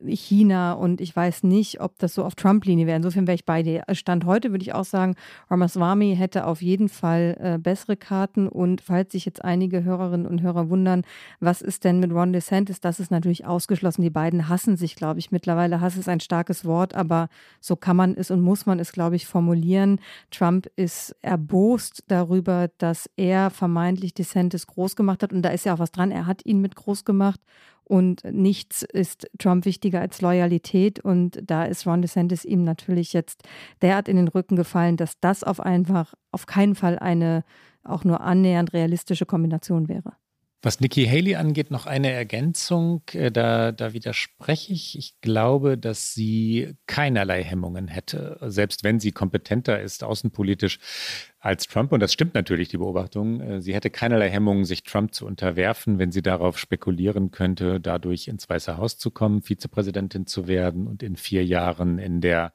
China 0.06 0.74
und 0.74 1.02
ich 1.02 1.14
weiß 1.14 1.44
nicht, 1.44 1.82
ob 1.82 2.00
das 2.00 2.14
so 2.14 2.24
auf 2.24 2.36
Trump-Linie 2.36 2.88
wäre. 2.88 2.96
Insofern 2.96 3.28
wäre 3.28 3.36
ich 3.36 3.46
bei 3.46 3.64
dir. 3.64 3.84
Stand 3.92 4.26
heute 4.26 4.52
würde 4.52 4.62
ich 4.62 4.74
auch 4.74 4.86
sagen, 4.86 5.16
Ramaswamy 5.50 6.16
hätte 6.16 6.46
auf 6.46 6.62
jeden 6.62 6.88
Fall 6.88 7.38
äh, 7.40 7.58
bessere 7.58 7.98
Karten 7.98 8.48
und 8.48 8.82
falls 8.82 9.12
sich 9.12 9.26
jetzt 9.26 9.44
einige 9.44 9.84
Hörerinnen 9.84 10.26
und 10.26 10.42
Hörer 10.42 10.70
wundern, 10.70 11.04
was 11.40 11.62
ist 11.62 11.84
denn 11.84 12.00
mit 12.00 12.14
Ron 12.14 12.32
DeSantis, 12.32 12.80
das 12.80 13.00
ist 13.00 13.12
natürlich 13.12 13.46
ausgeschlossen. 13.46 14.02
Die 14.02 14.10
beiden 14.10 14.48
hassen 14.48 14.78
sich, 14.78 14.96
glaube 14.96 15.20
ich. 15.20 15.32
Mittlerweile 15.32 15.79
Hass 15.82 15.98
ist 15.98 16.10
ein 16.10 16.20
starkes 16.20 16.66
Wort, 16.66 16.94
aber 16.94 17.30
so 17.60 17.76
kann 17.76 17.96
man 17.96 18.16
es 18.16 18.32
und 18.32 18.42
muss 18.42 18.66
man 18.66 18.80
es, 18.80 18.92
glaube 18.92 19.16
ich, 19.16 19.28
formulieren. 19.28 20.00
Trump 20.32 20.68
ist 20.76 21.16
erbost 21.22 22.04
darüber, 22.08 22.70
dass 22.78 23.10
er 23.16 23.50
vermeintlich 23.50 24.14
DeSantis 24.14 24.68
groß 24.68 24.96
gemacht 24.96 25.24
hat. 25.24 25.34
Und 25.34 25.42
da 25.42 25.50
ist 25.50 25.66
ja 25.66 25.74
auch 25.74 25.80
was 25.80 25.92
dran. 25.92 26.12
Er 26.12 26.26
hat 26.26 26.46
ihn 26.46 26.62
mit 26.62 26.76
groß 26.76 27.06
gemacht. 27.06 27.40
Und 27.84 28.24
nichts 28.24 28.84
ist 28.84 29.28
Trump 29.40 29.66
wichtiger 29.66 30.00
als 30.00 30.22
Loyalität. 30.22 31.00
Und 31.00 31.42
da 31.44 31.66
ist 31.66 31.88
Ron 31.88 32.04
DeSantis 32.04 32.46
ihm 32.46 32.64
natürlich 32.64 33.14
jetzt 33.14 33.42
derart 33.82 34.08
in 34.08 34.16
den 34.16 34.28
Rücken 34.28 34.56
gefallen, 34.56 34.96
dass 34.96 35.20
das 35.20 35.44
auf 35.44 35.60
einfach 35.60 36.14
auf 36.32 36.46
keinen 36.46 36.76
Fall 36.76 37.00
eine 37.00 37.44
auch 37.84 38.04
nur 38.04 38.22
annähernd 38.22 38.74
realistische 38.74 39.26
Kombination 39.26 39.88
wäre. 39.88 40.14
Was 40.62 40.82
Nikki 40.82 41.06
Haley 41.06 41.36
angeht, 41.36 41.72
noch 41.72 41.86
eine 41.86 42.12
Ergänzung. 42.12 43.02
Äh, 43.14 43.32
da, 43.32 43.72
da 43.72 43.94
widerspreche 43.94 44.74
ich. 44.74 44.98
Ich 44.98 45.22
glaube, 45.22 45.78
dass 45.78 46.14
sie 46.14 46.76
keinerlei 46.86 47.44
Hemmungen 47.44 47.88
hätte, 47.88 48.38
selbst 48.42 48.84
wenn 48.84 49.00
sie 49.00 49.14
kompetenter 49.14 49.82
ist 49.82 50.04
außenpolitisch 50.04 50.80
als 51.40 51.66
Trump. 51.66 51.94
Und 51.94 52.02
das 52.02 52.12
stimmt 52.12 52.34
natürlich, 52.34 52.68
die 52.68 52.78
Beobachtung. 52.78 53.40
Äh, 53.40 53.62
sie 53.62 53.74
hätte 53.74 53.90
keinerlei 53.90 54.30
Hemmungen, 54.30 54.66
sich 54.66 54.84
Trump 54.84 55.14
zu 55.14 55.26
unterwerfen, 55.26 55.98
wenn 55.98 56.12
sie 56.12 56.22
darauf 56.22 56.58
spekulieren 56.58 57.32
könnte, 57.32 57.80
dadurch 57.80 58.28
ins 58.28 58.50
Weiße 58.50 58.76
Haus 58.76 58.98
zu 58.98 59.12
kommen, 59.12 59.42
Vizepräsidentin 59.42 60.28
zu 60.28 60.50
werden 60.50 60.88
und 60.88 61.04
in 61.04 61.16
vier 61.16 61.46
Jahren 61.46 62.00
in 62.00 62.20
der 62.20 62.52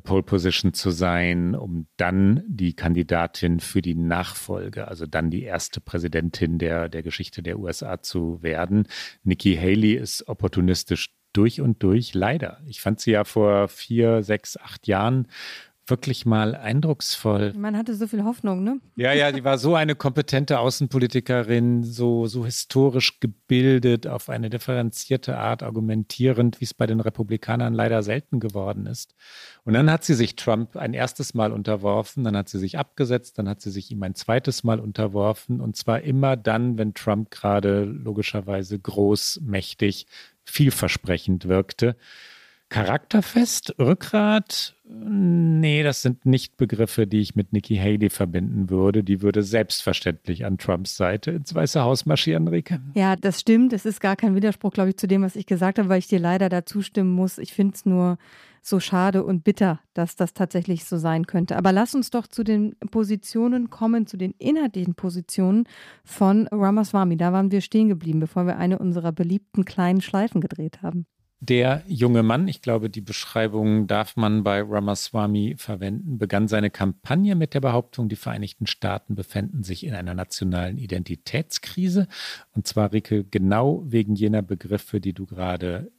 Pole 0.00 0.22
Position 0.22 0.72
zu 0.72 0.90
sein, 0.90 1.54
um 1.54 1.86
dann 1.96 2.42
die 2.46 2.74
Kandidatin 2.74 3.60
für 3.60 3.82
die 3.82 3.94
Nachfolge, 3.94 4.88
also 4.88 5.06
dann 5.06 5.30
die 5.30 5.42
erste 5.42 5.80
Präsidentin 5.80 6.58
der, 6.58 6.88
der 6.88 7.02
Geschichte 7.02 7.42
der 7.42 7.58
USA 7.58 8.02
zu 8.02 8.42
werden. 8.42 8.88
Nikki 9.22 9.56
Haley 9.56 9.94
ist 9.94 10.28
opportunistisch 10.28 11.10
durch 11.32 11.60
und 11.60 11.82
durch, 11.82 12.14
leider. 12.14 12.60
Ich 12.66 12.80
fand 12.80 13.00
sie 13.00 13.12
ja 13.12 13.24
vor 13.24 13.68
vier, 13.68 14.22
sechs, 14.22 14.56
acht 14.56 14.86
Jahren 14.86 15.28
wirklich 15.86 16.24
mal 16.24 16.54
eindrucksvoll. 16.54 17.52
Man 17.56 17.76
hatte 17.76 17.94
so 17.94 18.06
viel 18.06 18.24
Hoffnung, 18.24 18.64
ne? 18.64 18.80
Ja, 18.96 19.12
ja, 19.12 19.32
die 19.32 19.44
war 19.44 19.58
so 19.58 19.74
eine 19.74 19.94
kompetente 19.94 20.58
Außenpolitikerin, 20.58 21.84
so, 21.84 22.26
so 22.26 22.44
historisch 22.44 23.20
gebildet, 23.20 24.06
auf 24.06 24.30
eine 24.30 24.48
differenzierte 24.48 25.36
Art 25.36 25.62
argumentierend, 25.62 26.60
wie 26.60 26.64
es 26.64 26.74
bei 26.74 26.86
den 26.86 27.00
Republikanern 27.00 27.74
leider 27.74 28.02
selten 28.02 28.40
geworden 28.40 28.86
ist. 28.86 29.14
Und 29.64 29.74
dann 29.74 29.90
hat 29.90 30.04
sie 30.04 30.14
sich 30.14 30.36
Trump 30.36 30.76
ein 30.76 30.94
erstes 30.94 31.34
Mal 31.34 31.52
unterworfen, 31.52 32.24
dann 32.24 32.36
hat 32.36 32.48
sie 32.48 32.58
sich 32.58 32.78
abgesetzt, 32.78 33.38
dann 33.38 33.48
hat 33.48 33.60
sie 33.60 33.70
sich 33.70 33.90
ihm 33.90 34.02
ein 34.02 34.14
zweites 34.14 34.64
Mal 34.64 34.80
unterworfen 34.80 35.60
und 35.60 35.76
zwar 35.76 36.00
immer 36.00 36.36
dann, 36.36 36.78
wenn 36.78 36.94
Trump 36.94 37.30
gerade 37.30 37.84
logischerweise 37.84 38.78
groß, 38.78 39.40
mächtig, 39.42 40.06
vielversprechend 40.44 41.48
wirkte. 41.48 41.96
Charakterfest, 42.74 43.76
Rückgrat, 43.78 44.74
nee, 44.84 45.84
das 45.84 46.02
sind 46.02 46.26
nicht 46.26 46.56
Begriffe, 46.56 47.06
die 47.06 47.20
ich 47.20 47.36
mit 47.36 47.52
Nikki 47.52 47.76
Haley 47.76 48.10
verbinden 48.10 48.68
würde. 48.68 49.04
Die 49.04 49.22
würde 49.22 49.44
selbstverständlich 49.44 50.44
an 50.44 50.58
Trumps 50.58 50.96
Seite 50.96 51.30
ins 51.30 51.54
Weiße 51.54 51.80
Haus 51.82 52.04
marschieren, 52.04 52.48
Rike. 52.48 52.80
Ja, 52.94 53.14
das 53.14 53.38
stimmt. 53.38 53.72
Es 53.72 53.86
ist 53.86 54.00
gar 54.00 54.16
kein 54.16 54.34
Widerspruch, 54.34 54.72
glaube 54.72 54.90
ich, 54.90 54.96
zu 54.96 55.06
dem, 55.06 55.22
was 55.22 55.36
ich 55.36 55.46
gesagt 55.46 55.78
habe, 55.78 55.88
weil 55.88 56.00
ich 56.00 56.08
dir 56.08 56.18
leider 56.18 56.48
da 56.48 56.66
zustimmen 56.66 57.12
muss. 57.12 57.38
Ich 57.38 57.52
finde 57.52 57.74
es 57.76 57.86
nur 57.86 58.18
so 58.60 58.80
schade 58.80 59.22
und 59.24 59.44
bitter, 59.44 59.78
dass 59.92 60.16
das 60.16 60.34
tatsächlich 60.34 60.84
so 60.84 60.96
sein 60.96 61.28
könnte. 61.28 61.56
Aber 61.56 61.70
lass 61.70 61.94
uns 61.94 62.10
doch 62.10 62.26
zu 62.26 62.42
den 62.42 62.74
Positionen 62.90 63.70
kommen, 63.70 64.08
zu 64.08 64.16
den 64.16 64.32
inhaltlichen 64.38 64.96
Positionen 64.96 65.68
von 66.02 66.48
Ramaswamy. 66.48 67.16
Da 67.16 67.32
waren 67.32 67.52
wir 67.52 67.60
stehen 67.60 67.88
geblieben, 67.88 68.18
bevor 68.18 68.46
wir 68.46 68.56
eine 68.56 68.80
unserer 68.80 69.12
beliebten 69.12 69.64
kleinen 69.64 70.00
Schleifen 70.00 70.40
gedreht 70.40 70.82
haben. 70.82 71.06
Der 71.46 71.82
junge 71.86 72.22
Mann, 72.22 72.48
ich 72.48 72.62
glaube, 72.62 72.88
die 72.88 73.02
Beschreibung 73.02 73.86
darf 73.86 74.16
man 74.16 74.44
bei 74.44 74.62
Ramaswamy 74.62 75.56
verwenden, 75.58 76.16
begann 76.16 76.48
seine 76.48 76.70
Kampagne 76.70 77.34
mit 77.34 77.52
der 77.52 77.60
Behauptung, 77.60 78.08
die 78.08 78.16
Vereinigten 78.16 78.66
Staaten 78.66 79.14
befänden 79.14 79.62
sich 79.62 79.84
in 79.84 79.92
einer 79.92 80.14
nationalen 80.14 80.78
Identitätskrise. 80.78 82.08
Und 82.52 82.66
zwar, 82.66 82.94
Rike, 82.94 83.24
genau 83.24 83.82
wegen 83.84 84.14
jener 84.14 84.40
Begriffe, 84.40 85.02
die 85.02 85.12
du 85.12 85.26
gerade 85.26 85.92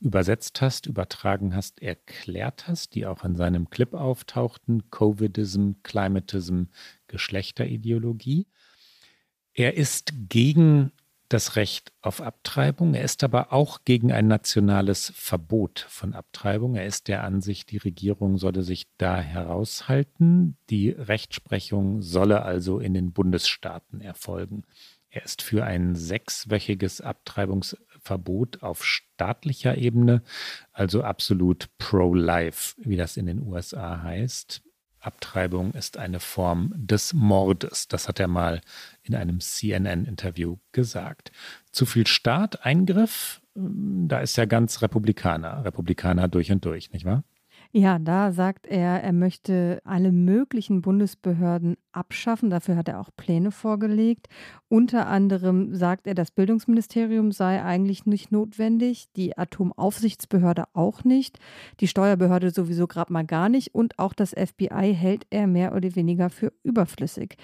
übersetzt 0.00 0.60
hast, 0.62 0.86
übertragen 0.86 1.54
hast, 1.54 1.80
erklärt 1.80 2.66
hast, 2.66 2.96
die 2.96 3.06
auch 3.06 3.22
in 3.22 3.36
seinem 3.36 3.70
Clip 3.70 3.94
auftauchten, 3.94 4.90
Covidism, 4.90 5.74
Climatism, 5.84 6.64
Geschlechterideologie. 7.06 8.48
Er 9.54 9.76
ist 9.76 10.12
gegen 10.28 10.90
das 11.28 11.56
Recht 11.56 11.92
auf 12.00 12.20
Abtreibung. 12.20 12.94
Er 12.94 13.04
ist 13.04 13.22
aber 13.22 13.52
auch 13.52 13.80
gegen 13.84 14.12
ein 14.12 14.28
nationales 14.28 15.12
Verbot 15.14 15.86
von 15.88 16.14
Abtreibung. 16.14 16.74
Er 16.74 16.86
ist 16.86 17.08
der 17.08 17.24
Ansicht, 17.24 17.70
die 17.70 17.76
Regierung 17.76 18.38
solle 18.38 18.62
sich 18.62 18.86
da 18.96 19.20
heraushalten. 19.20 20.56
Die 20.70 20.90
Rechtsprechung 20.90 22.02
solle 22.02 22.42
also 22.42 22.78
in 22.78 22.94
den 22.94 23.12
Bundesstaaten 23.12 24.00
erfolgen. 24.00 24.64
Er 25.10 25.24
ist 25.24 25.42
für 25.42 25.64
ein 25.64 25.94
sechswöchiges 25.94 27.00
Abtreibungsverbot 27.00 28.62
auf 28.62 28.84
staatlicher 28.84 29.76
Ebene, 29.78 30.22
also 30.72 31.02
absolut 31.02 31.68
pro-life, 31.78 32.74
wie 32.78 32.96
das 32.96 33.16
in 33.16 33.26
den 33.26 33.42
USA 33.42 34.02
heißt. 34.02 34.62
Abtreibung 35.00 35.72
ist 35.72 35.96
eine 35.96 36.20
Form 36.20 36.72
des 36.76 37.12
Mordes. 37.12 37.88
Das 37.88 38.08
hat 38.08 38.20
er 38.20 38.28
mal 38.28 38.60
in 39.02 39.14
einem 39.14 39.40
CNN-Interview 39.40 40.56
gesagt. 40.72 41.32
Zu 41.70 41.86
viel 41.86 42.06
Staat, 42.06 42.64
Eingriff, 42.64 43.40
da 43.54 44.20
ist 44.20 44.38
er 44.38 44.46
ganz 44.46 44.82
Republikaner, 44.82 45.64
Republikaner 45.64 46.28
durch 46.28 46.50
und 46.50 46.64
durch, 46.64 46.92
nicht 46.92 47.04
wahr? 47.04 47.24
Ja, 47.72 47.98
da 47.98 48.32
sagt 48.32 48.66
er, 48.66 49.02
er 49.02 49.12
möchte 49.12 49.80
alle 49.84 50.10
möglichen 50.10 50.80
Bundesbehörden 50.80 51.76
abschaffen. 51.92 52.48
Dafür 52.48 52.76
hat 52.76 52.88
er 52.88 52.98
auch 52.98 53.10
Pläne 53.14 53.50
vorgelegt. 53.50 54.28
Unter 54.68 55.06
anderem 55.06 55.74
sagt 55.74 56.06
er, 56.06 56.14
das 56.14 56.30
Bildungsministerium 56.30 57.30
sei 57.30 57.62
eigentlich 57.62 58.06
nicht 58.06 58.32
notwendig, 58.32 59.08
die 59.16 59.36
Atomaufsichtsbehörde 59.36 60.64
auch 60.72 61.04
nicht, 61.04 61.38
die 61.80 61.88
Steuerbehörde 61.88 62.50
sowieso 62.50 62.86
gerade 62.86 63.12
mal 63.12 63.24
gar 63.24 63.48
nicht 63.48 63.74
und 63.74 63.98
auch 63.98 64.12
das 64.12 64.30
FBI 64.30 64.94
hält 64.94 65.26
er 65.30 65.46
mehr 65.46 65.74
oder 65.74 65.94
weniger 65.94 66.30
für 66.30 66.52
überflüssig. 66.62 67.36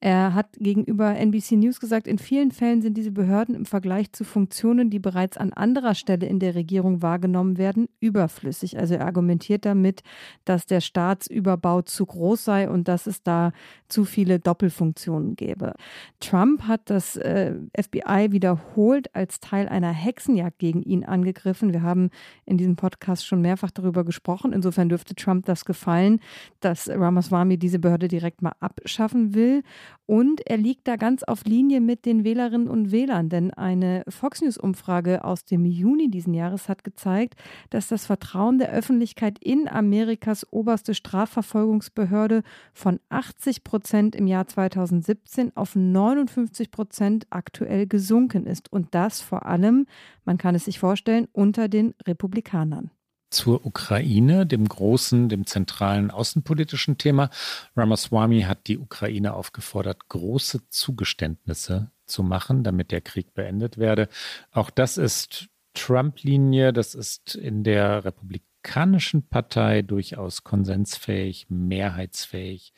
Er 0.00 0.34
hat 0.34 0.56
gegenüber 0.58 1.16
NBC 1.16 1.52
News 1.52 1.78
gesagt, 1.78 2.08
in 2.08 2.18
vielen 2.18 2.50
Fällen 2.50 2.82
sind 2.82 2.96
diese 2.96 3.12
Behörden 3.12 3.54
im 3.54 3.64
Vergleich 3.64 4.12
zu 4.12 4.24
Funktionen, 4.24 4.90
die 4.90 4.98
bereits 4.98 5.36
an 5.36 5.52
anderer 5.52 5.94
Stelle 5.94 6.26
in 6.26 6.40
der 6.40 6.56
Regierung 6.56 7.02
wahrgenommen 7.02 7.56
werden, 7.56 7.88
überflüssig. 8.00 8.76
Also 8.76 8.94
er 8.94 9.06
argumentiert 9.06 9.64
damit, 9.72 10.02
dass 10.44 10.66
der 10.66 10.80
Staatsüberbau 10.80 11.82
zu 11.82 12.06
groß 12.06 12.44
sei 12.44 12.68
und 12.68 12.88
dass 12.88 13.06
es 13.06 13.22
da 13.22 13.52
zu 13.88 14.04
viele 14.04 14.38
Doppelfunktionen 14.38 15.36
gäbe. 15.36 15.74
Trump 16.20 16.62
hat 16.62 16.88
das 16.90 17.16
äh, 17.16 17.54
FBI 17.78 18.28
wiederholt 18.30 19.14
als 19.14 19.40
Teil 19.40 19.68
einer 19.68 19.92
Hexenjagd 19.92 20.58
gegen 20.58 20.82
ihn 20.82 21.04
angegriffen. 21.04 21.72
Wir 21.72 21.82
haben 21.82 22.10
in 22.46 22.56
diesem 22.56 22.76
Podcast 22.76 23.26
schon 23.26 23.42
mehrfach 23.42 23.70
darüber 23.70 24.04
gesprochen. 24.04 24.52
Insofern 24.52 24.88
dürfte 24.88 25.14
Trump 25.14 25.46
das 25.46 25.64
gefallen, 25.64 26.20
dass 26.60 26.88
Ramaswamy 26.88 27.58
diese 27.58 27.78
Behörde 27.78 28.08
direkt 28.08 28.42
mal 28.42 28.54
abschaffen 28.60 29.34
will. 29.34 29.62
Und 30.06 30.46
er 30.46 30.56
liegt 30.56 30.88
da 30.88 30.96
ganz 30.96 31.22
auf 31.22 31.44
Linie 31.44 31.80
mit 31.80 32.04
den 32.04 32.24
Wählerinnen 32.24 32.68
und 32.68 32.92
Wählern, 32.92 33.28
denn 33.28 33.50
eine 33.52 34.04
Fox 34.08 34.42
News-Umfrage 34.42 35.24
aus 35.24 35.44
dem 35.44 35.64
Juni 35.64 36.10
diesen 36.10 36.34
Jahres 36.34 36.68
hat 36.68 36.84
gezeigt, 36.84 37.34
dass 37.70 37.88
das 37.88 38.06
Vertrauen 38.06 38.58
der 38.58 38.70
Öffentlichkeit 38.70 39.38
in 39.40 39.61
Amerikas 39.68 40.46
oberste 40.50 40.94
Strafverfolgungsbehörde 40.94 42.42
von 42.72 43.00
80 43.08 43.64
Prozent 43.64 44.16
im 44.16 44.26
Jahr 44.26 44.46
2017 44.46 45.56
auf 45.56 45.74
59 45.74 46.70
Prozent 46.70 47.26
aktuell 47.30 47.86
gesunken 47.86 48.46
ist. 48.46 48.72
Und 48.72 48.94
das 48.94 49.20
vor 49.20 49.46
allem, 49.46 49.86
man 50.24 50.38
kann 50.38 50.54
es 50.54 50.64
sich 50.64 50.78
vorstellen, 50.78 51.28
unter 51.32 51.68
den 51.68 51.94
Republikanern 52.06 52.90
zur 53.32 53.64
Ukraine, 53.64 54.46
dem 54.46 54.68
großen, 54.68 55.28
dem 55.28 55.46
zentralen 55.46 56.10
außenpolitischen 56.10 56.98
Thema. 56.98 57.30
Ramaswamy 57.76 58.42
hat 58.42 58.66
die 58.66 58.78
Ukraine 58.78 59.34
aufgefordert, 59.34 60.08
große 60.08 60.68
Zugeständnisse 60.68 61.90
zu 62.06 62.22
machen, 62.22 62.62
damit 62.62 62.92
der 62.92 63.00
Krieg 63.00 63.34
beendet 63.34 63.78
werde. 63.78 64.08
Auch 64.52 64.70
das 64.70 64.98
ist 64.98 65.48
Trump-Linie, 65.74 66.72
das 66.72 66.94
ist 66.94 67.34
in 67.34 67.64
der 67.64 68.04
Republik 68.04 68.42
republikanischen 68.62 69.28
Partei 69.28 69.82
durchaus 69.82 70.44
konsensfähig, 70.44 71.46
mehrheitsfähig. 71.48 72.72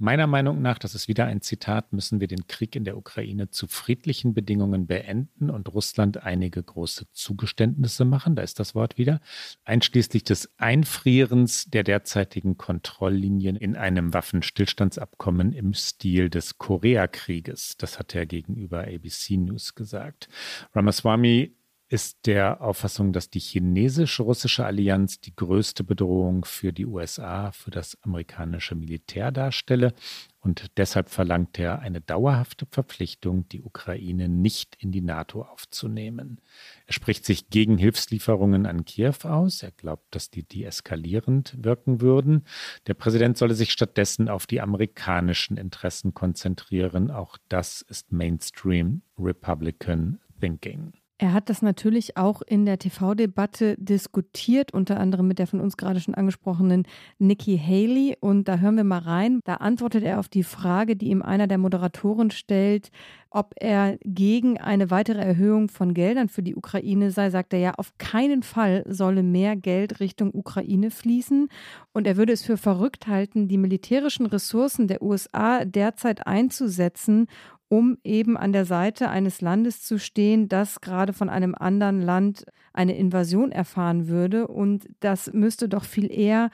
Meiner 0.00 0.26
Meinung 0.26 0.62
nach, 0.62 0.78
das 0.78 0.94
ist 0.94 1.08
wieder 1.08 1.26
ein 1.26 1.40
Zitat, 1.40 1.92
müssen 1.92 2.20
wir 2.20 2.28
den 2.28 2.46
Krieg 2.46 2.76
in 2.76 2.84
der 2.84 2.96
Ukraine 2.96 3.50
zu 3.50 3.66
friedlichen 3.66 4.32
Bedingungen 4.34 4.86
beenden 4.86 5.50
und 5.50 5.72
Russland 5.72 6.22
einige 6.22 6.62
große 6.62 7.10
Zugeständnisse 7.12 8.04
machen, 8.04 8.36
da 8.36 8.42
ist 8.42 8.60
das 8.60 8.74
Wort 8.74 8.98
wieder, 8.98 9.20
einschließlich 9.64 10.22
des 10.24 10.50
Einfrierens 10.56 11.66
der 11.66 11.82
derzeitigen 11.82 12.56
Kontrolllinien 12.56 13.56
in 13.56 13.76
einem 13.76 14.14
Waffenstillstandsabkommen 14.14 15.52
im 15.52 15.74
Stil 15.74 16.30
des 16.30 16.58
Koreakrieges. 16.58 17.76
Das 17.76 17.98
hat 17.98 18.14
er 18.14 18.26
gegenüber 18.26 18.82
ABC 18.82 19.36
News 19.36 19.74
gesagt. 19.74 20.28
Ramaswamy 20.74 21.57
ist 21.90 22.26
der 22.26 22.60
Auffassung, 22.60 23.14
dass 23.14 23.30
die 23.30 23.40
chinesisch-russische 23.40 24.64
Allianz 24.64 25.20
die 25.20 25.34
größte 25.34 25.84
Bedrohung 25.84 26.44
für 26.44 26.70
die 26.72 26.84
USA, 26.84 27.50
für 27.50 27.70
das 27.70 27.96
amerikanische 28.02 28.74
Militär 28.74 29.32
darstelle. 29.32 29.94
Und 30.40 30.66
deshalb 30.76 31.08
verlangt 31.08 31.58
er 31.58 31.80
eine 31.80 32.02
dauerhafte 32.02 32.66
Verpflichtung, 32.70 33.48
die 33.48 33.62
Ukraine 33.62 34.28
nicht 34.28 34.76
in 34.80 34.92
die 34.92 35.00
NATO 35.00 35.42
aufzunehmen. 35.42 36.42
Er 36.86 36.92
spricht 36.92 37.24
sich 37.24 37.48
gegen 37.48 37.78
Hilfslieferungen 37.78 38.66
an 38.66 38.84
Kiew 38.84 39.14
aus. 39.22 39.62
Er 39.62 39.72
glaubt, 39.72 40.14
dass 40.14 40.30
die 40.30 40.42
deeskalierend 40.42 41.56
wirken 41.58 42.02
würden. 42.02 42.44
Der 42.86 42.94
Präsident 42.94 43.38
solle 43.38 43.54
sich 43.54 43.72
stattdessen 43.72 44.28
auf 44.28 44.46
die 44.46 44.60
amerikanischen 44.60 45.56
Interessen 45.56 46.12
konzentrieren. 46.12 47.10
Auch 47.10 47.38
das 47.48 47.80
ist 47.80 48.12
Mainstream 48.12 49.00
Republican 49.18 50.20
Thinking. 50.38 50.92
Er 51.20 51.32
hat 51.32 51.50
das 51.50 51.62
natürlich 51.62 52.16
auch 52.16 52.42
in 52.42 52.64
der 52.64 52.78
TV-Debatte 52.78 53.74
diskutiert, 53.76 54.72
unter 54.72 55.00
anderem 55.00 55.26
mit 55.26 55.40
der 55.40 55.48
von 55.48 55.60
uns 55.60 55.76
gerade 55.76 55.98
schon 55.98 56.14
angesprochenen 56.14 56.86
Nikki 57.18 57.58
Haley. 57.58 58.16
Und 58.20 58.46
da 58.46 58.58
hören 58.58 58.76
wir 58.76 58.84
mal 58.84 59.00
rein. 59.00 59.40
Da 59.44 59.54
antwortet 59.54 60.04
er 60.04 60.20
auf 60.20 60.28
die 60.28 60.44
Frage, 60.44 60.94
die 60.94 61.08
ihm 61.08 61.22
einer 61.22 61.48
der 61.48 61.58
Moderatoren 61.58 62.30
stellt, 62.30 62.92
ob 63.30 63.52
er 63.56 63.98
gegen 64.04 64.58
eine 64.58 64.90
weitere 64.92 65.20
Erhöhung 65.20 65.68
von 65.68 65.92
Geldern 65.92 66.28
für 66.28 66.42
die 66.42 66.54
Ukraine 66.54 67.10
sei, 67.10 67.30
sagt 67.30 67.52
er 67.52 67.58
ja, 67.58 67.74
auf 67.76 67.98
keinen 67.98 68.44
Fall 68.44 68.84
solle 68.88 69.24
mehr 69.24 69.56
Geld 69.56 69.98
Richtung 69.98 70.32
Ukraine 70.32 70.92
fließen. 70.92 71.48
Und 71.92 72.06
er 72.06 72.16
würde 72.16 72.32
es 72.32 72.44
für 72.44 72.56
verrückt 72.56 73.08
halten, 73.08 73.48
die 73.48 73.58
militärischen 73.58 74.26
Ressourcen 74.26 74.86
der 74.86 75.02
USA 75.02 75.64
derzeit 75.64 76.28
einzusetzen, 76.28 77.26
um 77.68 77.98
eben 78.02 78.36
an 78.36 78.52
der 78.52 78.64
Seite 78.64 79.10
eines 79.10 79.40
Landes 79.40 79.82
zu 79.82 79.98
stehen, 79.98 80.48
das 80.48 80.80
gerade 80.80 81.12
von 81.12 81.28
einem 81.28 81.54
anderen 81.54 82.00
Land 82.00 82.44
eine 82.72 82.96
Invasion 82.96 83.52
erfahren 83.52 84.08
würde. 84.08 84.48
Und 84.48 84.88
das 85.00 85.32
müsste 85.32 85.68
doch 85.68 85.84
viel 85.84 86.10
eher 86.10 86.50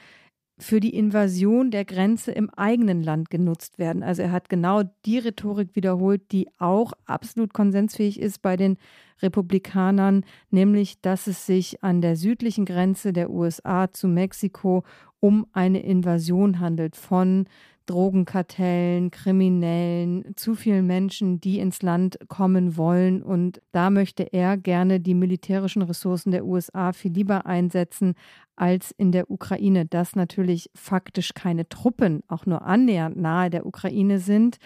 für 0.58 0.78
die 0.78 0.94
Invasion 0.96 1.70
der 1.70 1.84
Grenze 1.84 2.30
im 2.30 2.48
eigenen 2.50 3.02
Land 3.02 3.30
genutzt 3.30 3.78
werden. 3.78 4.02
Also 4.02 4.22
er 4.22 4.30
hat 4.30 4.48
genau 4.48 4.82
die 5.04 5.18
Rhetorik 5.18 5.74
wiederholt, 5.74 6.30
die 6.30 6.48
auch 6.58 6.92
absolut 7.06 7.52
konsensfähig 7.52 8.20
ist 8.20 8.40
bei 8.40 8.56
den 8.56 8.76
Republikanern, 9.20 10.24
nämlich 10.50 11.00
dass 11.00 11.26
es 11.26 11.46
sich 11.46 11.82
an 11.82 12.00
der 12.00 12.16
südlichen 12.16 12.66
Grenze 12.66 13.12
der 13.12 13.30
USA 13.30 13.92
zu 13.92 14.06
Mexiko 14.06 14.84
um 15.18 15.46
eine 15.52 15.82
Invasion 15.82 16.60
handelt 16.60 16.96
von 16.96 17.46
Drogenkartellen, 17.86 19.10
Kriminellen, 19.10 20.34
zu 20.36 20.54
vielen 20.54 20.86
Menschen, 20.86 21.40
die 21.40 21.58
ins 21.58 21.82
Land 21.82 22.18
kommen 22.28 22.76
wollen. 22.76 23.22
Und 23.22 23.60
da 23.72 23.90
möchte 23.90 24.32
er 24.32 24.56
gerne 24.56 25.00
die 25.00 25.14
militärischen 25.14 25.82
Ressourcen 25.82 26.30
der 26.30 26.44
USA 26.44 26.92
viel 26.92 27.12
lieber 27.12 27.46
einsetzen 27.46 28.14
als 28.56 28.92
in 28.92 29.12
der 29.12 29.30
Ukraine, 29.30 29.86
dass 29.86 30.16
natürlich 30.16 30.70
faktisch 30.74 31.34
keine 31.34 31.68
Truppen 31.68 32.22
auch 32.28 32.46
nur 32.46 32.62
annähernd 32.62 33.16
nahe 33.16 33.50
der 33.50 33.66
Ukraine 33.66 34.18
sind. 34.18 34.58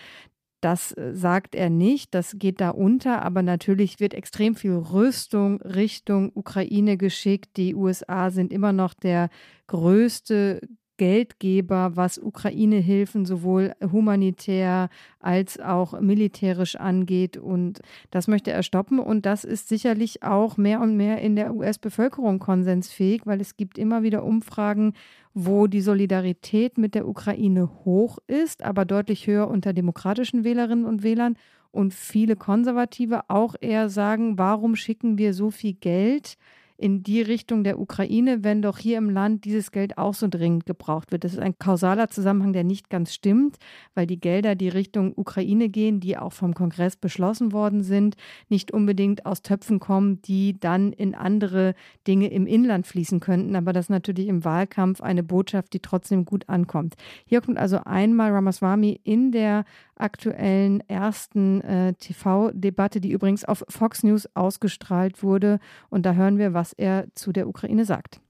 Das 0.60 0.92
äh, 0.92 1.14
sagt 1.14 1.54
er 1.54 1.70
nicht, 1.70 2.14
das 2.14 2.36
geht 2.38 2.60
da 2.60 2.70
unter, 2.70 3.22
aber 3.22 3.42
natürlich 3.42 4.00
wird 4.00 4.14
extrem 4.14 4.56
viel 4.56 4.74
Rüstung 4.74 5.62
Richtung 5.62 6.32
Ukraine 6.34 6.96
geschickt. 6.96 7.56
Die 7.56 7.74
USA 7.74 8.30
sind 8.30 8.52
immer 8.52 8.72
noch 8.72 8.94
der 8.94 9.28
größte 9.68 10.60
Geldgeber, 10.98 11.96
was 11.96 12.18
Ukraine-Hilfen 12.18 13.24
sowohl 13.24 13.72
humanitär 13.90 14.90
als 15.20 15.58
auch 15.58 15.98
militärisch 16.00 16.76
angeht. 16.76 17.38
Und 17.38 17.80
das 18.10 18.28
möchte 18.28 18.50
er 18.50 18.62
stoppen. 18.62 18.98
Und 18.98 19.24
das 19.24 19.44
ist 19.44 19.68
sicherlich 19.68 20.22
auch 20.22 20.58
mehr 20.58 20.80
und 20.80 20.96
mehr 20.96 21.22
in 21.22 21.36
der 21.36 21.54
US-Bevölkerung 21.54 22.38
konsensfähig, 22.38 23.22
weil 23.24 23.40
es 23.40 23.56
gibt 23.56 23.78
immer 23.78 24.02
wieder 24.02 24.24
Umfragen, 24.24 24.92
wo 25.32 25.66
die 25.66 25.80
Solidarität 25.80 26.76
mit 26.76 26.94
der 26.94 27.08
Ukraine 27.08 27.70
hoch 27.84 28.18
ist, 28.26 28.62
aber 28.62 28.84
deutlich 28.84 29.26
höher 29.26 29.48
unter 29.48 29.72
demokratischen 29.72 30.44
Wählerinnen 30.44 30.84
und 30.84 31.02
Wählern. 31.02 31.36
Und 31.70 31.94
viele 31.94 32.34
Konservative 32.34 33.28
auch 33.28 33.54
eher 33.60 33.88
sagen, 33.88 34.38
warum 34.38 34.74
schicken 34.74 35.16
wir 35.16 35.32
so 35.32 35.50
viel 35.50 35.74
Geld? 35.74 36.36
In 36.78 37.02
die 37.02 37.20
Richtung 37.20 37.64
der 37.64 37.80
Ukraine, 37.80 38.44
wenn 38.44 38.62
doch 38.62 38.78
hier 38.78 38.98
im 38.98 39.10
Land 39.10 39.44
dieses 39.44 39.72
Geld 39.72 39.98
auch 39.98 40.14
so 40.14 40.28
dringend 40.28 40.64
gebraucht 40.64 41.10
wird. 41.10 41.24
Das 41.24 41.32
ist 41.32 41.40
ein 41.40 41.58
kausaler 41.58 42.08
Zusammenhang, 42.08 42.52
der 42.52 42.62
nicht 42.62 42.88
ganz 42.88 43.12
stimmt, 43.12 43.56
weil 43.94 44.06
die 44.06 44.20
Gelder, 44.20 44.54
die 44.54 44.68
Richtung 44.68 45.12
Ukraine 45.16 45.68
gehen, 45.68 45.98
die 45.98 46.16
auch 46.16 46.32
vom 46.32 46.54
Kongress 46.54 46.94
beschlossen 46.94 47.52
worden 47.52 47.82
sind, 47.82 48.16
nicht 48.48 48.70
unbedingt 48.70 49.26
aus 49.26 49.42
Töpfen 49.42 49.80
kommen, 49.80 50.22
die 50.22 50.58
dann 50.60 50.92
in 50.92 51.16
andere 51.16 51.74
Dinge 52.06 52.28
im 52.28 52.46
Inland 52.46 52.86
fließen 52.86 53.18
könnten. 53.18 53.56
Aber 53.56 53.72
das 53.72 53.86
ist 53.86 53.90
natürlich 53.90 54.28
im 54.28 54.44
Wahlkampf 54.44 55.00
eine 55.00 55.24
Botschaft, 55.24 55.72
die 55.72 55.80
trotzdem 55.80 56.24
gut 56.24 56.48
ankommt. 56.48 56.94
Hier 57.26 57.40
kommt 57.40 57.58
also 57.58 57.80
einmal 57.84 58.30
Ramaswamy 58.30 59.00
in 59.02 59.32
der 59.32 59.64
aktuellen 59.98 60.80
ersten 60.88 61.60
äh, 61.62 61.94
TV-Debatte, 61.94 63.00
die 63.00 63.10
übrigens 63.10 63.44
auf 63.44 63.64
Fox 63.68 64.02
News 64.02 64.28
ausgestrahlt 64.34 65.22
wurde. 65.22 65.58
Und 65.90 66.06
da 66.06 66.14
hören 66.14 66.38
wir, 66.38 66.54
was 66.54 66.67
er 66.76 67.04
zu 67.14 67.32
der 67.32 67.46
Ukraine 67.46 67.84
sagt. 67.84 68.20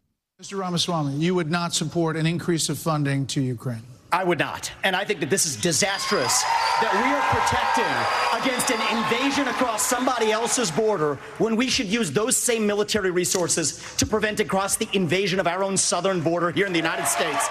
Mr. 0.41 0.57
Ramaswamy, 0.57 1.15
you 1.15 1.35
would 1.35 1.51
not 1.51 1.75
support 1.75 2.17
an 2.17 2.25
increase 2.25 2.69
of 2.69 2.79
funding 2.79 3.27
to 3.27 3.41
Ukraine. 3.41 3.83
I 4.13 4.25
would 4.25 4.39
not. 4.39 4.71
And 4.85 4.97
I 4.97 5.05
think 5.05 5.21
that 5.21 5.29
this 5.29 5.45
is 5.45 5.57
disastrous 5.57 6.43
that 6.81 6.93
we 7.03 7.11
are 7.13 7.25
protecting 7.35 7.95
against 8.41 8.71
an 8.71 8.81
invasion 8.97 9.49
across 9.49 9.83
somebody 9.87 10.31
else's 10.31 10.71
border 10.71 11.17
when 11.39 11.57
we 11.57 11.69
should 11.69 11.89
use 11.89 12.11
those 12.11 12.37
same 12.37 12.67
military 12.67 13.11
resources 13.11 13.83
to 13.97 14.07
prevent 14.07 14.41
across 14.41 14.77
the 14.77 14.89
invasion 14.93 15.41
of 15.41 15.47
our 15.47 15.63
own 15.63 15.77
southern 15.77 16.21
border 16.23 16.51
here 16.51 16.67
in 16.67 16.73
the 16.73 16.79
United 16.79 17.07
States. 17.07 17.49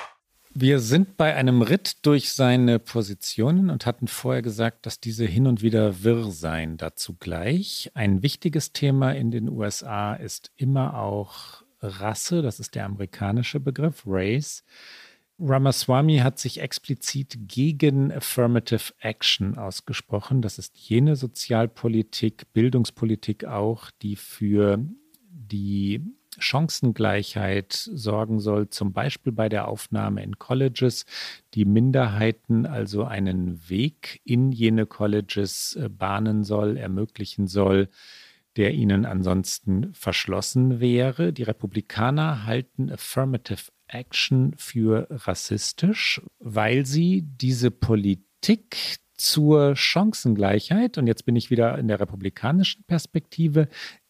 Wir 0.59 0.79
sind 0.79 1.17
bei 1.17 1.35
einem 1.35 1.61
Ritt 1.61 2.03
durch 2.03 2.31
seine 2.31 2.79
Positionen 2.79 3.69
und 3.69 3.85
hatten 3.85 4.07
vorher 4.07 4.41
gesagt, 4.41 4.87
dass 4.87 4.99
diese 4.99 5.23
hin 5.23 5.45
und 5.45 5.61
wieder 5.61 6.03
wirr 6.03 6.31
seien. 6.31 6.77
Dazu 6.77 7.13
gleich. 7.13 7.91
Ein 7.93 8.23
wichtiges 8.23 8.73
Thema 8.73 9.11
in 9.11 9.29
den 9.29 9.49
USA 9.49 10.15
ist 10.15 10.51
immer 10.55 10.97
auch 10.97 11.61
Rasse, 11.79 12.41
das 12.41 12.59
ist 12.59 12.73
der 12.73 12.85
amerikanische 12.85 13.59
Begriff, 13.59 14.01
Race. 14.07 14.63
Ramaswamy 15.37 16.17
hat 16.17 16.39
sich 16.39 16.59
explizit 16.59 17.37
gegen 17.47 18.11
Affirmative 18.11 18.93
Action 18.97 19.59
ausgesprochen. 19.59 20.41
Das 20.41 20.57
ist 20.57 20.75
jene 20.75 21.15
Sozialpolitik, 21.15 22.51
Bildungspolitik 22.53 23.45
auch, 23.45 23.91
die 24.01 24.15
für 24.15 24.83
die 25.29 26.16
Chancengleichheit 26.37 27.73
sorgen 27.73 28.39
soll, 28.39 28.69
zum 28.69 28.93
Beispiel 28.93 29.31
bei 29.31 29.49
der 29.49 29.67
Aufnahme 29.67 30.23
in 30.23 30.37
Colleges, 30.37 31.05
die 31.53 31.65
Minderheiten 31.65 32.65
also 32.65 33.03
einen 33.03 33.69
Weg 33.69 34.21
in 34.23 34.51
jene 34.51 34.85
Colleges 34.85 35.75
äh, 35.75 35.89
bahnen 35.89 36.43
soll, 36.43 36.77
ermöglichen 36.77 37.47
soll, 37.47 37.89
der 38.55 38.73
ihnen 38.73 39.05
ansonsten 39.05 39.93
verschlossen 39.93 40.79
wäre. 40.79 41.31
Die 41.31 41.43
Republikaner 41.43 42.45
halten 42.45 42.91
Affirmative 42.91 43.71
Action 43.87 44.53
für 44.57 45.07
rassistisch, 45.09 46.21
weil 46.39 46.85
sie 46.85 47.23
diese 47.23 47.71
Politik 47.71 48.99
zur 49.17 49.75
Chancengleichheit, 49.75 50.97
und 50.97 51.07
jetzt 51.07 51.25
bin 51.25 51.35
ich 51.35 51.49
wieder 51.49 51.77
in 51.77 51.87
der 51.87 51.99
republikanischen 51.99 52.83
Perspektive, 52.83 53.67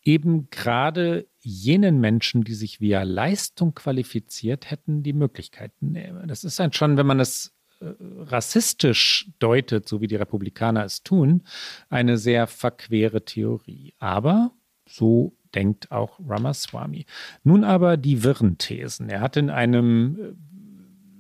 eben 0.08 0.50
gerade 0.50 1.28
jenen 1.40 2.00
Menschen, 2.00 2.46
die 2.46 2.54
sich 2.54 2.80
via 2.80 3.04
Leistung 3.04 3.76
qualifiziert 3.76 4.72
hätten, 4.72 5.04
die 5.04 5.12
Möglichkeiten 5.12 5.92
nehmen. 5.92 6.30
Das 6.30 6.46
ist 6.46 6.60
dann 6.60 6.72
schon, 6.72 6.96
wenn 6.96 7.06
man 7.06 7.20
es 7.20 7.54
äh, 7.82 7.92
rassistisch 8.00 9.30
deutet, 9.40 9.88
so 9.90 10.00
wie 10.00 10.08
die 10.08 10.16
Republikaner 10.16 10.86
es 10.86 11.04
tun, 11.04 11.44
eine 11.90 12.18
sehr 12.18 12.48
verquere 12.48 13.26
Theorie. 13.26 13.94
Aber 14.00 14.52
so 14.88 15.36
denkt 15.54 15.92
auch 15.92 16.20
Ramaswamy. 16.26 17.06
Nun 17.44 17.66
aber 17.66 17.98
die 17.98 18.24
wirren 18.24 18.58
Thesen. 18.58 19.10
Er 19.10 19.20
hat 19.20 19.36
in 19.36 19.50
einem 19.50 20.18
äh, 20.18 20.57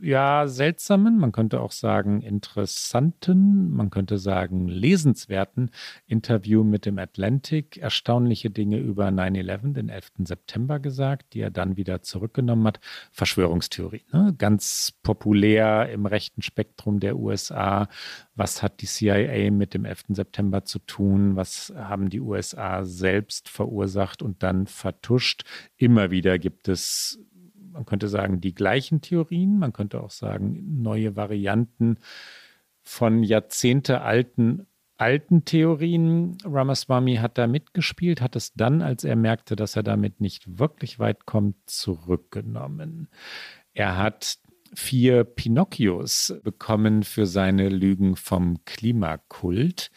ja, 0.01 0.47
seltsamen, 0.47 1.17
man 1.17 1.31
könnte 1.31 1.61
auch 1.61 1.71
sagen 1.71 2.21
interessanten, 2.21 3.71
man 3.71 3.89
könnte 3.89 4.17
sagen 4.17 4.67
lesenswerten 4.67 5.71
Interview 6.05 6.63
mit 6.63 6.85
dem 6.85 6.99
Atlantic 6.99 7.77
erstaunliche 7.77 8.49
Dinge 8.49 8.77
über 8.77 9.07
9-11, 9.07 9.73
den 9.73 9.89
11. 9.89 10.11
September 10.25 10.79
gesagt, 10.79 11.33
die 11.33 11.41
er 11.41 11.51
dann 11.51 11.77
wieder 11.77 12.01
zurückgenommen 12.01 12.67
hat. 12.67 12.79
Verschwörungstheorie, 13.11 14.03
ne? 14.11 14.35
ganz 14.37 14.93
populär 15.03 15.89
im 15.89 16.05
rechten 16.05 16.41
Spektrum 16.41 16.99
der 16.99 17.17
USA. 17.17 17.87
Was 18.35 18.61
hat 18.61 18.81
die 18.81 18.87
CIA 18.87 19.51
mit 19.51 19.73
dem 19.73 19.85
11. 19.85 20.05
September 20.09 20.63
zu 20.65 20.79
tun? 20.79 21.35
Was 21.35 21.73
haben 21.75 22.09
die 22.09 22.21
USA 22.21 22.85
selbst 22.85 23.49
verursacht 23.49 24.21
und 24.21 24.43
dann 24.43 24.67
vertuscht? 24.67 25.43
Immer 25.77 26.11
wieder 26.11 26.37
gibt 26.39 26.67
es 26.67 27.19
man 27.77 27.85
könnte 27.85 28.07
sagen, 28.07 28.41
die 28.41 28.55
gleichen 28.55 29.01
Theorien, 29.01 29.59
man 29.59 29.71
könnte 29.71 30.01
auch 30.01 30.09
sagen, 30.09 30.81
neue 30.81 31.15
Varianten 31.15 31.97
von 32.81 33.23
jahrzehntealten 33.23 34.65
alten 34.97 35.45
Theorien. 35.45 36.37
Ramaswamy 36.43 37.17
hat 37.17 37.37
da 37.37 37.45
mitgespielt, 37.45 38.19
hat 38.19 38.35
es 38.35 38.53
dann, 38.53 38.81
als 38.81 39.03
er 39.03 39.15
merkte, 39.15 39.55
dass 39.55 39.75
er 39.75 39.83
damit 39.83 40.21
nicht 40.21 40.57
wirklich 40.57 40.97
weit 40.97 41.27
kommt, 41.27 41.55
zurückgenommen. 41.67 43.07
Er 43.73 43.97
hat 43.97 44.39
vier 44.73 45.23
Pinocchios 45.23 46.33
bekommen 46.43 47.03
für 47.03 47.27
seine 47.27 47.69
Lügen 47.69 48.15
vom 48.15 48.65
Klimakult. 48.65 49.91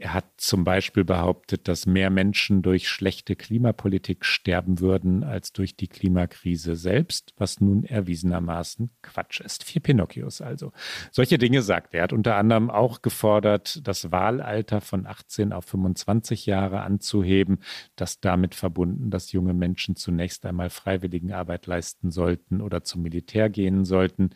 Er 0.00 0.14
hat 0.14 0.26
zum 0.36 0.62
Beispiel 0.62 1.04
behauptet, 1.04 1.66
dass 1.66 1.84
mehr 1.84 2.08
Menschen 2.08 2.62
durch 2.62 2.88
schlechte 2.88 3.34
Klimapolitik 3.34 4.24
sterben 4.24 4.78
würden 4.78 5.24
als 5.24 5.52
durch 5.52 5.74
die 5.74 5.88
Klimakrise 5.88 6.76
selbst, 6.76 7.34
was 7.36 7.60
nun 7.60 7.82
erwiesenermaßen 7.82 8.90
Quatsch 9.02 9.40
ist. 9.40 9.64
Vier 9.64 9.82
Pinocchios 9.82 10.40
also. 10.40 10.72
Solche 11.10 11.36
Dinge 11.36 11.62
sagt 11.62 11.94
er. 11.94 11.98
Er 11.98 12.02
hat 12.04 12.12
unter 12.12 12.36
anderem 12.36 12.70
auch 12.70 13.02
gefordert, 13.02 13.80
das 13.82 14.12
Wahlalter 14.12 14.80
von 14.80 15.04
18 15.04 15.52
auf 15.52 15.64
25 15.64 16.46
Jahre 16.46 16.82
anzuheben, 16.82 17.58
das 17.96 18.20
damit 18.20 18.54
verbunden, 18.54 19.10
dass 19.10 19.32
junge 19.32 19.52
Menschen 19.52 19.96
zunächst 19.96 20.46
einmal 20.46 20.70
Freiwilligenarbeit 20.70 21.66
leisten 21.66 22.12
sollten 22.12 22.60
oder 22.60 22.84
zum 22.84 23.02
Militär 23.02 23.50
gehen 23.50 23.84
sollten. 23.84 24.30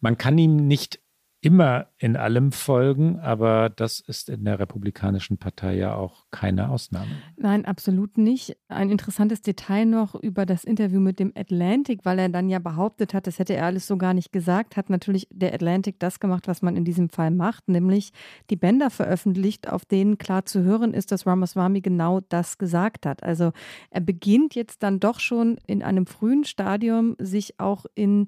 Man 0.00 0.18
kann 0.18 0.36
ihm 0.36 0.56
nicht 0.56 1.00
immer 1.42 1.88
in 1.98 2.16
allem 2.16 2.52
folgen, 2.52 3.18
aber 3.18 3.68
das 3.68 3.98
ist 3.98 4.28
in 4.28 4.44
der 4.44 4.60
Republikanischen 4.60 5.38
Partei 5.38 5.76
ja 5.76 5.96
auch 5.96 6.26
keine 6.30 6.70
Ausnahme. 6.70 7.10
Nein, 7.36 7.64
absolut 7.64 8.16
nicht. 8.16 8.56
Ein 8.68 8.90
interessantes 8.90 9.42
Detail 9.42 9.86
noch 9.86 10.14
über 10.14 10.46
das 10.46 10.62
Interview 10.62 11.00
mit 11.00 11.18
dem 11.18 11.32
Atlantic, 11.34 12.04
weil 12.04 12.20
er 12.20 12.28
dann 12.28 12.48
ja 12.48 12.60
behauptet 12.60 13.12
hat, 13.12 13.26
das 13.26 13.40
hätte 13.40 13.56
er 13.56 13.66
alles 13.66 13.88
so 13.88 13.96
gar 13.96 14.14
nicht 14.14 14.32
gesagt, 14.32 14.76
hat 14.76 14.88
natürlich 14.88 15.26
der 15.32 15.52
Atlantic 15.52 15.98
das 15.98 16.20
gemacht, 16.20 16.46
was 16.46 16.62
man 16.62 16.76
in 16.76 16.84
diesem 16.84 17.08
Fall 17.08 17.32
macht, 17.32 17.68
nämlich 17.68 18.12
die 18.48 18.56
Bänder 18.56 18.88
veröffentlicht, 18.88 19.68
auf 19.68 19.84
denen 19.84 20.18
klar 20.18 20.44
zu 20.44 20.62
hören 20.62 20.94
ist, 20.94 21.10
dass 21.10 21.26
Ramaswamy 21.26 21.80
genau 21.80 22.20
das 22.20 22.56
gesagt 22.56 23.04
hat. 23.04 23.24
Also 23.24 23.50
er 23.90 24.00
beginnt 24.00 24.54
jetzt 24.54 24.84
dann 24.84 25.00
doch 25.00 25.18
schon 25.18 25.58
in 25.66 25.82
einem 25.82 26.06
frühen 26.06 26.44
Stadium 26.44 27.16
sich 27.18 27.58
auch 27.58 27.84
in 27.96 28.26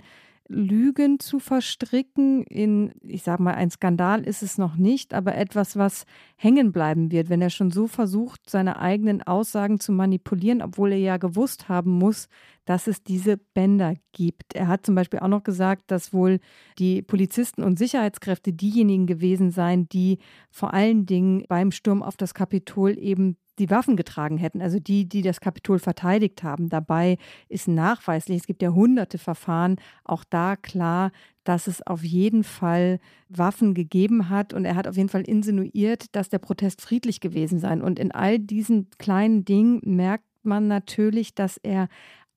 Lügen 0.49 1.21
zu 1.21 1.39
verstricken 1.39 2.45
in, 2.45 2.93
ich 3.03 3.23
sage 3.23 3.43
mal, 3.43 3.55
ein 3.55 3.71
Skandal 3.71 4.23
ist 4.25 4.43
es 4.43 4.59
noch 4.59 4.77
nicht, 4.77 5.15
aber 5.15 5.35
etwas, 5.37 5.77
was 5.77 6.05
hängen 6.37 6.71
bleiben 6.71 7.11
wird, 7.11 7.31
wenn 7.31 7.41
er 7.41 7.51
schon 7.51 7.71
so 7.71 7.87
versucht, 7.87 8.51
seine 8.51 8.79
eigenen 8.79 9.23
Aussagen 9.23 9.81
zu 9.81 9.93
manipulieren, 9.93 10.61
obwohl 10.61 10.93
er 10.93 10.99
ja 10.99 11.17
gewusst 11.17 11.69
haben 11.71 11.93
muss, 11.93 12.29
dass 12.67 12.87
es 12.87 13.03
diese 13.03 13.39
Bänder 13.39 13.95
gibt. 14.13 14.55
Er 14.55 14.69
hat 14.69 14.85
zum 14.85 14.95
Beispiel 14.95 15.21
auch 15.21 15.29
noch 15.29 15.45
gesagt, 15.45 15.91
dass 15.91 16.13
wohl 16.13 16.41
die 16.79 17.01
Polizisten 17.03 17.63
und 17.63 17.79
Sicherheitskräfte 17.79 18.53
diejenigen 18.53 19.07
gewesen 19.07 19.51
seien, 19.51 19.89
die 19.89 20.19
vor 20.51 20.75
allen 20.75 21.07
Dingen 21.07 21.45
beim 21.49 21.71
Sturm 21.71 22.03
auf 22.03 22.17
das 22.17 22.35
Kapitol 22.35 22.99
eben 22.99 23.37
die 23.59 23.71
Waffen 23.71 23.97
getragen 23.97 24.37
hätten, 24.37 24.61
also 24.61 24.79
die, 24.79 25.09
die 25.09 25.23
das 25.23 25.41
Kapitol 25.41 25.79
verteidigt 25.79 26.43
haben. 26.43 26.69
Dabei 26.69 27.19
ist 27.49 27.69
nachweislich, 27.69 28.39
es 28.39 28.47
gibt 28.47 28.63
ja 28.63 28.71
hunderte 28.71 29.19
Verfahren, 29.19 29.77
auch 30.05 30.25
da 30.25 30.57
klar, 30.57 31.13
dass 31.45 31.67
es 31.67 31.87
auf 31.87 32.03
jeden 32.03 32.43
Fall 32.43 32.99
Waffen 33.29 33.75
gegeben 33.75 34.29
hat 34.31 34.53
und 34.53 34.65
er 34.65 34.77
hat 34.77 34.89
auf 34.89 34.97
jeden 34.97 35.09
Fall 35.09 35.23
insinuiert, 35.23 36.15
dass 36.17 36.29
der 36.29 36.39
Protest 36.39 36.81
friedlich 36.81 37.21
gewesen 37.21 37.59
sei. 37.59 37.75
Und 37.75 37.99
in 37.99 38.13
all 38.13 38.39
diesen 38.39 38.89
kleinen 38.99 39.45
Dingen 39.45 39.81
merkt 39.85 40.25
man 40.43 40.69
natürlich, 40.69 41.35
dass 41.35 41.59
er 41.59 41.89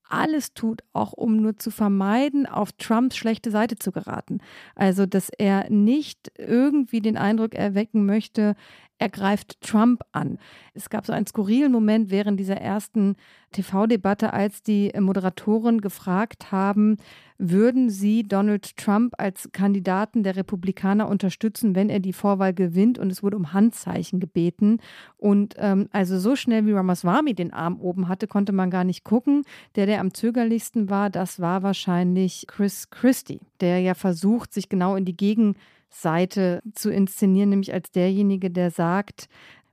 alles 0.09 0.53
tut, 0.53 0.81
auch 0.93 1.13
um 1.13 1.41
nur 1.41 1.57
zu 1.57 1.71
vermeiden, 1.71 2.45
auf 2.45 2.71
Trumps 2.73 3.17
schlechte 3.17 3.51
Seite 3.51 3.75
zu 3.75 3.91
geraten. 3.91 4.39
Also, 4.75 5.05
dass 5.05 5.29
er 5.37 5.69
nicht 5.69 6.31
irgendwie 6.37 7.01
den 7.01 7.17
Eindruck 7.17 7.55
erwecken 7.55 8.05
möchte, 8.05 8.55
er 8.99 9.09
greift 9.09 9.61
Trump 9.61 10.01
an. 10.11 10.39
Es 10.73 10.89
gab 10.89 11.05
so 11.05 11.13
einen 11.13 11.27
skurrilen 11.27 11.71
Moment 11.71 12.09
während 12.09 12.39
dieser 12.39 12.57
ersten 12.57 13.15
TV-Debatte, 13.51 14.33
als 14.33 14.61
die 14.61 14.91
Moderatoren 14.99 15.81
gefragt 15.81 16.51
haben, 16.51 16.97
würden 17.37 17.89
sie 17.89 18.23
Donald 18.23 18.75
Trump 18.77 19.13
als 19.17 19.49
Kandidaten 19.51 20.23
der 20.23 20.35
Republikaner 20.35 21.07
unterstützen, 21.07 21.75
wenn 21.75 21.89
er 21.89 21.99
die 21.99 22.13
Vorwahl 22.13 22.53
gewinnt. 22.53 22.97
Und 22.97 23.11
es 23.11 23.21
wurde 23.21 23.37
um 23.37 23.53
Handzeichen 23.53 24.19
gebeten. 24.19 24.79
Und 25.17 25.55
ähm, 25.57 25.87
also 25.91 26.19
so 26.19 26.35
schnell 26.35 26.65
wie 26.65 26.73
Ramaswamy 26.73 27.35
den 27.35 27.53
Arm 27.53 27.79
oben 27.79 28.07
hatte, 28.07 28.27
konnte 28.27 28.51
man 28.51 28.71
gar 28.71 28.83
nicht 28.83 29.03
gucken. 29.03 29.43
Der, 29.75 29.85
der 29.85 30.01
am 30.01 30.13
zögerlichsten 30.13 30.89
war, 30.89 31.09
das 31.09 31.39
war 31.39 31.63
wahrscheinlich 31.63 32.45
Chris 32.47 32.89
Christie, 32.89 33.41
der 33.61 33.79
ja 33.79 33.93
versucht, 33.93 34.53
sich 34.53 34.69
genau 34.69 34.95
in 34.95 35.05
die 35.05 35.17
Gegen 35.17 35.55
Seite 35.89 36.61
zu 36.73 36.91
inszenieren, 36.91 37.49
nämlich 37.49 37.73
als 37.73 37.91
derjenige, 37.91 38.51
der 38.51 38.71
sagt, 38.71 39.27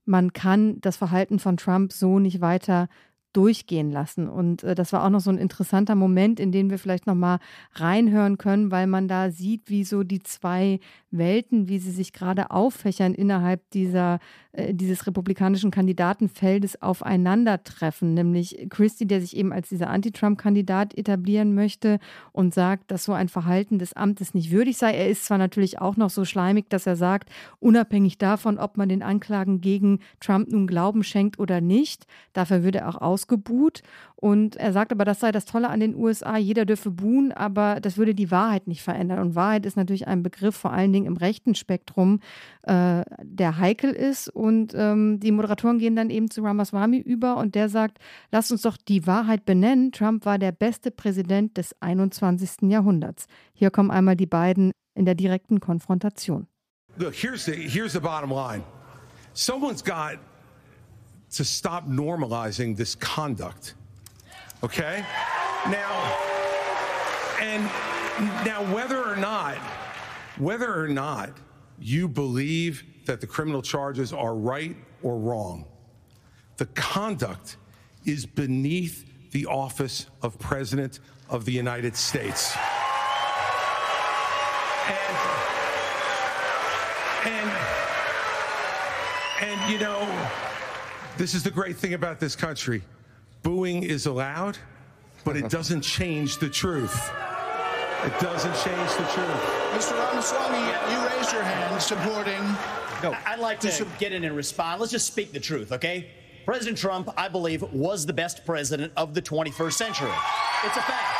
man 0.05 0.33
kann 0.33 0.81
das 0.81 0.96
Verhalten 0.96 1.38
von 1.38 1.57
Trump 1.57 1.92
so 1.92 2.18
nicht 2.18 2.40
weiter 2.40 2.88
durchgehen 3.35 3.90
lassen. 3.90 4.29
Und 4.29 4.62
äh, 4.62 4.75
das 4.75 4.92
war 4.92 5.05
auch 5.05 5.11
noch 5.11 5.20
so 5.20 5.31
ein 5.31 5.38
interessanter 5.38 5.94
Moment, 5.94 6.40
in 6.40 6.53
den 6.53 6.70
wir 6.70 6.79
vielleicht 6.79 7.07
noch 7.07 7.14
mal 7.14 7.38
reinhören 7.75 8.38
können, 8.38 8.70
weil 8.70 8.87
man 8.87 9.09
da 9.09 9.31
sieht, 9.31 9.68
wie 9.68 9.85
so 9.85 10.03
die 10.03 10.23
zwei 10.23 10.81
Welten, 11.11 11.68
wie 11.68 11.79
sie 11.79 11.90
sich 11.90 12.12
gerade 12.12 12.51
auffächern 12.51 13.14
innerhalb 13.14 13.68
dieser, 13.70 14.20
äh, 14.53 14.73
dieses 14.73 15.07
republikanischen 15.07 15.70
Kandidatenfeldes 15.70 16.81
aufeinandertreffen. 16.81 18.14
Nämlich 18.14 18.66
Christie, 18.70 19.07
der 19.07 19.20
sich 19.20 19.37
eben 19.37 19.53
als 19.53 19.68
dieser 19.68 19.90
Anti-Trump-Kandidat 19.90 20.97
etablieren 20.97 21.55
möchte 21.55 21.99
und 22.33 22.55
sagt, 22.55 22.90
dass 22.90 23.05
so 23.05 23.12
ein 23.12 23.29
Verhalten 23.29 23.79
des 23.79 23.94
Amtes 23.94 24.35
nicht 24.35 24.51
würdig 24.51 24.77
sei. 24.77 24.92
Er 24.92 25.09
ist 25.09 25.25
zwar 25.25 25.38
natürlich 25.38 25.81
auch 25.81 25.97
noch 25.97 26.11
so 26.11 26.25
schleimig, 26.25 26.70
dass 26.70 26.87
er 26.87 26.97
sagt, 26.97 27.31
unabhängig 27.59 28.18
davon, 28.18 28.59
ob 28.59 28.77
man 28.77 28.88
den 28.88 29.03
Anklagen 29.03 29.61
gegen 29.61 29.99
Trump 30.20 30.51
nun 30.51 30.66
Glauben 30.68 31.03
schenkt 31.03 31.38
oder 31.40 31.61
nicht, 31.61 32.07
dafür 32.33 32.62
würde 32.62 32.79
er 32.79 32.88
auch 32.88 33.01
aus 33.01 33.24
ausgebuht. 33.25 33.83
Und 34.17 34.57
er 34.57 34.73
sagt 34.73 34.93
aber, 34.93 35.05
das 35.05 35.21
sei 35.21 35.33
das 35.33 35.45
Tolle 35.45 35.69
an 35.69 35.81
den 35.81 35.95
USA, 35.95 36.37
jeder 36.37 36.65
dürfe 36.65 36.91
buhen, 36.91 37.33
aber 37.33 37.79
das 37.81 37.99
würde 37.99 38.15
die 38.15 38.31
Wahrheit 38.31 38.67
nicht 38.67 38.83
verändern. 38.83 39.19
Und 39.19 39.35
Wahrheit 39.35 39.67
ist 39.67 39.77
natürlich 39.77 40.07
ein 40.07 40.23
Begriff, 40.23 40.57
vor 40.57 40.73
allen 40.73 40.93
Dingen 40.93 41.07
im 41.07 41.17
rechten 41.17 41.55
Spektrum, 41.55 42.21
äh, 42.63 43.03
der 43.23 43.59
heikel 43.59 43.91
ist. 43.91 44.29
Und 44.29 44.73
ähm, 44.75 45.21
die 45.21 45.33
Moderatoren 45.33 45.79
gehen 45.79 45.97
dann 45.97 46.11
eben 46.11 46.31
zu 46.31 46.43
Ramaswamy 46.43 46.99
über 46.99 47.37
und 47.37 47.55
der 47.55 47.69
sagt, 47.69 47.99
lasst 48.33 48.51
uns 48.53 48.63
doch 48.63 48.77
die 48.77 49.07
Wahrheit 49.07 49.45
benennen. 49.45 49.93
Trump 49.93 50.25
war 50.25 50.39
der 50.39 50.53
beste 50.53 50.91
Präsident 50.91 51.59
des 51.59 51.75
21. 51.81 52.71
Jahrhunderts. 52.71 53.27
Hier 53.53 53.71
kommen 53.71 53.91
einmal 53.91 54.17
die 54.17 54.27
beiden 54.27 54.73
in 54.95 55.05
der 55.05 55.15
direkten 55.15 55.61
Konfrontation. 55.61 56.47
Look, 56.97 57.15
here's 57.15 57.45
the, 57.45 57.53
here's 57.53 57.93
the 57.93 58.01
bottom 58.01 58.31
line. 58.31 58.63
Someone's 59.35 59.83
got 59.83 60.19
to 61.35 61.44
stop 61.44 61.88
normalizing 61.88 62.77
this 62.77 62.94
conduct. 62.94 63.75
Okay? 64.62 65.05
Now, 65.66 66.18
and 67.40 67.64
now 68.47 68.62
whether 68.73 69.03
or 69.03 69.16
not, 69.16 69.57
whether 70.38 70.81
or 70.81 70.88
not 70.88 71.31
you 71.79 72.09
believe 72.09 72.85
that 73.07 73.20
the 73.20 73.27
criminal 73.27 73.62
charges 73.62 74.12
are 74.12 74.35
right 74.35 74.77
or 75.03 75.18
wrong, 75.18 75.64
the 76.57 76.66
conduct 76.66 77.57
is 78.05 78.27
beneath 78.27 79.31
the 79.33 79.47
office 79.47 80.07
of 80.23 80.38
President 80.38 81.01
of 81.29 81.44
the 81.44 81.53
United 81.53 81.97
States. 81.97 82.57
And, 84.87 85.16
and, 87.27 87.51
and 89.40 89.73
you 89.73 89.79
know, 89.81 90.07
this 91.16 91.35
is 91.35 91.42
the 91.42 91.50
great 91.50 91.77
thing 91.77 91.94
about 91.94 92.20
this 92.20 92.35
country. 92.37 92.83
Booing 93.42 93.83
is 93.83 94.07
allowed, 94.07 94.59
but 95.24 95.37
it 95.37 95.50
doesn't 95.50 95.83
change 95.83 96.38
the 96.38 96.48
truth. 96.48 97.11
It 98.05 98.18
doesn't 98.20 98.55
change 98.55 98.90
the 98.92 99.05
truth. 99.12 99.40
Mr. 99.72 99.92
Ramaswamy, 99.98 100.59
you 100.92 101.09
raised 101.09 101.33
your 101.33 101.42
hand 101.42 101.81
supporting. 101.81 102.42
No, 103.03 103.16
I'd 103.27 103.38
like 103.38 103.61
to 103.61 103.87
get 103.98 104.12
in 104.12 104.24
and 104.24 104.37
respond. 104.37 104.81
Let's 104.81 104.92
just 104.92 105.07
speak 105.07 105.33
the 105.33 105.40
truth, 105.40 105.72
okay? 105.72 106.11
President 106.44 106.77
Trump, 106.77 107.09
I 107.16 107.29
believe, 107.29 107.62
was 107.72 108.05
the 108.05 108.12
best 108.12 108.44
president 108.44 108.92
of 108.96 109.14
the 109.14 109.22
21st 109.22 109.72
century. 109.72 110.12
It's 110.64 110.77
a 110.77 110.83
fact. 110.83 111.13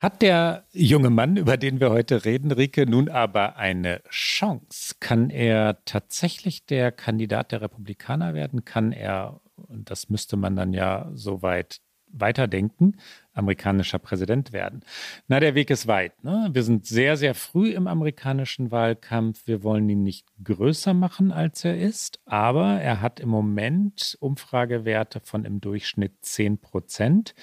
Hat 0.00 0.22
der 0.22 0.64
junge 0.72 1.10
Mann, 1.10 1.36
über 1.36 1.58
den 1.58 1.78
wir 1.78 1.90
heute 1.90 2.24
reden, 2.24 2.52
Rike, 2.52 2.86
nun 2.86 3.10
aber 3.10 3.56
eine 3.56 4.00
Chance? 4.08 4.94
Kann 4.98 5.28
er 5.28 5.84
tatsächlich 5.84 6.64
der 6.64 6.90
Kandidat 6.90 7.52
der 7.52 7.60
Republikaner 7.60 8.32
werden? 8.32 8.64
Kann 8.64 8.92
er, 8.92 9.42
und 9.56 9.90
das 9.90 10.08
müsste 10.08 10.38
man 10.38 10.56
dann 10.56 10.72
ja 10.72 11.10
soweit 11.12 11.82
weiterdenken, 12.12 12.96
amerikanischer 13.34 13.98
Präsident 13.98 14.52
werden. 14.52 14.80
Na, 15.28 15.38
der 15.38 15.54
Weg 15.54 15.70
ist 15.70 15.86
weit. 15.86 16.24
Ne? 16.24 16.48
Wir 16.50 16.62
sind 16.62 16.86
sehr, 16.86 17.16
sehr 17.16 17.34
früh 17.34 17.70
im 17.70 17.86
amerikanischen 17.86 18.70
Wahlkampf. 18.70 19.46
Wir 19.46 19.62
wollen 19.62 19.88
ihn 19.88 20.02
nicht 20.02 20.26
größer 20.42 20.94
machen, 20.94 21.30
als 21.30 21.64
er 21.64 21.78
ist, 21.78 22.20
aber 22.24 22.80
er 22.80 23.00
hat 23.00 23.20
im 23.20 23.28
Moment 23.28 24.16
Umfragewerte 24.20 25.20
von 25.20 25.44
im 25.44 25.60
Durchschnitt 25.60 26.24
10 26.24 26.58
Prozent. 26.58 27.34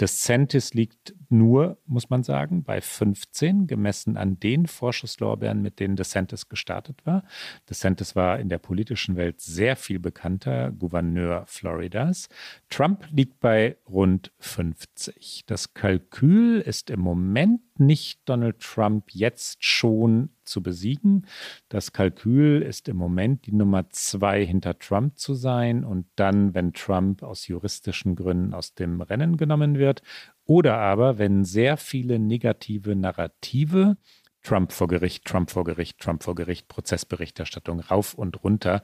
DeSantis 0.00 0.74
liegt 0.74 1.14
nur, 1.28 1.78
muss 1.86 2.10
man 2.10 2.22
sagen, 2.22 2.64
bei 2.64 2.80
15, 2.80 3.66
gemessen 3.66 4.16
an 4.16 4.40
den 4.40 4.66
Vorschusslorbeeren, 4.66 5.62
mit 5.62 5.78
denen 5.78 5.96
DeSantis 5.96 6.48
gestartet 6.48 7.04
war. 7.06 7.24
DeSantis 7.70 8.16
war 8.16 8.38
in 8.40 8.48
der 8.48 8.58
politischen 8.58 9.16
Welt 9.16 9.40
sehr 9.40 9.76
viel 9.76 10.00
bekannter, 10.00 10.72
Gouverneur 10.72 11.44
Floridas. 11.46 12.28
Trump 12.70 13.06
liegt 13.10 13.40
bei 13.40 13.76
rund 13.88 14.32
50. 14.40 15.44
Das 15.46 15.74
Kalkül 15.74 16.60
ist 16.60 16.90
im 16.90 17.00
Moment 17.00 17.60
nicht 17.78 18.20
Donald 18.28 18.60
Trump 18.60 19.10
jetzt 19.12 19.64
schon 19.64 20.30
zu 20.44 20.62
besiegen. 20.62 21.26
Das 21.68 21.92
Kalkül 21.92 22.62
ist 22.62 22.88
im 22.88 22.96
Moment 22.96 23.46
die 23.46 23.52
Nummer 23.52 23.88
zwei 23.90 24.44
hinter 24.44 24.78
Trump 24.78 25.18
zu 25.18 25.34
sein 25.34 25.84
und 25.84 26.06
dann, 26.16 26.54
wenn 26.54 26.72
Trump 26.72 27.22
aus 27.22 27.46
juristischen 27.48 28.16
Gründen 28.16 28.54
aus 28.54 28.74
dem 28.74 29.00
Rennen 29.00 29.36
genommen 29.36 29.78
wird 29.78 30.02
oder 30.44 30.78
aber, 30.78 31.18
wenn 31.18 31.44
sehr 31.44 31.76
viele 31.76 32.18
negative 32.18 32.94
Narrative 32.94 33.96
Trump 34.42 34.72
vor 34.72 34.88
Gericht, 34.88 35.24
Trump 35.24 35.50
vor 35.50 35.64
Gericht, 35.64 35.98
Trump 35.98 36.22
vor 36.22 36.34
Gericht, 36.34 36.68
Prozessberichterstattung 36.68 37.80
rauf 37.80 38.14
und 38.14 38.44
runter 38.44 38.82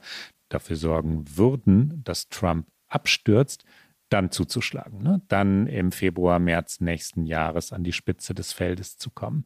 dafür 0.49 0.75
sorgen 0.75 1.37
würden, 1.37 2.03
dass 2.03 2.29
Trump 2.29 2.67
abstürzt, 2.87 3.63
dann 4.09 4.31
zuzuschlagen, 4.31 5.01
ne? 5.01 5.21
dann 5.29 5.67
im 5.67 5.91
Februar, 5.91 6.39
März 6.39 6.81
nächsten 6.81 7.25
Jahres 7.25 7.71
an 7.71 7.83
die 7.83 7.93
Spitze 7.93 8.33
des 8.33 8.51
Feldes 8.51 8.97
zu 8.97 9.09
kommen. 9.09 9.45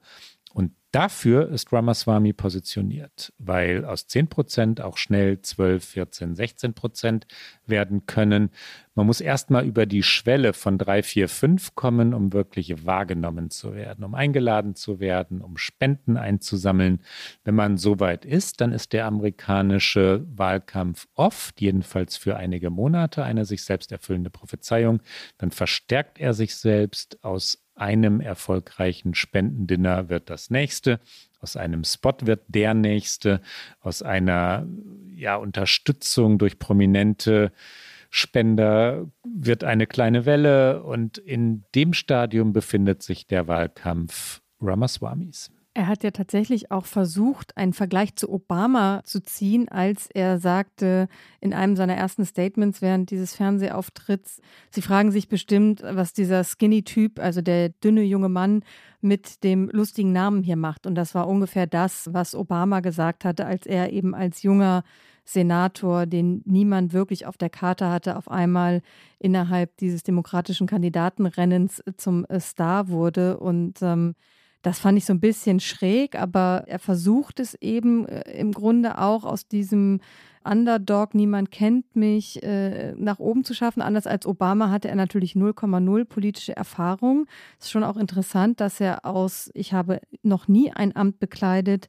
Dafür 0.95 1.49
ist 1.49 1.73
Ramaswamy 1.73 2.31
positioniert, 2.31 3.33
weil 3.37 3.83
aus 3.83 4.07
10 4.07 4.29
Prozent 4.29 4.79
auch 4.79 4.95
schnell 4.95 5.41
12, 5.41 5.83
14, 5.83 6.35
16 6.35 6.73
Prozent 6.73 7.27
werden 7.65 8.05
können. 8.05 8.49
Man 8.93 9.05
muss 9.05 9.19
erstmal 9.19 9.65
über 9.65 9.87
die 9.87 10.03
Schwelle 10.03 10.53
von 10.53 10.77
3, 10.77 11.03
4, 11.03 11.27
5 11.27 11.75
kommen, 11.75 12.13
um 12.13 12.31
wirklich 12.31 12.85
wahrgenommen 12.85 13.49
zu 13.49 13.75
werden, 13.75 14.05
um 14.05 14.15
eingeladen 14.15 14.75
zu 14.75 15.01
werden, 15.01 15.41
um 15.41 15.57
Spenden 15.57 16.15
einzusammeln. 16.15 17.01
Wenn 17.43 17.55
man 17.55 17.77
so 17.77 17.99
weit 17.99 18.23
ist, 18.23 18.61
dann 18.61 18.71
ist 18.71 18.93
der 18.93 19.05
amerikanische 19.05 20.25
Wahlkampf 20.29 21.09
oft, 21.13 21.59
jedenfalls 21.59 22.15
für 22.15 22.37
einige 22.37 22.69
Monate, 22.69 23.25
eine 23.25 23.43
sich 23.43 23.65
selbst 23.65 23.91
erfüllende 23.91 24.29
Prophezeiung. 24.29 25.01
Dann 25.39 25.51
verstärkt 25.51 26.21
er 26.21 26.33
sich 26.33 26.55
selbst 26.55 27.21
aus 27.21 27.64
einem 27.75 28.21
erfolgreichen 28.21 29.13
Spendendinner 29.13 30.09
wird 30.09 30.29
das 30.29 30.49
nächste, 30.49 30.99
aus 31.39 31.57
einem 31.57 31.83
Spot 31.83 32.15
wird 32.21 32.43
der 32.47 32.73
nächste, 32.73 33.41
aus 33.81 34.01
einer 34.01 34.65
ja, 35.13 35.35
Unterstützung 35.35 36.37
durch 36.37 36.57
prominente 36.57 37.51
Spender 38.09 39.07
wird 39.23 39.63
eine 39.63 39.87
kleine 39.87 40.25
Welle 40.25 40.83
und 40.83 41.17
in 41.17 41.65
dem 41.75 41.93
Stadium 41.93 42.53
befindet 42.53 43.03
sich 43.03 43.27
der 43.27 43.47
Wahlkampf 43.47 44.41
Ramaswamis. 44.61 45.51
Er 45.77 45.87
hat 45.87 46.05
ja 46.05 46.11
tatsächlich 46.11 46.71
auch 46.71 46.85
versucht, 46.85 47.57
einen 47.57 47.73
Vergleich 47.73 48.15
zu 48.15 48.31
Obama 48.31 49.01
zu 49.03 49.21
ziehen, 49.21 49.67
als 49.67 50.07
er 50.07 50.39
sagte 50.39 51.09
in 51.41 51.53
einem 51.53 51.75
seiner 51.75 51.95
ersten 51.95 52.25
Statements 52.25 52.81
während 52.81 53.11
dieses 53.11 53.35
Fernsehaufitritts, 53.35 54.39
Sie 54.71 54.81
fragen 54.81 55.11
sich 55.11 55.27
bestimmt, 55.27 55.83
was 55.83 56.13
dieser 56.13 56.45
Skinny-Typ, 56.45 57.19
also 57.19 57.41
der 57.41 57.69
dünne 57.69 58.03
junge 58.03 58.29
Mann 58.29 58.63
mit 59.01 59.43
dem 59.43 59.69
lustigen 59.69 60.13
Namen 60.13 60.43
hier 60.43 60.55
macht. 60.55 60.87
Und 60.87 60.95
das 60.95 61.13
war 61.13 61.27
ungefähr 61.27 61.67
das, 61.67 62.09
was 62.13 62.35
Obama 62.35 62.79
gesagt 62.79 63.25
hatte, 63.25 63.45
als 63.45 63.65
er 63.65 63.91
eben 63.91 64.15
als 64.15 64.43
junger 64.43 64.85
Senator, 65.25 66.05
den 66.05 66.41
niemand 66.45 66.93
wirklich 66.93 67.25
auf 67.25 67.35
der 67.37 67.49
Karte 67.49 67.89
hatte, 67.89 68.15
auf 68.15 68.31
einmal 68.31 68.81
innerhalb 69.19 69.75
dieses 69.75 70.03
demokratischen 70.03 70.67
Kandidatenrennens 70.67 71.83
zum 71.97 72.25
Star 72.39 72.87
wurde. 72.87 73.39
Und 73.39 73.81
ähm, 73.81 74.15
das 74.65 74.79
fand 74.79 74.97
ich 74.97 75.05
so 75.05 75.13
ein 75.13 75.19
bisschen 75.19 75.59
schräg, 75.59 76.19
aber 76.19 76.63
er 76.65 76.79
versucht 76.79 77.39
es 77.39 77.53
eben 77.61 78.07
äh, 78.07 78.31
im 78.31 78.51
Grunde 78.51 78.97
auch 78.97 79.23
aus 79.23 79.47
diesem 79.47 79.99
Underdog, 80.43 81.13
niemand 81.13 81.51
kennt 81.51 81.95
mich, 81.95 82.41
äh, 82.41 82.93
nach 82.97 83.19
oben 83.19 83.43
zu 83.43 83.53
schaffen. 83.53 83.83
Anders 83.83 84.07
als 84.07 84.25
Obama 84.25 84.71
hatte 84.71 84.87
er 84.87 84.95
natürlich 84.95 85.33
0,0 85.33 86.05
politische 86.05 86.55
Erfahrung. 86.55 87.27
Es 87.59 87.65
ist 87.65 87.71
schon 87.71 87.83
auch 87.83 87.97
interessant, 87.97 88.59
dass 88.59 88.79
er 88.79 89.05
aus, 89.05 89.51
ich 89.53 89.71
habe 89.73 90.01
noch 90.23 90.47
nie 90.47 90.71
ein 90.71 90.95
Amt 90.95 91.19
bekleidet, 91.19 91.87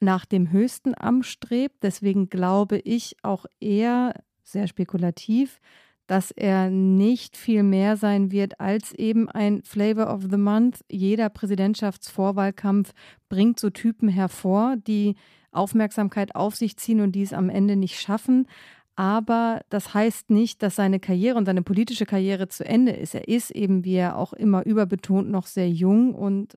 nach 0.00 0.24
dem 0.24 0.50
höchsten 0.50 0.94
Amt 0.96 1.26
strebt. 1.26 1.82
Deswegen 1.82 2.30
glaube 2.30 2.78
ich 2.78 3.16
auch 3.22 3.44
eher, 3.60 4.14
sehr 4.42 4.68
spekulativ, 4.68 5.60
dass 6.06 6.30
er 6.30 6.70
nicht 6.70 7.36
viel 7.36 7.62
mehr 7.62 7.96
sein 7.96 8.30
wird 8.30 8.60
als 8.60 8.92
eben 8.92 9.28
ein 9.28 9.62
Flavor 9.62 10.12
of 10.12 10.24
the 10.30 10.36
Month. 10.36 10.84
Jeder 10.90 11.28
Präsidentschaftsvorwahlkampf 11.28 12.92
bringt 13.28 13.58
so 13.58 13.70
Typen 13.70 14.08
hervor, 14.08 14.76
die 14.76 15.16
Aufmerksamkeit 15.50 16.34
auf 16.34 16.54
sich 16.54 16.76
ziehen 16.76 17.00
und 17.00 17.12
die 17.12 17.22
es 17.22 17.32
am 17.32 17.48
Ende 17.48 17.76
nicht 17.76 18.00
schaffen. 18.00 18.46
Aber 18.94 19.60
das 19.68 19.94
heißt 19.94 20.30
nicht, 20.30 20.62
dass 20.62 20.76
seine 20.76 21.00
Karriere 21.00 21.36
und 21.36 21.44
seine 21.44 21.62
politische 21.62 22.06
Karriere 22.06 22.48
zu 22.48 22.64
Ende 22.64 22.92
ist. 22.92 23.14
Er 23.14 23.28
ist 23.28 23.50
eben, 23.50 23.84
wie 23.84 23.94
er 23.94 24.16
auch 24.16 24.32
immer 24.32 24.64
überbetont, 24.64 25.30
noch 25.30 25.46
sehr 25.46 25.68
jung 25.68 26.14
und 26.14 26.56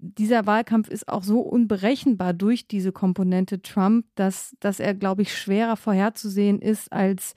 dieser 0.00 0.46
Wahlkampf 0.46 0.88
ist 0.88 1.08
auch 1.08 1.24
so 1.24 1.40
unberechenbar 1.40 2.32
durch 2.32 2.68
diese 2.68 2.92
Komponente 2.92 3.62
Trump, 3.62 4.06
dass, 4.14 4.54
dass 4.60 4.78
er, 4.78 4.94
glaube 4.94 5.22
ich, 5.22 5.36
schwerer 5.36 5.76
vorherzusehen 5.76 6.60
ist 6.60 6.92
als 6.92 7.34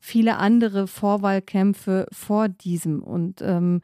viele 0.00 0.38
andere 0.38 0.86
Vorwahlkämpfe 0.86 2.06
vor 2.10 2.48
diesem. 2.48 3.02
Und 3.02 3.42
ähm, 3.42 3.82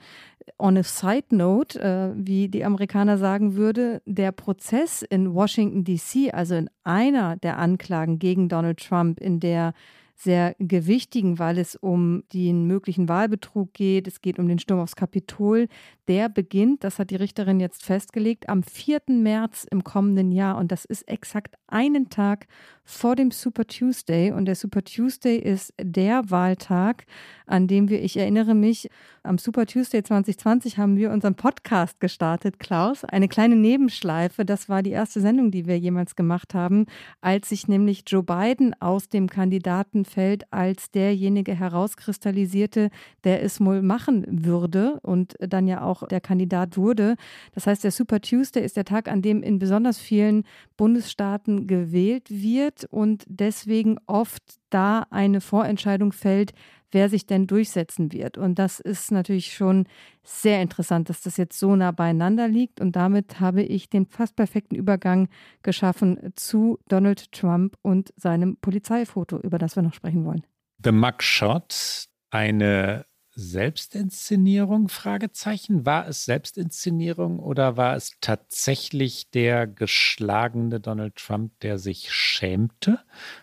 on 0.59 0.77
a 0.77 0.83
side 0.83 1.27
note, 1.31 1.79
äh, 1.79 2.12
wie 2.17 2.49
die 2.49 2.64
Amerikaner 2.64 3.19
sagen 3.19 3.55
würde, 3.55 4.03
der 4.07 4.33
Prozess 4.33 5.03
in 5.03 5.35
Washington, 5.35 5.85
DC, 5.85 6.33
also 6.33 6.55
in 6.55 6.71
einer 6.83 7.37
der 7.37 7.59
Anklagen 7.59 8.19
gegen 8.19 8.49
Donald 8.49 8.79
Trump, 8.79 9.21
in 9.21 9.39
der 9.41 9.75
sehr 10.17 10.57
gewichtigen, 10.59 11.39
weil 11.39 11.59
es 11.59 11.77
um 11.77 12.25
den 12.33 12.67
möglichen 12.67 13.09
Wahlbetrug 13.09 13.75
geht. 13.75 14.09
Es 14.09 14.23
geht 14.23 14.39
um 14.39 14.49
den 14.49 14.59
Sturm 14.59 14.81
aufs 14.81 14.97
Kapitol. 14.97 15.69
Der 16.09 16.29
beginnt, 16.29 16.85
das 16.85 16.99
hat 16.99 17.11
die 17.11 17.17
Richterin 17.17 17.61
jetzt 17.61 17.85
festgelegt, 17.85 18.49
am 18.49 18.62
4. 18.62 19.03
März 19.09 19.67
im 19.71 19.85
kommenden 19.85 20.33
Jahr. 20.33 20.57
Und 20.57 20.73
das 20.73 20.87
ist 20.87 21.07
exakt 21.07 21.57
einen 21.67 22.09
Tag 22.09 22.47
vor 22.83 23.14
dem 23.14 23.31
Super 23.31 23.67
Tuesday. 23.67 24.33
Und 24.33 24.47
der 24.47 24.55
Super 24.55 24.83
Tuesday 24.83 25.37
ist 25.37 25.75
der 25.81 26.31
Wahltag, 26.31 27.05
an 27.47 27.66
dem 27.68 27.88
wir, 27.88 28.03
ich 28.03 28.16
erinnere 28.16 28.55
mich, 28.55 28.88
am 29.22 29.38
Super 29.38 29.66
Tuesday 29.66 30.03
2020 30.03 30.78
haben 30.78 30.97
wir 30.97 31.11
unseren 31.11 31.34
Podcast 31.34 32.01
gestartet, 32.01 32.59
Klaus. 32.59 33.05
Eine 33.05 33.28
kleine 33.28 33.57
Nebenschleife. 33.57 34.44
Das 34.44 34.68
war 34.68 34.82
die 34.82 34.90
erste 34.90 35.20
Sendung, 35.20 35.51
die 35.51 35.66
wir 35.66 35.78
jemals 35.78 36.14
gemacht 36.16 36.55
haben, 36.55 36.86
als 37.20 37.49
sich 37.49 37.66
nämlich 37.66 38.05
Joe 38.07 38.22
Biden 38.22 38.74
aus 38.80 39.09
dem 39.09 39.28
Kandidatenfeld 39.28 40.53
als 40.53 40.90
derjenige 40.90 41.55
herauskristallisierte, 41.55 42.90
der 43.24 43.42
es 43.42 43.61
wohl 43.61 43.82
machen 43.82 44.24
würde 44.44 45.01
und 45.03 45.34
dann 45.40 45.66
ja 45.66 45.82
auch 45.82 46.07
der 46.07 46.20
Kandidat 46.20 46.76
wurde. 46.76 47.16
Das 47.53 47.66
heißt, 47.66 47.82
der 47.84 47.90
Super 47.90 48.20
Tuesday 48.20 48.64
ist 48.64 48.76
der 48.76 48.84
Tag, 48.84 49.09
an 49.09 49.22
dem 49.22 49.42
in 49.42 49.59
besonders 49.59 49.99
vielen 49.99 50.44
Bundesstaaten 50.76 51.66
gewählt 51.66 52.28
wird 52.30 52.84
und 52.90 53.24
deswegen 53.28 53.99
oft 54.07 54.42
da 54.70 55.07
eine 55.11 55.40
Vorentscheidung 55.40 56.12
fällt, 56.12 56.53
wer 56.97 57.11
sich 57.11 57.26
denn 57.26 57.47
durchsetzen 57.47 58.11
wird. 58.11 58.38
Und 58.38 58.59
das 58.59 58.80
ist 58.80 59.12
natürlich 59.12 59.53
schon 59.53 59.86
sehr 60.22 60.62
interessant, 60.62 61.11
dass 61.11 61.20
das 61.20 61.36
jetzt 61.36 61.59
so 61.59 61.76
nah 61.76 61.90
beieinander 61.90 62.49
liegt. 62.49 62.80
Und 62.80 62.97
damit 62.97 63.38
habe 63.38 63.62
ich 63.62 63.90
den 63.90 64.07
fast 64.07 64.34
perfekten 64.34 64.74
Übergang 64.76 65.28
geschaffen 65.62 66.32
zu 66.36 66.78
Donald 66.88 67.30
Trump 67.32 67.76
und 67.82 68.14
seinem 68.16 68.57
Polizeifoto, 68.57 69.38
über 69.38 69.59
das 69.59 69.76
wir 69.76 69.82
noch 69.82 69.92
sprechen 69.92 70.24
wollen. 70.24 70.47
The 70.82 70.92
Mugshot, 70.92 72.07
eine 72.30 73.05
Selbstinszenierung? 73.39 74.89
Fragezeichen. 74.89 75.84
War 75.84 76.09
es 76.09 76.24
Selbstinszenierung 76.24 77.39
oder 77.39 77.76
war 77.76 77.95
es 77.95 78.12
tatsächlich 78.22 79.30
der 79.30 79.66
geschlagene 79.66 80.80
Donald 80.80 81.16
Trump, 81.16 81.53
der 81.61 81.78
sich 81.78 82.11
schämte, 82.11 82.99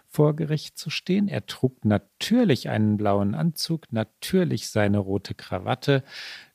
vor 0.08 0.36
Gericht 0.36 0.80
zu 0.80 0.90
stehen? 0.90 1.28
Er 1.28 1.46
trug 1.46 1.86
natürlich 1.86 2.70
einen 2.70 2.98
blauen 2.98 3.36
Anzug, 3.36 3.94
natürlich 3.94 4.70
seine 4.70 4.98
rote 4.98 5.36
Krawatte. 5.36 6.04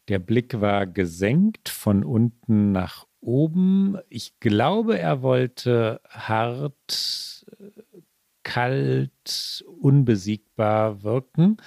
Der 0.08 0.18
Blick 0.18 0.60
war 0.60 0.88
gesenkt 0.88 1.68
von 1.68 2.02
unten 2.02 2.72
nach 2.72 3.06
oben. 3.20 3.98
Ich 4.08 4.40
glaube, 4.40 4.98
er 4.98 5.22
wollte 5.22 6.00
hart, 6.08 7.46
kalt, 8.42 9.64
unbesiegbar 9.80 11.04
wirken. 11.04 11.58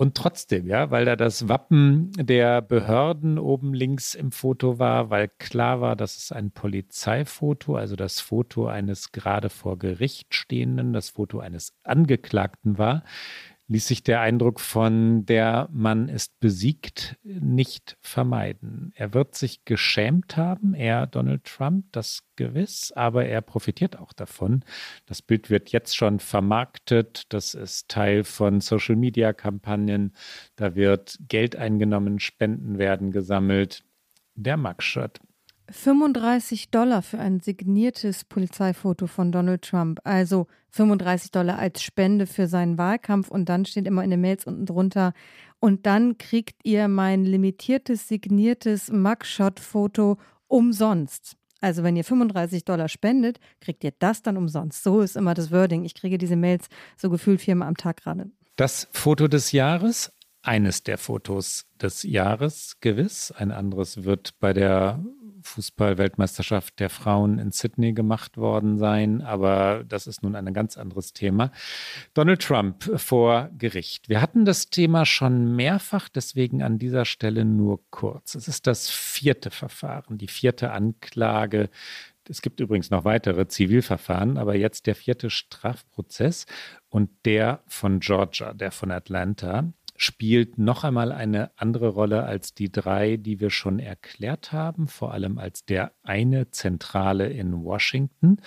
Und 0.00 0.16
trotzdem, 0.16 0.66
ja, 0.66 0.90
weil 0.90 1.04
da 1.04 1.14
das 1.14 1.46
Wappen 1.50 2.10
der 2.12 2.62
Behörden 2.62 3.38
oben 3.38 3.74
links 3.74 4.14
im 4.14 4.32
Foto 4.32 4.78
war, 4.78 5.10
weil 5.10 5.28
klar 5.28 5.82
war, 5.82 5.94
dass 5.94 6.16
es 6.16 6.32
ein 6.32 6.52
Polizeifoto, 6.52 7.76
also 7.76 7.96
das 7.96 8.18
Foto 8.18 8.66
eines 8.66 9.12
gerade 9.12 9.50
vor 9.50 9.78
Gericht 9.78 10.34
stehenden, 10.34 10.94
das 10.94 11.10
Foto 11.10 11.40
eines 11.40 11.74
Angeklagten 11.84 12.78
war, 12.78 13.04
ließ 13.70 13.86
sich 13.86 14.02
der 14.02 14.20
Eindruck 14.20 14.58
von 14.58 15.24
der 15.26 15.68
Mann 15.70 16.08
ist 16.08 16.40
besiegt 16.40 17.16
nicht 17.22 17.96
vermeiden. 18.00 18.92
Er 18.96 19.14
wird 19.14 19.36
sich 19.36 19.64
geschämt 19.64 20.36
haben, 20.36 20.74
er 20.74 21.06
Donald 21.06 21.44
Trump, 21.44 21.84
das 21.92 22.24
gewiss, 22.34 22.92
aber 22.96 23.26
er 23.26 23.40
profitiert 23.42 23.96
auch 23.96 24.12
davon. 24.12 24.64
Das 25.06 25.22
Bild 25.22 25.50
wird 25.50 25.70
jetzt 25.70 25.96
schon 25.96 26.18
vermarktet, 26.18 27.32
das 27.32 27.54
ist 27.54 27.88
Teil 27.88 28.24
von 28.24 28.60
Social-Media-Kampagnen, 28.60 30.14
da 30.56 30.74
wird 30.74 31.16
Geld 31.28 31.54
eingenommen, 31.54 32.18
Spenden 32.18 32.76
werden 32.76 33.12
gesammelt. 33.12 33.84
Der 34.34 34.56
Mugshot 34.56 35.20
35 35.70 36.70
Dollar 36.70 37.02
für 37.02 37.18
ein 37.18 37.40
signiertes 37.40 38.24
Polizeifoto 38.24 39.06
von 39.06 39.32
Donald 39.32 39.62
Trump. 39.62 40.00
Also 40.04 40.46
35 40.70 41.30
Dollar 41.30 41.58
als 41.58 41.82
Spende 41.82 42.26
für 42.26 42.46
seinen 42.46 42.78
Wahlkampf 42.78 43.28
und 43.28 43.48
dann 43.48 43.64
steht 43.64 43.86
immer 43.86 44.04
in 44.04 44.10
den 44.10 44.20
Mails 44.20 44.46
unten 44.46 44.66
drunter. 44.66 45.12
Und 45.58 45.86
dann 45.86 46.18
kriegt 46.18 46.64
ihr 46.64 46.88
mein 46.88 47.24
limitiertes, 47.24 48.08
signiertes 48.08 48.90
Mugshot-Foto 48.90 50.18
umsonst. 50.48 51.36
Also 51.60 51.82
wenn 51.82 51.96
ihr 51.96 52.04
35 52.04 52.64
Dollar 52.64 52.88
spendet, 52.88 53.38
kriegt 53.60 53.84
ihr 53.84 53.92
das 53.98 54.22
dann 54.22 54.36
umsonst. 54.36 54.82
So 54.82 55.02
ist 55.02 55.16
immer 55.16 55.34
das 55.34 55.50
Wording. 55.50 55.84
Ich 55.84 55.94
kriege 55.94 56.18
diese 56.18 56.36
Mails 56.36 56.68
so 56.96 57.10
gefühlt 57.10 57.40
viermal 57.40 57.68
am 57.68 57.76
Tag 57.76 57.98
gerade. 57.98 58.30
Das 58.56 58.88
Foto 58.92 59.28
des 59.28 59.52
Jahres, 59.52 60.12
eines 60.42 60.82
der 60.82 60.98
Fotos 60.98 61.66
des 61.80 62.02
Jahres 62.02 62.78
gewiss. 62.80 63.30
Ein 63.30 63.52
anderes 63.52 64.04
wird 64.04 64.38
bei 64.40 64.52
der 64.52 65.04
Fußball-Weltmeisterschaft 65.42 66.78
der 66.80 66.90
Frauen 66.90 67.38
in 67.38 67.52
Sydney 67.52 67.92
gemacht 67.92 68.36
worden 68.36 68.78
sein, 68.78 69.22
aber 69.22 69.84
das 69.86 70.06
ist 70.06 70.22
nun 70.22 70.36
ein 70.36 70.52
ganz 70.52 70.76
anderes 70.76 71.12
Thema. 71.12 71.50
Donald 72.14 72.42
Trump 72.42 72.90
vor 73.00 73.50
Gericht. 73.56 74.08
Wir 74.08 74.20
hatten 74.20 74.44
das 74.44 74.70
Thema 74.70 75.06
schon 75.06 75.56
mehrfach, 75.56 76.08
deswegen 76.08 76.62
an 76.62 76.78
dieser 76.78 77.04
Stelle 77.04 77.44
nur 77.44 77.80
kurz. 77.90 78.34
Es 78.34 78.48
ist 78.48 78.66
das 78.66 78.88
vierte 78.88 79.50
Verfahren, 79.50 80.18
die 80.18 80.28
vierte 80.28 80.72
Anklage. 80.72 81.70
Es 82.28 82.42
gibt 82.42 82.60
übrigens 82.60 82.90
noch 82.90 83.04
weitere 83.04 83.48
Zivilverfahren, 83.48 84.38
aber 84.38 84.54
jetzt 84.54 84.86
der 84.86 84.94
vierte 84.94 85.30
Strafprozess 85.30 86.46
und 86.88 87.10
der 87.24 87.60
von 87.66 87.98
Georgia, 87.98 88.52
der 88.52 88.70
von 88.70 88.92
Atlanta 88.92 89.72
spielt 90.02 90.56
noch 90.56 90.82
einmal 90.82 91.12
eine 91.12 91.50
andere 91.56 91.88
Rolle 91.88 92.24
als 92.24 92.54
die 92.54 92.72
drei, 92.72 93.18
die 93.18 93.38
wir 93.38 93.50
schon 93.50 93.78
erklärt 93.78 94.50
haben, 94.50 94.88
vor 94.88 95.12
allem 95.12 95.36
als 95.36 95.66
der 95.66 95.92
eine 96.02 96.50
Zentrale 96.50 97.28
in 97.28 97.64
Washington, 97.64 98.38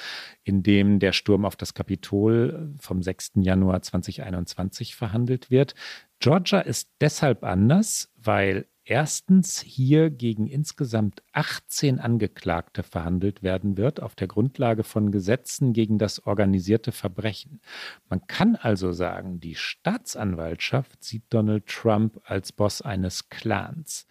in 0.44 0.64
dem 0.64 0.98
der 0.98 1.12
Sturm 1.12 1.46
auf 1.46 1.56
das 1.56 1.76
Kapitol 1.76 2.74
vom 2.80 3.04
6. 3.04 3.34
Januar 3.36 3.84
2021 3.84 4.96
verhandelt 4.96 5.52
wird. 5.52 5.76
Georgia 6.18 6.60
ist 6.60 6.90
deshalb 7.02 7.44
anders, 7.44 8.12
weil 8.16 8.66
erstens 8.86 9.62
hier 9.62 10.10
gegen 10.10 10.48
insgesamt 10.48 11.24
18 11.32 12.00
Angeklagte 12.00 12.84
verhandelt 12.84 13.44
werden 13.44 13.78
wird 13.78 14.02
auf 14.02 14.16
der 14.16 14.28
Grundlage 14.28 14.84
von 14.84 15.12
Gesetzen 15.12 15.74
gegen 15.74 15.98
das 15.98 16.26
organisierte 16.26 16.92
Verbrechen. 16.92 17.62
Man 18.10 18.26
kann 18.28 18.56
also 18.56 18.92
sagen, 18.92 19.40
die 19.40 19.56
Staatsanwaltschaft 19.56 21.04
sieht 21.04 21.24
Donald 21.30 21.68
Trump 21.68 22.20
als 22.24 22.52
Boss 22.52 22.82
eines 22.82 23.30
Clans, 23.30 24.08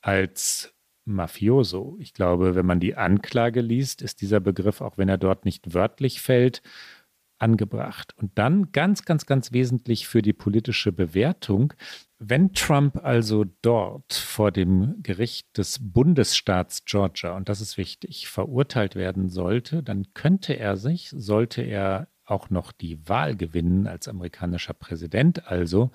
als 0.00 0.74
Mafioso. 1.04 1.96
Ich 1.98 2.14
glaube, 2.14 2.54
wenn 2.54 2.66
man 2.66 2.80
die 2.80 2.96
Anklage 2.96 3.60
liest, 3.60 4.02
ist 4.02 4.20
dieser 4.20 4.40
Begriff, 4.40 4.80
auch 4.80 4.98
wenn 4.98 5.08
er 5.08 5.18
dort 5.18 5.44
nicht 5.44 5.74
wörtlich 5.74 6.20
fällt, 6.20 6.62
angebracht. 7.40 8.14
Und 8.16 8.32
dann 8.36 8.72
ganz, 8.72 9.04
ganz, 9.04 9.26
ganz 9.26 9.52
wesentlich 9.52 10.06
für 10.06 10.22
die 10.22 10.32
politische 10.32 10.92
Bewertung, 10.92 11.72
wenn 12.18 12.52
Trump 12.52 13.02
also 13.02 13.46
dort 13.62 14.12
vor 14.12 14.52
dem 14.52 15.02
Gericht 15.02 15.56
des 15.56 15.78
Bundesstaats 15.80 16.84
Georgia, 16.84 17.34
und 17.34 17.48
das 17.48 17.60
ist 17.60 17.78
wichtig, 17.78 18.28
verurteilt 18.28 18.94
werden 18.94 19.30
sollte, 19.30 19.82
dann 19.82 20.12
könnte 20.12 20.58
er 20.58 20.76
sich, 20.76 21.08
sollte 21.16 21.62
er 21.62 22.08
auch 22.24 22.50
noch 22.50 22.72
die 22.72 23.08
Wahl 23.08 23.36
gewinnen 23.36 23.86
als 23.86 24.06
amerikanischer 24.06 24.74
Präsident, 24.74 25.48
also 25.48 25.90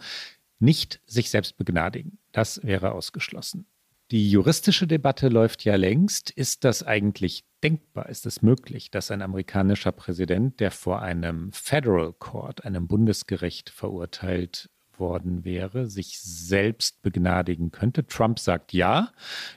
nicht 0.60 1.02
sich 1.06 1.30
selbst 1.30 1.58
begnadigen. 1.58 2.18
Das 2.32 2.64
wäre 2.64 2.92
ausgeschlossen. 2.92 3.68
Die 4.12 4.30
juristische 4.30 4.86
Debatte 4.86 5.30
läuft 5.30 5.64
ja 5.64 5.76
längst. 5.76 6.30
Ist 6.30 6.64
das 6.64 6.84
eigentlich 6.84 7.44
denkbar? 7.66 8.10
Ist 8.10 8.26
es 8.26 8.42
möglich, 8.42 8.92
dass 8.92 9.12
ein 9.12 9.22
amerikanischer 9.22 9.92
Präsident, 9.92 10.60
der 10.60 10.72
vor 10.72 11.02
einem 11.02 11.52
Federal 11.52 12.14
Court, 12.14 12.64
einem 12.64 12.88
Bundesgericht 12.88 13.70
verurteilt 13.70 14.70
worden 14.98 15.44
wäre, 15.44 15.88
sich 15.88 16.20
selbst 16.20 17.02
begnadigen 17.02 17.72
könnte? 17.72 18.06
Trump 18.06 18.40
sagt 18.40 18.72
ja. 18.72 19.12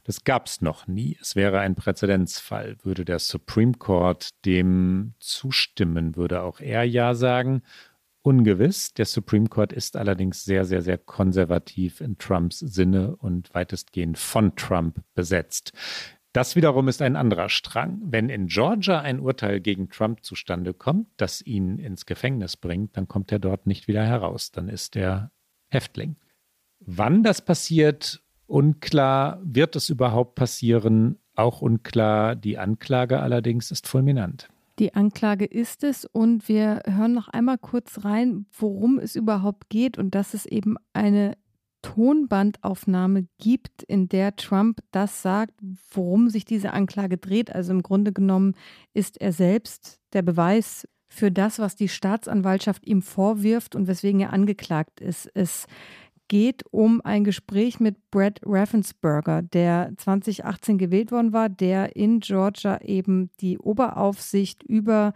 Das 0.05 0.25
gab 0.25 0.47
es 0.47 0.63
noch 0.63 0.87
nie. 0.87 1.19
Es 1.21 1.37
wäre 1.37 1.61
ein 1.61 1.75
Präzedenzfall. 1.75 2.79
Würde 2.83 3.05
der 3.05 3.19
Supreme 3.19 3.75
Court 3.75 4.31
dem 4.47 5.15
zustimmen, 5.21 6.17
würde 6.17 6.43
auch 6.43 6.61
er 6.61 6.85
ja 6.85 7.15
sagen 7.15 7.63
ungewiss. 8.23 8.93
Der 8.93 9.07
Supreme 9.07 9.49
Court 9.49 9.73
ist 9.73 9.97
allerdings 9.97 10.45
sehr, 10.45 10.65
sehr, 10.65 10.83
sehr 10.83 10.99
konservativ 10.99 12.01
in 12.01 12.19
Trumps 12.19 12.59
Sinne 12.59 13.17
und 13.17 13.55
weitestgehend 13.55 14.19
von 14.19 14.55
Trump 14.55 15.01
besetzt. 15.15 15.73
Das 16.33 16.57
wiederum 16.57 16.89
ist 16.89 17.01
ein 17.01 17.17
anderer 17.17 17.49
Strang. 17.49 18.01
Wenn 18.05 18.29
in 18.29 18.49
Georgia 18.49 19.01
ein 19.01 19.21
Urteil 19.21 19.61
gegen 19.61 19.89
Trump 19.89 20.25
zustande 20.25 20.75
kommt, 20.75 21.09
das 21.17 21.41
ihn 21.41 21.79
ins 21.79 22.07
Gefängnis 22.07 22.57
bringt, 22.57 22.97
dann 22.97 23.09
kommt 23.09 23.33
er 23.33 23.39
dort 23.39 23.67
nicht 23.67 23.89
wieder 23.89 24.05
heraus. 24.05 24.51
Dann 24.51 24.69
ist 24.69 24.95
er 24.95 25.33
Häftling. 25.69 26.17
Wann 26.81 27.23
das 27.23 27.43
passiert, 27.45 28.23
unklar. 28.47 29.41
Wird 29.43 29.75
es 29.77 29.89
überhaupt 29.89 30.35
passieren? 30.35 31.19
Auch 31.35 31.63
unklar. 31.63 32.37
Die 32.37 32.59
Anklage 32.59 33.21
allerdings 33.21 33.71
ist 33.71 33.89
fulminant. 33.89 34.49
Die 34.79 34.95
Anklage 34.95 35.45
ist 35.45 35.83
es 35.83 36.05
und 36.05 36.49
wir 36.49 36.83
hören 36.87 37.13
noch 37.13 37.29
einmal 37.29 37.59
kurz 37.59 38.05
rein, 38.05 38.47
worum 38.53 39.01
es 39.01 39.17
überhaupt 39.17 39.71
geht 39.71 39.99
und 39.99 40.15
dass 40.15 40.35
es 40.35 40.47
eben 40.47 40.77
eine 40.93 41.37
Tonbandaufnahme 41.95 43.27
gibt, 43.39 43.83
in 43.83 44.09
der 44.09 44.37
Trump 44.37 44.81
das 44.91 45.23
sagt, 45.23 45.55
worum 45.93 46.29
sich 46.29 46.45
diese 46.45 46.73
Anklage 46.73 47.17
dreht. 47.17 47.55
Also 47.55 47.73
im 47.73 47.83
Grunde 47.83 48.13
genommen 48.13 48.55
ist 48.93 49.21
er 49.21 49.33
selbst 49.33 49.99
der 50.13 50.23
Beweis 50.23 50.87
für 51.09 51.31
das, 51.31 51.59
was 51.59 51.77
die 51.77 51.89
Staatsanwaltschaft 51.89 52.87
ihm 52.87 53.01
vorwirft 53.01 53.75
und 53.75 53.87
weswegen 53.87 54.21
er 54.21 54.33
angeklagt 54.33 55.01
ist. 55.01 55.31
Es 55.35 55.67
geht 56.29 56.63
um 56.71 57.01
ein 57.01 57.25
Gespräch 57.25 57.81
mit 57.81 58.11
Brad 58.11 58.41
Raffensperger, 58.45 59.41
der 59.41 59.93
2018 59.97 60.77
gewählt 60.77 61.11
worden 61.11 61.33
war, 61.33 61.49
der 61.49 61.97
in 61.97 62.21
Georgia 62.21 62.83
eben 62.83 63.31
die 63.41 63.59
Oberaufsicht 63.59 64.63
über 64.63 65.15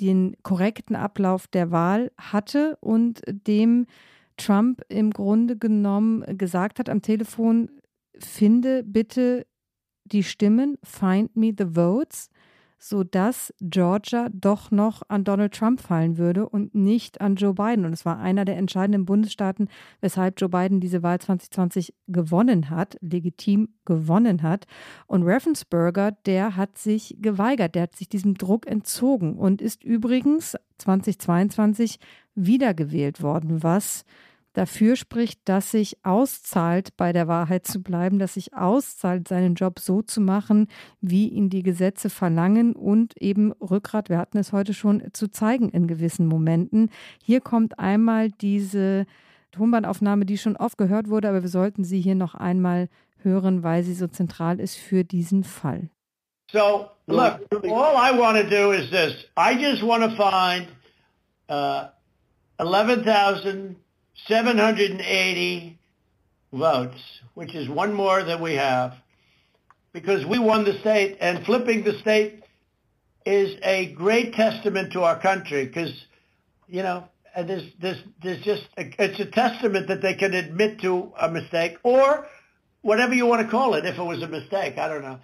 den 0.00 0.36
korrekten 0.42 0.94
Ablauf 0.94 1.46
der 1.46 1.70
Wahl 1.70 2.12
hatte 2.18 2.76
und 2.80 3.22
dem 3.26 3.86
Trump 4.36 4.82
im 4.88 5.10
Grunde 5.10 5.56
genommen 5.56 6.24
gesagt 6.38 6.78
hat 6.78 6.88
am 6.88 7.02
Telefon, 7.02 7.70
finde 8.18 8.82
bitte 8.82 9.46
die 10.04 10.22
Stimmen, 10.22 10.76
find 10.82 11.36
me 11.36 11.52
the 11.56 11.74
votes 11.74 12.28
sodass 12.82 13.54
Georgia 13.60 14.28
doch 14.32 14.72
noch 14.72 15.02
an 15.06 15.22
Donald 15.22 15.54
Trump 15.54 15.80
fallen 15.80 16.18
würde 16.18 16.48
und 16.48 16.74
nicht 16.74 17.20
an 17.20 17.36
Joe 17.36 17.54
Biden. 17.54 17.84
Und 17.84 17.92
es 17.92 18.04
war 18.04 18.18
einer 18.18 18.44
der 18.44 18.56
entscheidenden 18.56 19.06
Bundesstaaten, 19.06 19.68
weshalb 20.00 20.40
Joe 20.40 20.48
Biden 20.48 20.80
diese 20.80 21.04
Wahl 21.04 21.20
2020 21.20 21.94
gewonnen 22.08 22.70
hat, 22.70 22.96
legitim 23.00 23.68
gewonnen 23.84 24.42
hat. 24.42 24.66
Und 25.06 25.22
Raffensperger, 25.22 26.10
der 26.26 26.56
hat 26.56 26.76
sich 26.76 27.16
geweigert, 27.20 27.76
der 27.76 27.82
hat 27.82 27.94
sich 27.94 28.08
diesem 28.08 28.34
Druck 28.34 28.66
entzogen 28.66 29.38
und 29.38 29.62
ist 29.62 29.84
übrigens 29.84 30.56
2022 30.78 32.00
wiedergewählt 32.34 33.22
worden, 33.22 33.62
was 33.62 34.04
dafür 34.52 34.96
spricht, 34.96 35.40
dass 35.48 35.70
sich 35.70 36.04
auszahlt, 36.04 36.96
bei 36.96 37.12
der 37.12 37.28
Wahrheit 37.28 37.66
zu 37.66 37.82
bleiben, 37.82 38.18
dass 38.18 38.34
sich 38.34 38.54
auszahlt, 38.54 39.28
seinen 39.28 39.54
Job 39.54 39.78
so 39.78 40.02
zu 40.02 40.20
machen, 40.20 40.68
wie 41.00 41.28
ihn 41.28 41.48
die 41.48 41.62
Gesetze 41.62 42.10
verlangen 42.10 42.74
und 42.74 43.16
eben 43.16 43.52
Rückgrat, 43.52 44.08
wir 44.08 44.18
hatten 44.18 44.38
es 44.38 44.52
heute 44.52 44.74
schon, 44.74 45.02
zu 45.12 45.28
zeigen 45.28 45.68
in 45.70 45.86
gewissen 45.86 46.26
Momenten. 46.26 46.90
Hier 47.22 47.40
kommt 47.40 47.78
einmal 47.78 48.30
diese 48.30 49.06
Tonbandaufnahme, 49.52 50.24
die 50.24 50.38
schon 50.38 50.56
oft 50.56 50.78
gehört 50.78 51.08
wurde, 51.08 51.28
aber 51.28 51.42
wir 51.42 51.48
sollten 51.48 51.84
sie 51.84 52.00
hier 52.00 52.14
noch 52.14 52.34
einmal 52.34 52.88
hören, 53.18 53.62
weil 53.62 53.82
sie 53.82 53.94
so 53.94 54.06
zentral 54.06 54.60
ist 54.60 54.76
für 54.76 55.04
diesen 55.04 55.44
Fall. 55.44 55.88
So, 56.50 56.86
look, 57.06 57.40
all 57.64 57.96
I 57.96 58.18
want 58.18 58.36
to 58.36 58.44
do 58.44 58.72
is 58.72 58.90
this. 58.90 59.26
I 59.36 59.54
just 59.54 59.82
want 59.82 60.02
to 60.04 60.10
find 60.10 60.68
uh, 61.48 61.88
11,000 62.58 63.76
780 64.28 65.78
votes, 66.52 67.00
which 67.34 67.54
is 67.54 67.68
one 67.68 67.92
more 67.92 68.22
than 68.22 68.40
we 68.40 68.54
have, 68.54 68.94
because 69.92 70.24
we 70.24 70.38
won 70.38 70.64
the 70.64 70.78
state, 70.80 71.18
and 71.20 71.44
flipping 71.44 71.82
the 71.84 71.98
state 72.00 72.44
is 73.24 73.56
a 73.62 73.92
great 73.92 74.34
testament 74.34 74.92
to 74.92 75.02
our 75.02 75.20
country, 75.20 75.66
because, 75.66 75.92
you 76.68 76.82
know, 76.82 77.04
there's, 77.36 77.64
there's, 77.80 78.02
there's 78.22 78.44
just, 78.44 78.62
a, 78.76 78.82
it's 78.98 79.20
a 79.20 79.26
testament 79.26 79.88
that 79.88 80.02
they 80.02 80.14
can 80.14 80.34
admit 80.34 80.80
to 80.80 81.12
a 81.20 81.30
mistake 81.30 81.78
or 81.82 82.26
whatever 82.82 83.14
you 83.14 83.26
want 83.26 83.42
to 83.42 83.48
call 83.50 83.74
it, 83.74 83.86
if 83.86 83.98
it 83.98 84.02
was 84.02 84.22
a 84.22 84.28
mistake. 84.28 84.76
I 84.76 84.88
don't 84.88 85.02
know. 85.02 85.18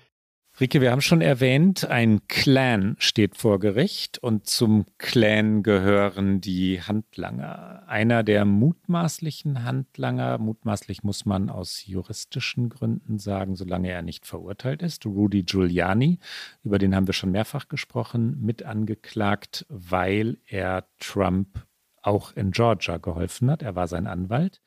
Rike, 0.60 0.80
wir 0.80 0.90
haben 0.90 1.02
schon 1.02 1.20
erwähnt, 1.20 1.84
ein 1.84 2.26
Clan 2.26 2.96
steht 2.98 3.36
vor 3.36 3.60
Gericht 3.60 4.18
und 4.18 4.48
zum 4.48 4.86
Clan 4.98 5.62
gehören 5.62 6.40
die 6.40 6.82
Handlanger. 6.82 7.84
Einer 7.86 8.24
der 8.24 8.44
mutmaßlichen 8.44 9.62
Handlanger, 9.62 10.38
mutmaßlich 10.38 11.04
muss 11.04 11.24
man 11.24 11.48
aus 11.48 11.86
juristischen 11.86 12.70
Gründen 12.70 13.20
sagen, 13.20 13.54
solange 13.54 13.92
er 13.92 14.02
nicht 14.02 14.26
verurteilt 14.26 14.82
ist, 14.82 15.06
Rudy 15.06 15.44
Giuliani, 15.44 16.18
über 16.64 16.78
den 16.78 16.96
haben 16.96 17.06
wir 17.06 17.14
schon 17.14 17.30
mehrfach 17.30 17.68
gesprochen, 17.68 18.40
mit 18.40 18.64
angeklagt, 18.64 19.64
weil 19.68 20.38
er 20.44 20.88
Trump 20.98 21.68
auch 22.02 22.32
in 22.32 22.50
Georgia 22.50 22.96
geholfen 22.96 23.48
hat. 23.48 23.62
Er 23.62 23.76
war 23.76 23.86
sein 23.86 24.08
Anwalt. 24.08 24.60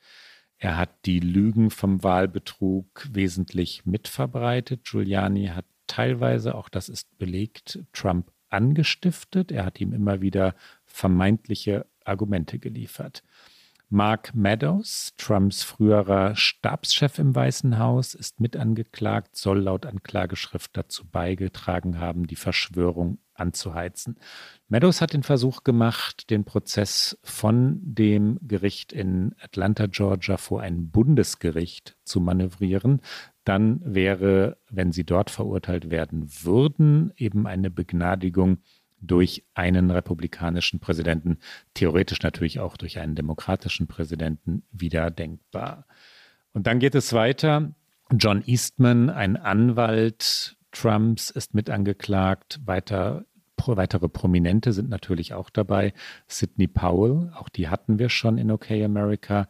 Er 0.56 0.78
hat 0.78 1.06
die 1.06 1.18
Lügen 1.18 1.70
vom 1.70 2.02
Wahlbetrug 2.02 3.08
wesentlich 3.10 3.84
mitverbreitet. 3.84 4.84
Giuliani 4.84 5.48
hat 5.48 5.66
teilweise, 5.92 6.54
auch 6.54 6.70
das 6.70 6.88
ist 6.88 7.18
belegt, 7.18 7.80
Trump 7.92 8.32
angestiftet. 8.48 9.52
Er 9.52 9.66
hat 9.66 9.80
ihm 9.80 9.92
immer 9.92 10.22
wieder 10.22 10.54
vermeintliche 10.84 11.86
Argumente 12.04 12.58
geliefert. 12.58 13.22
Mark 13.94 14.34
Meadows, 14.34 15.12
Trumps 15.18 15.62
früherer 15.62 16.34
Stabschef 16.34 17.18
im 17.18 17.34
Weißen 17.34 17.78
Haus, 17.78 18.14
ist 18.14 18.40
mit 18.40 18.56
angeklagt, 18.56 19.36
soll 19.36 19.60
laut 19.60 19.84
Anklageschrift 19.84 20.74
dazu 20.74 21.04
beigetragen 21.06 22.00
haben, 22.00 22.26
die 22.26 22.36
Verschwörung 22.36 23.18
anzuheizen. 23.34 24.18
Meadows 24.68 25.02
hat 25.02 25.12
den 25.12 25.22
Versuch 25.22 25.62
gemacht, 25.62 26.30
den 26.30 26.44
Prozess 26.44 27.18
von 27.22 27.80
dem 27.82 28.38
Gericht 28.40 28.94
in 28.94 29.34
Atlanta, 29.42 29.84
Georgia, 29.86 30.38
vor 30.38 30.62
ein 30.62 30.90
Bundesgericht 30.90 31.98
zu 32.04 32.20
manövrieren. 32.22 33.02
Dann 33.44 33.80
wäre, 33.84 34.58
wenn 34.70 34.92
sie 34.92 35.04
dort 35.04 35.30
verurteilt 35.30 35.90
werden 35.90 36.28
würden, 36.42 37.12
eben 37.16 37.46
eine 37.46 37.70
Begnadigung 37.70 38.58
durch 39.00 39.44
einen 39.54 39.90
republikanischen 39.90 40.78
Präsidenten, 40.78 41.38
theoretisch 41.74 42.22
natürlich 42.22 42.60
auch 42.60 42.76
durch 42.76 42.98
einen 42.98 43.16
demokratischen 43.16 43.88
Präsidenten 43.88 44.62
wieder 44.70 45.10
denkbar. 45.10 45.86
Und 46.52 46.66
dann 46.66 46.78
geht 46.78 46.94
es 46.94 47.12
weiter. 47.12 47.72
John 48.12 48.42
Eastman, 48.46 49.10
ein 49.10 49.36
Anwalt 49.36 50.56
Trumps, 50.70 51.30
ist 51.30 51.54
mit 51.54 51.68
angeklagt. 51.68 52.60
Weiter, 52.64 53.24
weitere 53.56 54.08
Prominente 54.08 54.72
sind 54.72 54.88
natürlich 54.88 55.34
auch 55.34 55.50
dabei. 55.50 55.92
Sidney 56.28 56.66
Powell, 56.68 57.32
auch 57.34 57.48
die 57.48 57.68
hatten 57.68 57.98
wir 57.98 58.08
schon 58.08 58.38
in 58.38 58.50
OK 58.50 58.70
America. 58.70 59.48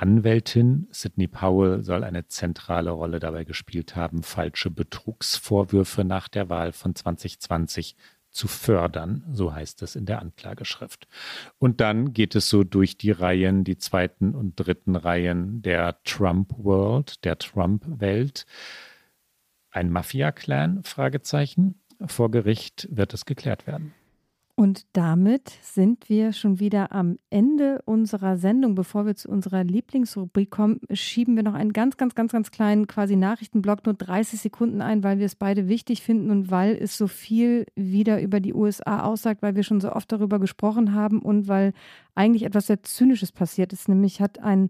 Anwältin 0.00 0.88
Sidney 0.92 1.28
Powell 1.28 1.82
soll 1.82 2.04
eine 2.04 2.26
zentrale 2.26 2.90
Rolle 2.90 3.20
dabei 3.20 3.44
gespielt 3.44 3.96
haben, 3.96 4.22
falsche 4.22 4.70
Betrugsvorwürfe 4.70 6.04
nach 6.04 6.28
der 6.28 6.48
Wahl 6.48 6.72
von 6.72 6.94
2020 6.94 7.96
zu 8.30 8.48
fördern, 8.48 9.26
so 9.30 9.52
heißt 9.52 9.82
es 9.82 9.96
in 9.96 10.06
der 10.06 10.22
Anklageschrift. 10.22 11.06
Und 11.58 11.82
dann 11.82 12.14
geht 12.14 12.34
es 12.34 12.48
so 12.48 12.64
durch 12.64 12.96
die 12.96 13.10
Reihen, 13.10 13.62
die 13.62 13.76
zweiten 13.76 14.34
und 14.34 14.54
dritten 14.56 14.96
Reihen 14.96 15.60
der 15.60 16.02
Trump 16.04 16.54
World, 16.56 17.22
der 17.26 17.36
Trump 17.36 17.84
Welt. 17.86 18.46
Ein 19.70 19.90
Mafia-Clan? 19.90 20.82
Fragezeichen. 20.82 21.78
Vor 22.06 22.30
Gericht 22.30 22.88
wird 22.90 23.12
es 23.12 23.26
geklärt 23.26 23.66
werden. 23.66 23.92
Und 24.56 24.86
damit 24.92 25.48
sind 25.62 26.08
wir 26.10 26.32
schon 26.32 26.60
wieder 26.60 26.92
am 26.92 27.16
Ende 27.30 27.80
unserer 27.86 28.36
Sendung. 28.36 28.74
Bevor 28.74 29.06
wir 29.06 29.16
zu 29.16 29.30
unserer 29.30 29.64
Lieblingsrubrik 29.64 30.50
kommen, 30.50 30.80
schieben 30.92 31.34
wir 31.36 31.42
noch 31.42 31.54
einen 31.54 31.72
ganz, 31.72 31.96
ganz, 31.96 32.14
ganz, 32.14 32.32
ganz 32.32 32.50
kleinen 32.50 32.86
quasi 32.86 33.16
Nachrichtenblock, 33.16 33.86
nur 33.86 33.94
30 33.94 34.40
Sekunden 34.40 34.82
ein, 34.82 35.02
weil 35.02 35.18
wir 35.18 35.26
es 35.26 35.34
beide 35.34 35.68
wichtig 35.68 36.02
finden 36.02 36.30
und 36.30 36.50
weil 36.50 36.76
es 36.76 36.98
so 36.98 37.06
viel 37.06 37.64
wieder 37.74 38.20
über 38.20 38.40
die 38.40 38.52
USA 38.52 39.02
aussagt, 39.04 39.40
weil 39.42 39.56
wir 39.56 39.62
schon 39.62 39.80
so 39.80 39.92
oft 39.92 40.12
darüber 40.12 40.38
gesprochen 40.38 40.94
haben 40.94 41.20
und 41.20 41.48
weil 41.48 41.72
eigentlich 42.14 42.42
etwas 42.42 42.66
sehr 42.66 42.82
Zynisches 42.82 43.32
passiert 43.32 43.72
ist. 43.72 43.88
Nämlich 43.88 44.20
hat 44.20 44.40
ein 44.40 44.68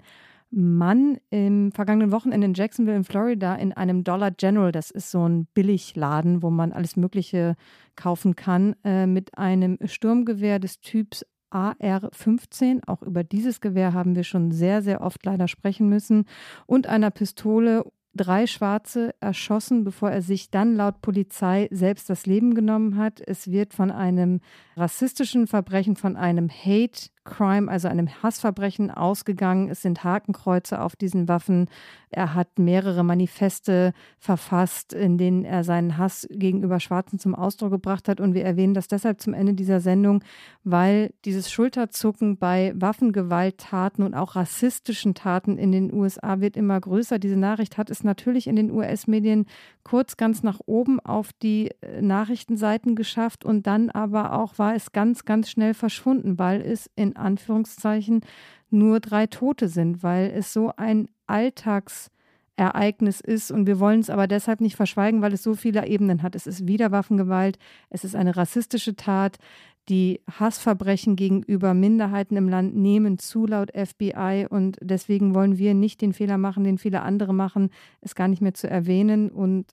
Mann 0.50 1.18
im 1.30 1.72
vergangenen 1.72 2.12
Wochenende 2.12 2.46
in 2.46 2.54
Jacksonville 2.54 2.96
in 2.96 3.04
Florida 3.04 3.54
in 3.54 3.72
einem 3.72 4.04
Dollar 4.04 4.30
General, 4.30 4.72
das 4.72 4.90
ist 4.90 5.10
so 5.10 5.28
ein 5.28 5.46
Billigladen, 5.54 6.42
wo 6.42 6.50
man 6.50 6.72
alles 6.72 6.96
Mögliche 6.96 7.56
kaufen 7.96 8.36
kann, 8.36 8.74
äh, 8.84 9.06
mit 9.06 9.38
einem 9.38 9.78
Sturmgewehr 9.84 10.58
des 10.58 10.80
Typs 10.80 11.24
AR-15. 11.50 12.82
Auch 12.86 13.02
über 13.02 13.24
dieses 13.24 13.60
Gewehr 13.60 13.92
haben 13.92 14.14
wir 14.14 14.24
schon 14.24 14.50
sehr, 14.52 14.82
sehr 14.82 15.00
oft 15.00 15.24
leider 15.24 15.48
sprechen 15.48 15.88
müssen. 15.88 16.24
Und 16.66 16.86
einer 16.86 17.10
Pistole 17.10 17.84
drei 18.14 18.46
Schwarze 18.46 19.14
erschossen, 19.20 19.84
bevor 19.84 20.10
er 20.10 20.22
sich 20.22 20.50
dann 20.50 20.74
laut 20.74 21.00
Polizei 21.00 21.68
selbst 21.70 22.10
das 22.10 22.26
Leben 22.26 22.54
genommen 22.54 22.96
hat. 22.96 23.20
Es 23.24 23.50
wird 23.50 23.72
von 23.72 23.90
einem 23.90 24.40
rassistischen 24.76 25.46
Verbrechen, 25.46 25.96
von 25.96 26.16
einem 26.16 26.48
Hate 26.48 27.10
Crime, 27.24 27.70
also 27.70 27.88
einem 27.88 28.08
Hassverbrechen, 28.22 28.90
ausgegangen. 28.90 29.68
Es 29.68 29.82
sind 29.82 30.04
Hakenkreuze 30.04 30.80
auf 30.80 30.96
diesen 30.96 31.28
Waffen. 31.28 31.68
Er 32.10 32.34
hat 32.34 32.58
mehrere 32.58 33.04
Manifeste 33.04 33.92
verfasst, 34.18 34.92
in 34.92 35.16
denen 35.16 35.44
er 35.44 35.62
seinen 35.62 35.96
Hass 35.96 36.26
gegenüber 36.30 36.80
Schwarzen 36.80 37.18
zum 37.18 37.34
Ausdruck 37.34 37.70
gebracht 37.70 38.08
hat. 38.08 38.20
Und 38.20 38.34
wir 38.34 38.44
erwähnen 38.44 38.74
das 38.74 38.88
deshalb 38.88 39.20
zum 39.20 39.34
Ende 39.34 39.54
dieser 39.54 39.80
Sendung, 39.80 40.24
weil 40.64 41.12
dieses 41.24 41.50
Schulterzucken 41.52 42.38
bei 42.38 42.72
Waffengewalttaten 42.74 44.04
und 44.04 44.14
auch 44.14 44.34
rassistischen 44.34 45.14
Taten 45.14 45.58
in 45.58 45.72
den 45.72 45.92
USA 45.92 46.40
wird 46.40 46.56
immer 46.56 46.80
größer. 46.80 47.18
Diese 47.18 47.36
Nachricht 47.36 47.78
hat 47.78 47.90
es 47.90 48.02
natürlich 48.02 48.46
in 48.46 48.56
den 48.56 48.70
US-Medien 48.70 49.46
kurz 49.84 50.16
ganz 50.16 50.42
nach 50.42 50.60
oben 50.66 51.00
auf 51.00 51.32
die 51.32 51.70
äh, 51.80 52.02
Nachrichtenseiten 52.02 52.96
geschafft 52.96 53.44
und 53.44 53.66
dann 53.66 53.90
aber 53.90 54.32
auch 54.32 54.58
war 54.58 54.74
es 54.74 54.92
ganz, 54.92 55.24
ganz 55.24 55.50
schnell 55.50 55.74
verschwunden, 55.74 56.38
weil 56.38 56.60
es 56.60 56.90
in 56.96 57.09
Anführungszeichen 57.16 58.20
nur 58.70 59.00
drei 59.00 59.26
Tote 59.26 59.68
sind, 59.68 60.02
weil 60.02 60.30
es 60.30 60.52
so 60.52 60.72
ein 60.76 61.08
Alltagsereignis 61.26 63.20
ist. 63.20 63.50
Und 63.50 63.66
wir 63.66 63.80
wollen 63.80 64.00
es 64.00 64.10
aber 64.10 64.26
deshalb 64.26 64.60
nicht 64.60 64.76
verschweigen, 64.76 65.22
weil 65.22 65.32
es 65.32 65.42
so 65.42 65.54
viele 65.54 65.86
Ebenen 65.86 66.22
hat. 66.22 66.34
Es 66.34 66.46
ist 66.46 66.66
Wiederwaffengewalt, 66.66 67.58
es 67.88 68.04
ist 68.04 68.14
eine 68.14 68.36
rassistische 68.36 68.96
Tat, 68.96 69.38
die 69.88 70.20
Hassverbrechen 70.30 71.16
gegenüber 71.16 71.74
Minderheiten 71.74 72.36
im 72.36 72.48
Land 72.48 72.76
nehmen 72.76 73.18
zu 73.18 73.46
laut 73.46 73.72
FBI 73.74 74.46
und 74.48 74.78
deswegen 74.80 75.34
wollen 75.34 75.58
wir 75.58 75.74
nicht 75.74 76.00
den 76.00 76.12
Fehler 76.12 76.38
machen, 76.38 76.62
den 76.62 76.78
viele 76.78 77.02
andere 77.02 77.34
machen, 77.34 77.70
es 78.00 78.14
gar 78.14 78.28
nicht 78.28 78.40
mehr 78.42 78.54
zu 78.54 78.70
erwähnen. 78.70 79.30
Und 79.30 79.72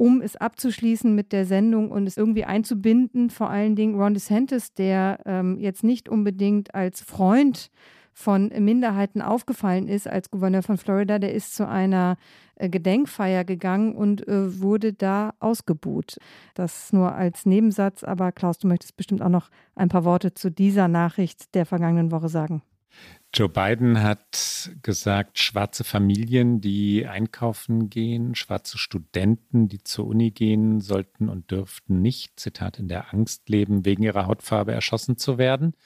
um 0.00 0.22
es 0.22 0.34
abzuschließen 0.34 1.14
mit 1.14 1.30
der 1.30 1.44
Sendung 1.44 1.90
und 1.90 2.06
es 2.06 2.16
irgendwie 2.16 2.46
einzubinden, 2.46 3.28
vor 3.28 3.50
allen 3.50 3.76
Dingen 3.76 4.00
Ron 4.00 4.14
DeSantis, 4.14 4.72
der 4.72 5.18
ähm, 5.26 5.58
jetzt 5.60 5.84
nicht 5.84 6.08
unbedingt 6.08 6.74
als 6.74 7.02
Freund 7.02 7.70
von 8.14 8.48
Minderheiten 8.48 9.20
aufgefallen 9.20 9.88
ist 9.88 10.08
als 10.08 10.30
Gouverneur 10.30 10.62
von 10.62 10.78
Florida, 10.78 11.18
der 11.18 11.34
ist 11.34 11.54
zu 11.54 11.68
einer 11.68 12.16
äh, 12.54 12.70
Gedenkfeier 12.70 13.44
gegangen 13.44 13.94
und 13.94 14.26
äh, 14.26 14.62
wurde 14.62 14.94
da 14.94 15.34
ausgebuht. 15.38 16.16
Das 16.54 16.94
nur 16.94 17.14
als 17.14 17.44
Nebensatz, 17.44 18.02
aber 18.02 18.32
Klaus, 18.32 18.56
du 18.56 18.68
möchtest 18.68 18.96
bestimmt 18.96 19.20
auch 19.20 19.28
noch 19.28 19.50
ein 19.74 19.90
paar 19.90 20.06
Worte 20.06 20.32
zu 20.32 20.50
dieser 20.50 20.88
Nachricht 20.88 21.54
der 21.54 21.66
vergangenen 21.66 22.10
Woche 22.10 22.30
sagen. 22.30 22.62
Joe 23.32 23.48
Biden 23.48 24.02
hat 24.02 24.72
gesagt, 24.82 25.38
schwarze 25.38 25.84
Familien, 25.84 26.60
die 26.60 27.06
einkaufen 27.06 27.88
gehen, 27.88 28.34
schwarze 28.34 28.76
Studenten, 28.76 29.68
die 29.68 29.84
zur 29.84 30.06
Uni 30.06 30.32
gehen, 30.32 30.80
sollten 30.80 31.28
und 31.28 31.50
dürften 31.52 32.02
nicht, 32.02 32.40
Zitat, 32.40 32.80
in 32.80 32.88
der 32.88 33.14
Angst 33.14 33.48
leben, 33.48 33.84
wegen 33.84 34.02
ihrer 34.02 34.26
Hautfarbe 34.26 34.72
erschossen 34.72 35.16
zu 35.16 35.38
werden. 35.38 35.76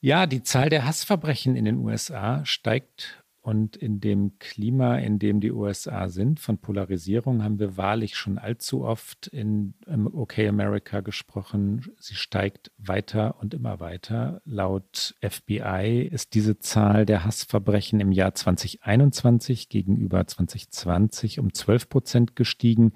Ja, 0.00 0.26
die 0.26 0.42
Zahl 0.42 0.68
der 0.68 0.84
Hassverbrechen 0.84 1.54
in 1.54 1.64
den 1.64 1.78
USA 1.78 2.44
steigt 2.44 3.21
und 3.42 3.76
in 3.76 4.00
dem 4.00 4.38
Klima, 4.38 4.96
in 4.98 5.18
dem 5.18 5.40
die 5.40 5.50
USA 5.50 6.08
sind, 6.08 6.38
von 6.38 6.58
Polarisierung, 6.58 7.42
haben 7.42 7.58
wir 7.58 7.76
wahrlich 7.76 8.16
schon 8.16 8.38
allzu 8.38 8.84
oft 8.84 9.26
in 9.26 9.74
OK 10.12 10.38
America 10.38 11.00
gesprochen. 11.00 11.84
Sie 11.98 12.14
steigt 12.14 12.70
weiter 12.78 13.40
und 13.40 13.52
immer 13.52 13.80
weiter. 13.80 14.40
Laut 14.44 15.16
FBI 15.20 16.08
ist 16.08 16.34
diese 16.34 16.60
Zahl 16.60 17.04
der 17.04 17.24
Hassverbrechen 17.24 17.98
im 17.98 18.12
Jahr 18.12 18.32
2021 18.32 19.68
gegenüber 19.68 20.24
2020 20.24 21.40
um 21.40 21.52
12 21.52 21.88
Prozent 21.88 22.36
gestiegen. 22.36 22.92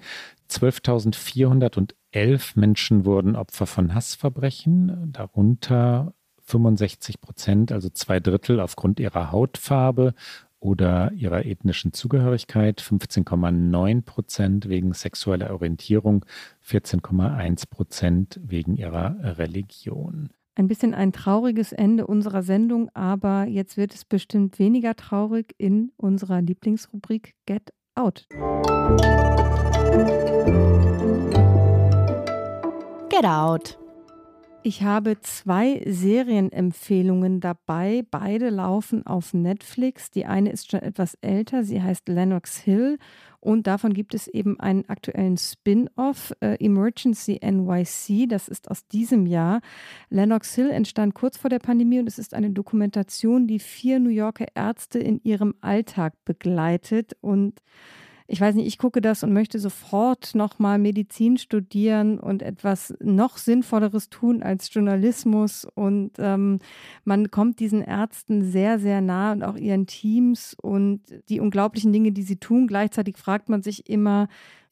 12.411 0.49 2.57
Menschen 2.57 3.03
wurden 3.03 3.35
Opfer 3.35 3.67
von 3.67 3.93
Hassverbrechen, 3.93 5.11
darunter 5.11 6.13
65 6.47 7.21
Prozent, 7.21 7.71
also 7.71 7.89
zwei 7.89 8.19
Drittel 8.19 8.59
aufgrund 8.59 8.99
ihrer 8.99 9.31
Hautfarbe 9.31 10.13
oder 10.59 11.11
ihrer 11.11 11.45
ethnischen 11.45 11.93
Zugehörigkeit, 11.93 12.81
15,9 12.81 14.01
Prozent 14.01 14.69
wegen 14.69 14.93
sexueller 14.93 15.51
Orientierung, 15.51 16.25
14,1 16.65 17.69
Prozent 17.69 18.39
wegen 18.43 18.75
ihrer 18.75 19.37
Religion. 19.37 20.29
Ein 20.55 20.67
bisschen 20.67 20.95
ein 20.95 21.11
trauriges 21.11 21.71
Ende 21.71 22.07
unserer 22.07 22.41
Sendung, 22.41 22.89
aber 22.95 23.45
jetzt 23.45 23.77
wird 23.77 23.93
es 23.93 24.05
bestimmt 24.05 24.57
weniger 24.57 24.95
traurig 24.95 25.53
in 25.59 25.91
unserer 25.97 26.41
Lieblingsrubrik 26.41 27.35
Get 27.45 27.71
Out. 27.93 28.25
Get 33.09 33.25
Out. 33.25 33.77
Ich 34.63 34.83
habe 34.83 35.19
zwei 35.21 35.81
Serienempfehlungen 35.85 37.39
dabei. 37.39 38.03
Beide 38.09 38.49
laufen 38.49 39.05
auf 39.05 39.33
Netflix. 39.33 40.11
Die 40.11 40.25
eine 40.25 40.51
ist 40.51 40.71
schon 40.71 40.81
etwas 40.81 41.15
älter. 41.21 41.63
Sie 41.63 41.81
heißt 41.81 42.09
Lennox 42.09 42.57
Hill. 42.57 42.97
Und 43.39 43.67
davon 43.67 43.93
gibt 43.93 44.13
es 44.13 44.27
eben 44.27 44.59
einen 44.59 44.89
aktuellen 44.89 45.37
Spin-off, 45.37 46.33
äh, 46.41 46.55
Emergency 46.63 47.39
NYC. 47.41 48.27
Das 48.27 48.49
ist 48.49 48.69
aus 48.69 48.87
diesem 48.87 49.25
Jahr. 49.25 49.61
Lennox 50.09 50.53
Hill 50.55 50.69
entstand 50.69 51.13
kurz 51.13 51.37
vor 51.37 51.49
der 51.49 51.59
Pandemie 51.59 51.99
und 51.99 52.07
es 52.07 52.19
ist 52.19 52.33
eine 52.33 52.49
Dokumentation, 52.49 53.47
die 53.47 53.59
vier 53.59 53.99
New 53.99 54.09
Yorker 54.09 54.47
Ärzte 54.53 54.99
in 54.99 55.21
ihrem 55.23 55.53
Alltag 55.61 56.13
begleitet. 56.25 57.15
Und 57.21 57.61
ich 58.27 58.41
weiß 58.41 58.55
nicht, 58.55 58.67
ich 58.67 58.77
gucke 58.77 58.99
das 58.99 59.23
und 59.23 59.31
möchte 59.31 59.57
sofort 59.57 60.35
nochmal 60.35 60.79
Medizin 60.79 61.37
studieren 61.37 62.19
und 62.19 62.43
etwas 62.43 62.93
noch 62.99 63.37
Sinnvolleres 63.37 64.09
tun 64.09 64.43
als 64.43 64.73
Journalismus. 64.73 65.65
Und 65.75 66.11
ähm, 66.17 66.59
man 67.05 67.31
kommt 67.31 67.61
diesen 67.61 67.81
Ärzten 67.81 68.43
sehr, 68.43 68.79
sehr 68.79 68.99
nah 68.99 69.31
und 69.31 69.43
auch 69.43 69.55
ihren 69.55 69.87
Teams 69.87 70.57
und 70.61 71.01
die 71.29 71.39
unglaublichen 71.39 71.93
Dinge, 71.93 72.11
die 72.11 72.23
sie 72.23 72.35
tun. 72.35 72.67
Gleichzeitig 72.67 73.15
fragt 73.17 73.47
man 73.47 73.63
sich 73.63 73.89
immer, 73.89 74.27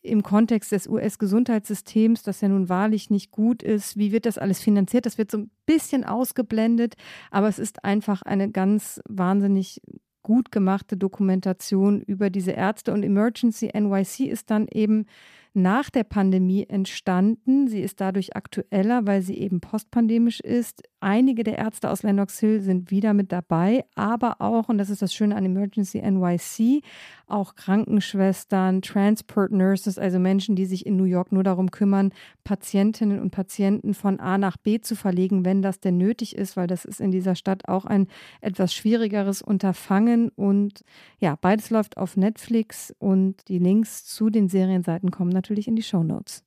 im 0.05 0.23
Kontext 0.23 0.71
des 0.71 0.87
US-Gesundheitssystems, 0.87 2.23
das 2.23 2.41
ja 2.41 2.47
nun 2.47 2.69
wahrlich 2.69 3.09
nicht 3.09 3.31
gut 3.31 3.63
ist. 3.63 3.97
Wie 3.97 4.11
wird 4.11 4.25
das 4.25 4.37
alles 4.37 4.59
finanziert? 4.59 5.05
Das 5.05 5.17
wird 5.17 5.31
so 5.31 5.39
ein 5.39 5.51
bisschen 5.65 6.03
ausgeblendet, 6.03 6.95
aber 7.31 7.47
es 7.47 7.59
ist 7.59 7.83
einfach 7.83 8.21
eine 8.21 8.51
ganz 8.51 9.01
wahnsinnig 9.09 9.81
gut 10.25 10.51
gemachte 10.51 10.97
Dokumentation 10.97 12.01
über 12.01 12.31
diese 12.31 12.49
Ärzte. 12.49 12.91
Und 12.93 13.03
Emergency 13.03 13.69
NYC 13.71 14.21
ist 14.21 14.49
dann 14.49 14.67
eben 14.67 15.05
nach 15.53 15.91
der 15.91 16.03
Pandemie 16.03 16.65
entstanden. 16.67 17.67
Sie 17.67 17.81
ist 17.81 18.01
dadurch 18.01 18.35
aktueller, 18.35 19.05
weil 19.05 19.21
sie 19.21 19.37
eben 19.37 19.61
postpandemisch 19.61 20.39
ist. 20.39 20.81
Einige 21.05 21.43
der 21.43 21.59
Ärzte 21.59 21.91
aus 21.91 22.01
Lennox 22.01 22.39
Hill 22.39 22.61
sind 22.61 22.89
wieder 22.89 23.13
mit 23.13 23.31
dabei, 23.31 23.85
aber 23.93 24.41
auch, 24.41 24.69
und 24.69 24.79
das 24.79 24.89
ist 24.89 25.03
das 25.03 25.13
Schöne 25.13 25.35
an 25.35 25.45
Emergency 25.45 26.01
NYC, 26.01 26.81
auch 27.27 27.53
Krankenschwestern, 27.53 28.81
Transport 28.81 29.51
Nurses, 29.51 29.99
also 29.99 30.17
Menschen, 30.17 30.55
die 30.55 30.65
sich 30.65 30.83
in 30.83 30.95
New 30.95 31.03
York 31.03 31.31
nur 31.31 31.43
darum 31.43 31.69
kümmern, 31.69 32.11
Patientinnen 32.43 33.19
und 33.19 33.29
Patienten 33.29 33.93
von 33.93 34.19
A 34.19 34.39
nach 34.39 34.57
B 34.57 34.81
zu 34.81 34.95
verlegen, 34.95 35.45
wenn 35.45 35.61
das 35.61 35.79
denn 35.79 35.99
nötig 35.99 36.35
ist, 36.35 36.57
weil 36.57 36.65
das 36.65 36.85
ist 36.85 36.99
in 36.99 37.11
dieser 37.11 37.35
Stadt 37.35 37.69
auch 37.69 37.85
ein 37.85 38.07
etwas 38.41 38.73
schwierigeres 38.73 39.43
Unterfangen. 39.43 40.29
Und 40.29 40.81
ja, 41.19 41.37
beides 41.39 41.69
läuft 41.69 41.97
auf 41.97 42.17
Netflix 42.17 42.95
und 42.97 43.47
die 43.47 43.59
Links 43.59 44.05
zu 44.05 44.31
den 44.31 44.49
Serienseiten 44.49 45.11
kommen 45.11 45.29
natürlich 45.29 45.67
in 45.67 45.75
die 45.75 45.83
Show 45.83 46.01
Notes. 46.01 46.44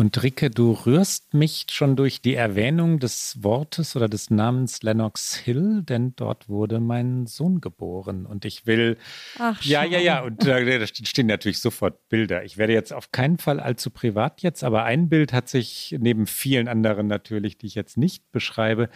Und 0.00 0.22
Ricke, 0.22 0.48
du 0.48 0.72
rührst 0.72 1.34
mich 1.34 1.66
schon 1.68 1.94
durch 1.94 2.22
die 2.22 2.34
Erwähnung 2.34 3.00
des 3.00 3.44
Wortes 3.44 3.96
oder 3.96 4.08
des 4.08 4.30
Namens 4.30 4.82
Lennox 4.82 5.36
Hill, 5.36 5.82
denn 5.82 6.14
dort 6.16 6.48
wurde 6.48 6.80
mein 6.80 7.26
Sohn 7.26 7.60
geboren. 7.60 8.24
Und 8.24 8.46
ich 8.46 8.64
will. 8.64 8.96
Ach, 9.38 9.62
ja, 9.62 9.84
ja, 9.84 9.98
ja. 9.98 10.22
Und 10.22 10.46
da, 10.46 10.58
da 10.58 10.86
stehen 10.86 11.26
natürlich 11.26 11.58
sofort 11.58 12.08
Bilder. 12.08 12.44
Ich 12.44 12.56
werde 12.56 12.72
jetzt 12.72 12.94
auf 12.94 13.12
keinen 13.12 13.36
Fall 13.36 13.60
allzu 13.60 13.90
privat 13.90 14.40
jetzt, 14.40 14.64
aber 14.64 14.84
ein 14.84 15.10
Bild 15.10 15.34
hat 15.34 15.50
sich 15.50 15.94
neben 16.00 16.26
vielen 16.26 16.66
anderen 16.66 17.06
natürlich, 17.06 17.58
die 17.58 17.66
ich 17.66 17.74
jetzt 17.74 17.98
nicht 17.98 18.32
beschreibe, 18.32 18.88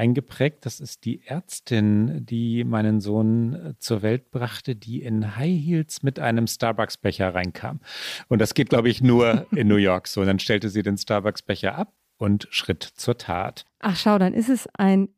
eingeprägt. 0.00 0.64
Das 0.64 0.80
ist 0.80 1.04
die 1.04 1.22
Ärztin, 1.26 2.24
die 2.24 2.64
meinen 2.64 3.00
Sohn 3.00 3.54
äh, 3.54 3.74
zur 3.78 4.00
Welt 4.00 4.30
brachte, 4.30 4.74
die 4.74 5.02
in 5.02 5.36
High 5.36 5.60
Heels 5.62 6.02
mit 6.02 6.18
einem 6.18 6.46
Starbucks-Becher 6.46 7.34
reinkam. 7.34 7.80
Und 8.28 8.40
das 8.40 8.54
geht, 8.54 8.70
glaube 8.70 8.88
ich, 8.88 9.02
nur 9.02 9.46
in 9.52 9.68
New 9.68 9.76
York 9.76 10.08
so. 10.08 10.22
Und 10.22 10.26
dann 10.26 10.38
stellte 10.38 10.70
sie 10.70 10.82
den 10.82 10.96
Starbucks-Becher 10.96 11.74
ab 11.74 11.92
und 12.16 12.48
schritt 12.50 12.82
zur 12.82 13.18
Tat. 13.18 13.66
Ach, 13.80 13.96
schau, 13.96 14.18
dann 14.18 14.32
ist 14.32 14.48
es 14.48 14.66
ein 14.72 15.10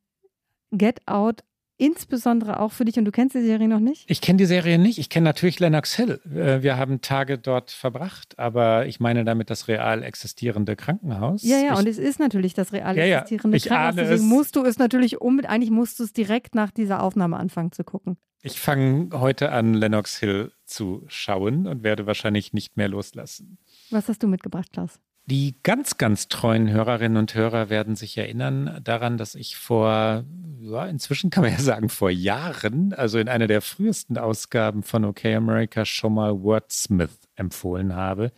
Get 0.73 1.01
Out 1.07 1.45
insbesondere 1.83 2.61
auch 2.61 2.73
für 2.73 2.85
dich, 2.85 2.97
und 2.97 3.05
du 3.05 3.11
kennst 3.11 3.35
die 3.35 3.43
Serie 3.43 3.67
noch 3.67 3.81
nicht? 3.81 4.05
Ich 4.09 4.21
kenne 4.21 4.37
die 4.37 4.47
Serie 4.47 4.79
nicht. 4.79 4.99
Ich 4.99 5.09
kenne 5.09 5.25
natürlich 5.25 5.59
Lennox 5.59 5.95
Hill. 5.97 6.21
Äh, 6.25 6.63
wir 6.63 6.77
haben 6.77 7.01
Tage 7.01 7.39
dort 7.39 7.73
verbracht, 7.73 8.39
aber 8.39 8.87
ich 8.87 9.01
meine 9.01 9.25
damit 9.25 9.51
das 9.51 9.67
real 9.67 10.03
existierende 10.03 10.77
Krankenhaus. 10.77 11.43
Ja, 11.43 11.59
ja, 11.59 11.73
ich, 11.73 11.79
und 11.79 11.89
es 11.89 11.99
ist 11.99 12.21
natürlich 12.21 12.55
das 12.55 12.73
real 12.73 12.97
ja, 12.97 13.05
existierende 13.05 13.59
ja, 13.59 13.67
Krankenhaus. 13.67 14.09
Deswegen 14.09 14.29
musst 14.29 14.55
du 14.57 14.65
es 14.65 14.79
natürlich 14.79 15.21
um, 15.21 15.41
eigentlich 15.41 15.71
musst 15.71 15.99
du 15.99 16.05
es 16.05 16.13
direkt 16.13 16.55
nach 16.55 16.71
dieser 16.71 17.03
Aufnahme 17.03 17.37
anfangen 17.37 17.73
zu 17.73 17.83
gucken. 17.83 18.17
Ich 18.43 18.61
fange 18.61 19.21
heute 19.21 19.53
an, 19.53 19.75
Lennox 19.75 20.19
Hill 20.19 20.53
zu 20.65 21.05
schauen 21.09 21.67
und 21.67 21.83
werde 21.83 22.07
wahrscheinlich 22.07 22.53
nicht 22.53 22.77
mehr 22.77 22.89
loslassen. 22.89 23.59
Was 23.91 24.09
hast 24.09 24.23
du 24.23 24.29
mitgebracht, 24.29 24.73
Klaus? 24.73 25.01
Die 25.27 25.55
ganz, 25.63 25.99
ganz 25.99 26.27
treuen 26.29 26.69
Hörerinnen 26.69 27.17
und 27.17 27.35
Hörer 27.35 27.71
werden 27.71 27.95
sich 27.95 28.19
erinnern 28.19 28.81
daran, 28.83 29.19
dass 29.19 29.37
ich 29.37 29.57
vor, 29.57 30.25
ja, 30.59 30.87
inzwischen 30.87 31.31
kann 31.31 31.45
man 31.45 31.53
ja 31.53 31.61
sagen, 31.61 31.89
vor 31.89 32.11
Jahren, 32.11 32.93
also 32.93 33.19
in 33.19 33.29
einer 33.29 33.47
der 33.47 33.61
frühesten 33.61 34.19
Ausgaben 34.19 34.83
von 34.83 35.05
OK 35.05 35.25
America 35.27 35.85
schon 35.85 36.15
mal 36.15 36.43
Wordsmith 36.43 37.21
empfohlen 37.37 37.95
habe, 37.95 38.33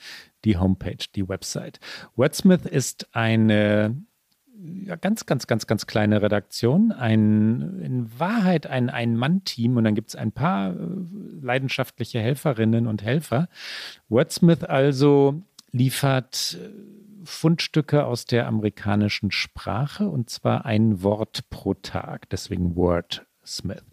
die 0.45 0.59
Homepage, 0.59 1.07
die 1.14 1.26
Website. 1.26 1.80
Wordsmith 2.16 2.66
ist 2.66 3.09
eine 3.12 3.97
ja, 4.64 4.97
ganz, 4.97 5.26
ganz, 5.26 5.47
ganz, 5.47 5.66
ganz 5.66 5.87
kleine 5.87 6.22
Redaktion, 6.22 6.93
ein, 6.93 7.80
in 7.80 8.18
Wahrheit 8.18 8.66
ein 8.66 8.89
Ein-Mann-Team 8.89 9.76
und 9.76 9.85
dann 9.85 9.95
gibt 9.95 10.11
es 10.11 10.16
ein 10.16 10.32
paar 10.32 10.70
äh, 10.70 10.76
leidenschaftliche 11.41 12.20
Helferinnen 12.20 12.87
und 12.87 13.03
Helfer. 13.03 13.49
Wordsmith 14.09 14.64
also 14.64 15.43
liefert 15.75 16.57
äh, 16.61 16.70
Fundstücke 17.25 18.05
aus 18.05 18.27
der 18.27 18.47
amerikanischen 18.47 19.31
Sprache 19.31 20.09
und 20.09 20.31
zwar 20.31 20.64
ein 20.64 21.03
Wort 21.03 21.51
pro 21.51 21.75
Tag, 21.75 22.29
deswegen 22.31 22.77
Wordsmith. 22.77 23.85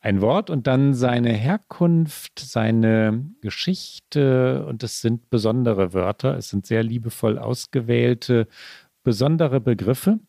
Ein 0.00 0.20
Wort 0.20 0.50
und 0.50 0.66
dann 0.66 0.94
seine 0.94 1.32
Herkunft, 1.32 2.38
seine 2.38 3.28
Geschichte 3.40 4.64
und 4.66 4.82
es 4.82 5.00
sind 5.00 5.28
besondere 5.28 5.92
Wörter, 5.92 6.36
es 6.36 6.48
sind 6.48 6.64
sehr 6.64 6.82
liebevoll 6.82 7.38
ausgewählte, 7.38 8.48
besondere 9.02 9.60
Begriffe 9.60 10.20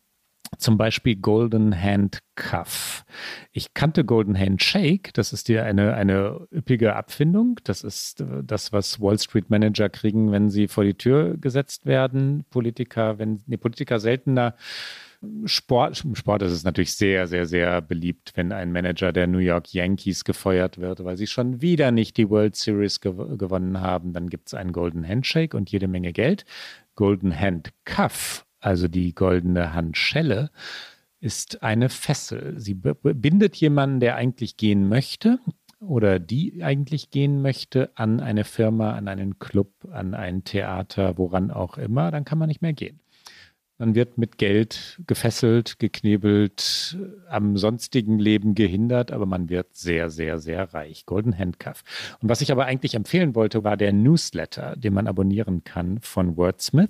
zum 0.58 0.78
Beispiel 0.78 1.16
Golden 1.16 1.80
Hand 1.80 2.20
Cuff. 2.36 3.04
Ich 3.52 3.74
kannte 3.74 4.06
Golden 4.06 4.38
Hand 4.38 4.62
Shake, 4.64 5.14
das 5.14 5.34
ist 5.34 5.50
ja 5.50 5.64
eine, 5.64 5.96
eine 5.96 6.48
üppige 6.54 6.96
Abfindung. 6.96 7.60
Das 7.64 7.84
ist 7.84 8.22
äh, 8.22 8.44
das, 8.44 8.72
was 8.72 9.00
Wall 9.02 9.20
Street 9.20 9.50
Manager 9.50 9.90
kriegen, 9.90 10.32
wenn 10.32 10.50
sie 10.50 10.68
vor 10.68 10.84
die 10.84 10.94
Tür 10.94 11.38
gesetzt 11.38 11.86
werden. 11.86 12.46
Politiker, 12.50 13.20
wenn, 13.20 13.42
nee, 13.48 13.58
Politiker 13.58 14.00
seltener. 14.00 14.56
Sport, 15.46 16.04
Sport 16.14 16.44
ist 16.44 16.52
es 16.52 16.64
natürlich 16.64 16.94
sehr, 16.94 17.26
sehr, 17.26 17.48
sehr 17.48 17.82
beliebt, 17.82 18.34
wenn 18.36 18.52
ein 18.52 18.72
Manager 18.72 19.12
der 19.12 19.26
New 19.26 19.40
York 19.40 19.74
Yankees 19.74 20.24
gefeuert 20.24 20.78
wird, 20.78 21.04
weil 21.04 21.18
sie 21.18 21.26
schon 21.26 21.60
wieder 21.60 21.92
nicht 21.92 22.18
die 22.18 22.30
World 22.30 22.56
Series 22.56 23.02
gew 23.02 23.36
gewonnen 23.36 23.82
haben. 23.82 24.14
Dann 24.14 24.30
gibt 24.30 24.48
es 24.50 24.54
einen 24.54 24.72
Golden 24.72 25.08
Handshake 25.08 25.58
und 25.58 25.72
jede 25.72 25.88
Menge 25.88 26.14
Geld. 26.14 26.46
Golden 26.96 27.38
Hand 27.38 27.72
Cuff 27.84 28.47
also 28.60 28.88
die 28.88 29.14
goldene 29.14 29.74
Handschelle, 29.74 30.52
ist 31.20 31.64
eine 31.64 31.90
Fessel. 31.90 32.60
Sie 32.60 32.76
bindet 32.76 33.56
jemanden, 33.56 34.00
der 34.00 34.16
eigentlich 34.16 34.58
gehen 34.58 34.88
möchte 34.88 35.40
oder 35.80 36.20
die 36.20 36.64
eigentlich 36.64 37.10
gehen 37.12 37.42
möchte, 37.42 37.92
an 37.96 38.20
eine 38.20 38.44
Firma, 38.44 38.94
an 38.94 39.08
einen 39.08 39.40
Club, 39.40 39.72
an 39.92 40.14
ein 40.14 40.44
Theater, 40.44 41.18
woran 41.18 41.52
auch 41.52 41.78
immer, 41.78 42.12
dann 42.12 42.26
kann 42.26 42.38
man 42.38 42.48
nicht 42.48 42.62
mehr 42.62 42.74
gehen. 42.74 43.00
Man 43.80 43.94
wird 43.94 44.18
mit 44.18 44.40
Geld 44.40 45.00
gefesselt, 45.06 45.78
geknebelt, 45.78 46.98
am 47.30 47.58
sonstigen 47.58 48.18
Leben 48.18 48.56
gehindert, 48.56 49.12
aber 49.12 49.28
man 49.28 49.50
wird 49.50 49.76
sehr, 49.76 50.10
sehr, 50.10 50.40
sehr 50.40 50.74
reich. 50.74 51.06
Golden 51.06 51.38
Handcuff. 51.38 51.84
Und 52.20 52.28
was 52.28 52.42
ich 52.42 52.52
aber 52.52 52.66
eigentlich 52.66 52.96
empfehlen 52.96 53.36
wollte, 53.36 53.64
war 53.64 53.78
der 53.78 53.94
Newsletter, 53.94 54.76
den 54.78 54.96
man 54.96 55.08
abonnieren 55.08 55.64
kann 55.64 56.00
von 56.02 56.38
Wordsmith. 56.38 56.90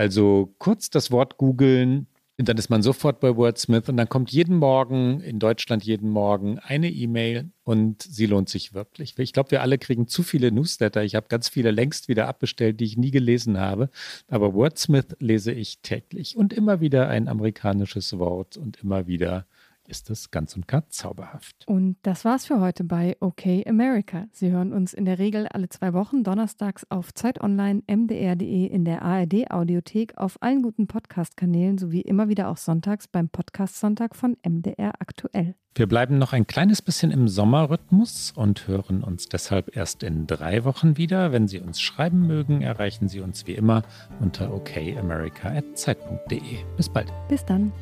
Also 0.00 0.54
kurz 0.56 0.88
das 0.88 1.10
Wort 1.10 1.36
googeln, 1.36 2.06
dann 2.38 2.56
ist 2.56 2.70
man 2.70 2.82
sofort 2.82 3.20
bei 3.20 3.36
Wordsmith 3.36 3.86
und 3.90 3.98
dann 3.98 4.08
kommt 4.08 4.30
jeden 4.30 4.56
Morgen, 4.56 5.20
in 5.20 5.38
Deutschland 5.38 5.84
jeden 5.84 6.08
Morgen, 6.08 6.58
eine 6.58 6.88
E-Mail 6.88 7.50
und 7.64 8.00
sie 8.00 8.24
lohnt 8.24 8.48
sich 8.48 8.72
wirklich. 8.72 9.12
Ich 9.18 9.34
glaube, 9.34 9.50
wir 9.50 9.60
alle 9.60 9.76
kriegen 9.76 10.08
zu 10.08 10.22
viele 10.22 10.52
Newsletter. 10.52 11.04
Ich 11.04 11.16
habe 11.16 11.26
ganz 11.28 11.50
viele 11.50 11.70
längst 11.70 12.08
wieder 12.08 12.28
abbestellt, 12.28 12.80
die 12.80 12.86
ich 12.86 12.96
nie 12.96 13.10
gelesen 13.10 13.60
habe. 13.60 13.90
Aber 14.28 14.54
Wordsmith 14.54 15.16
lese 15.18 15.52
ich 15.52 15.80
täglich 15.82 16.34
und 16.34 16.54
immer 16.54 16.80
wieder 16.80 17.10
ein 17.10 17.28
amerikanisches 17.28 18.18
Wort 18.18 18.56
und 18.56 18.82
immer 18.82 19.06
wieder 19.06 19.44
ist 19.90 20.08
es 20.10 20.30
ganz 20.30 20.56
und 20.56 20.68
gar 20.68 20.88
zauberhaft. 20.88 21.64
Und 21.66 21.96
das 22.02 22.24
war's 22.24 22.46
für 22.46 22.60
heute 22.60 22.84
bei 22.84 23.16
OK 23.20 23.66
America. 23.66 24.26
Sie 24.32 24.50
hören 24.50 24.72
uns 24.72 24.94
in 24.94 25.04
der 25.04 25.18
Regel 25.18 25.46
alle 25.48 25.68
zwei 25.68 25.92
Wochen 25.92 26.24
donnerstags 26.24 26.86
auf 26.88 27.12
Zeit 27.12 27.40
Online, 27.40 27.82
mdr.de, 27.86 28.66
in 28.66 28.84
der 28.84 29.02
ARD 29.02 29.50
Audiothek, 29.50 30.16
auf 30.16 30.40
allen 30.42 30.62
guten 30.62 30.86
Podcast-Kanälen 30.86 31.78
sowie 31.78 32.00
immer 32.00 32.28
wieder 32.28 32.48
auch 32.48 32.56
sonntags 32.56 33.08
beim 33.08 33.28
Podcast 33.28 33.78
Sonntag 33.80 34.16
von 34.16 34.36
MDR 34.46 34.92
aktuell. 35.00 35.54
Wir 35.74 35.86
bleiben 35.86 36.18
noch 36.18 36.32
ein 36.32 36.48
kleines 36.48 36.82
bisschen 36.82 37.12
im 37.12 37.28
Sommerrhythmus 37.28 38.32
und 38.34 38.66
hören 38.66 39.04
uns 39.04 39.28
deshalb 39.28 39.76
erst 39.76 40.02
in 40.02 40.26
drei 40.26 40.64
Wochen 40.64 40.96
wieder. 40.96 41.30
Wenn 41.30 41.46
Sie 41.46 41.60
uns 41.60 41.80
schreiben 41.80 42.26
mögen, 42.26 42.60
erreichen 42.62 43.08
Sie 43.08 43.20
uns 43.20 43.46
wie 43.46 43.54
immer 43.54 43.82
unter 44.18 44.52
okamerica.zeit.de. 44.52 46.40
Bis 46.76 46.88
bald. 46.88 47.12
Bis 47.28 47.44
dann. 47.44 47.72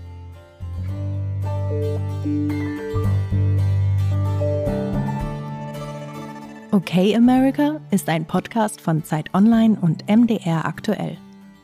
Okay 6.71 7.17
America 7.17 7.81
ist 7.91 8.09
ein 8.09 8.25
Podcast 8.25 8.81
von 8.81 9.03
Zeit 9.03 9.35
Online 9.35 9.77
und 9.81 10.09
MDR 10.09 10.65
aktuell. 10.65 11.17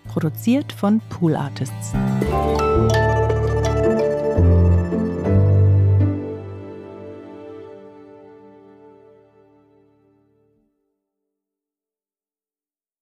Produziert 0.09 0.73
von 0.73 1.01
Pool 1.09 1.37
Artists. 1.37 1.93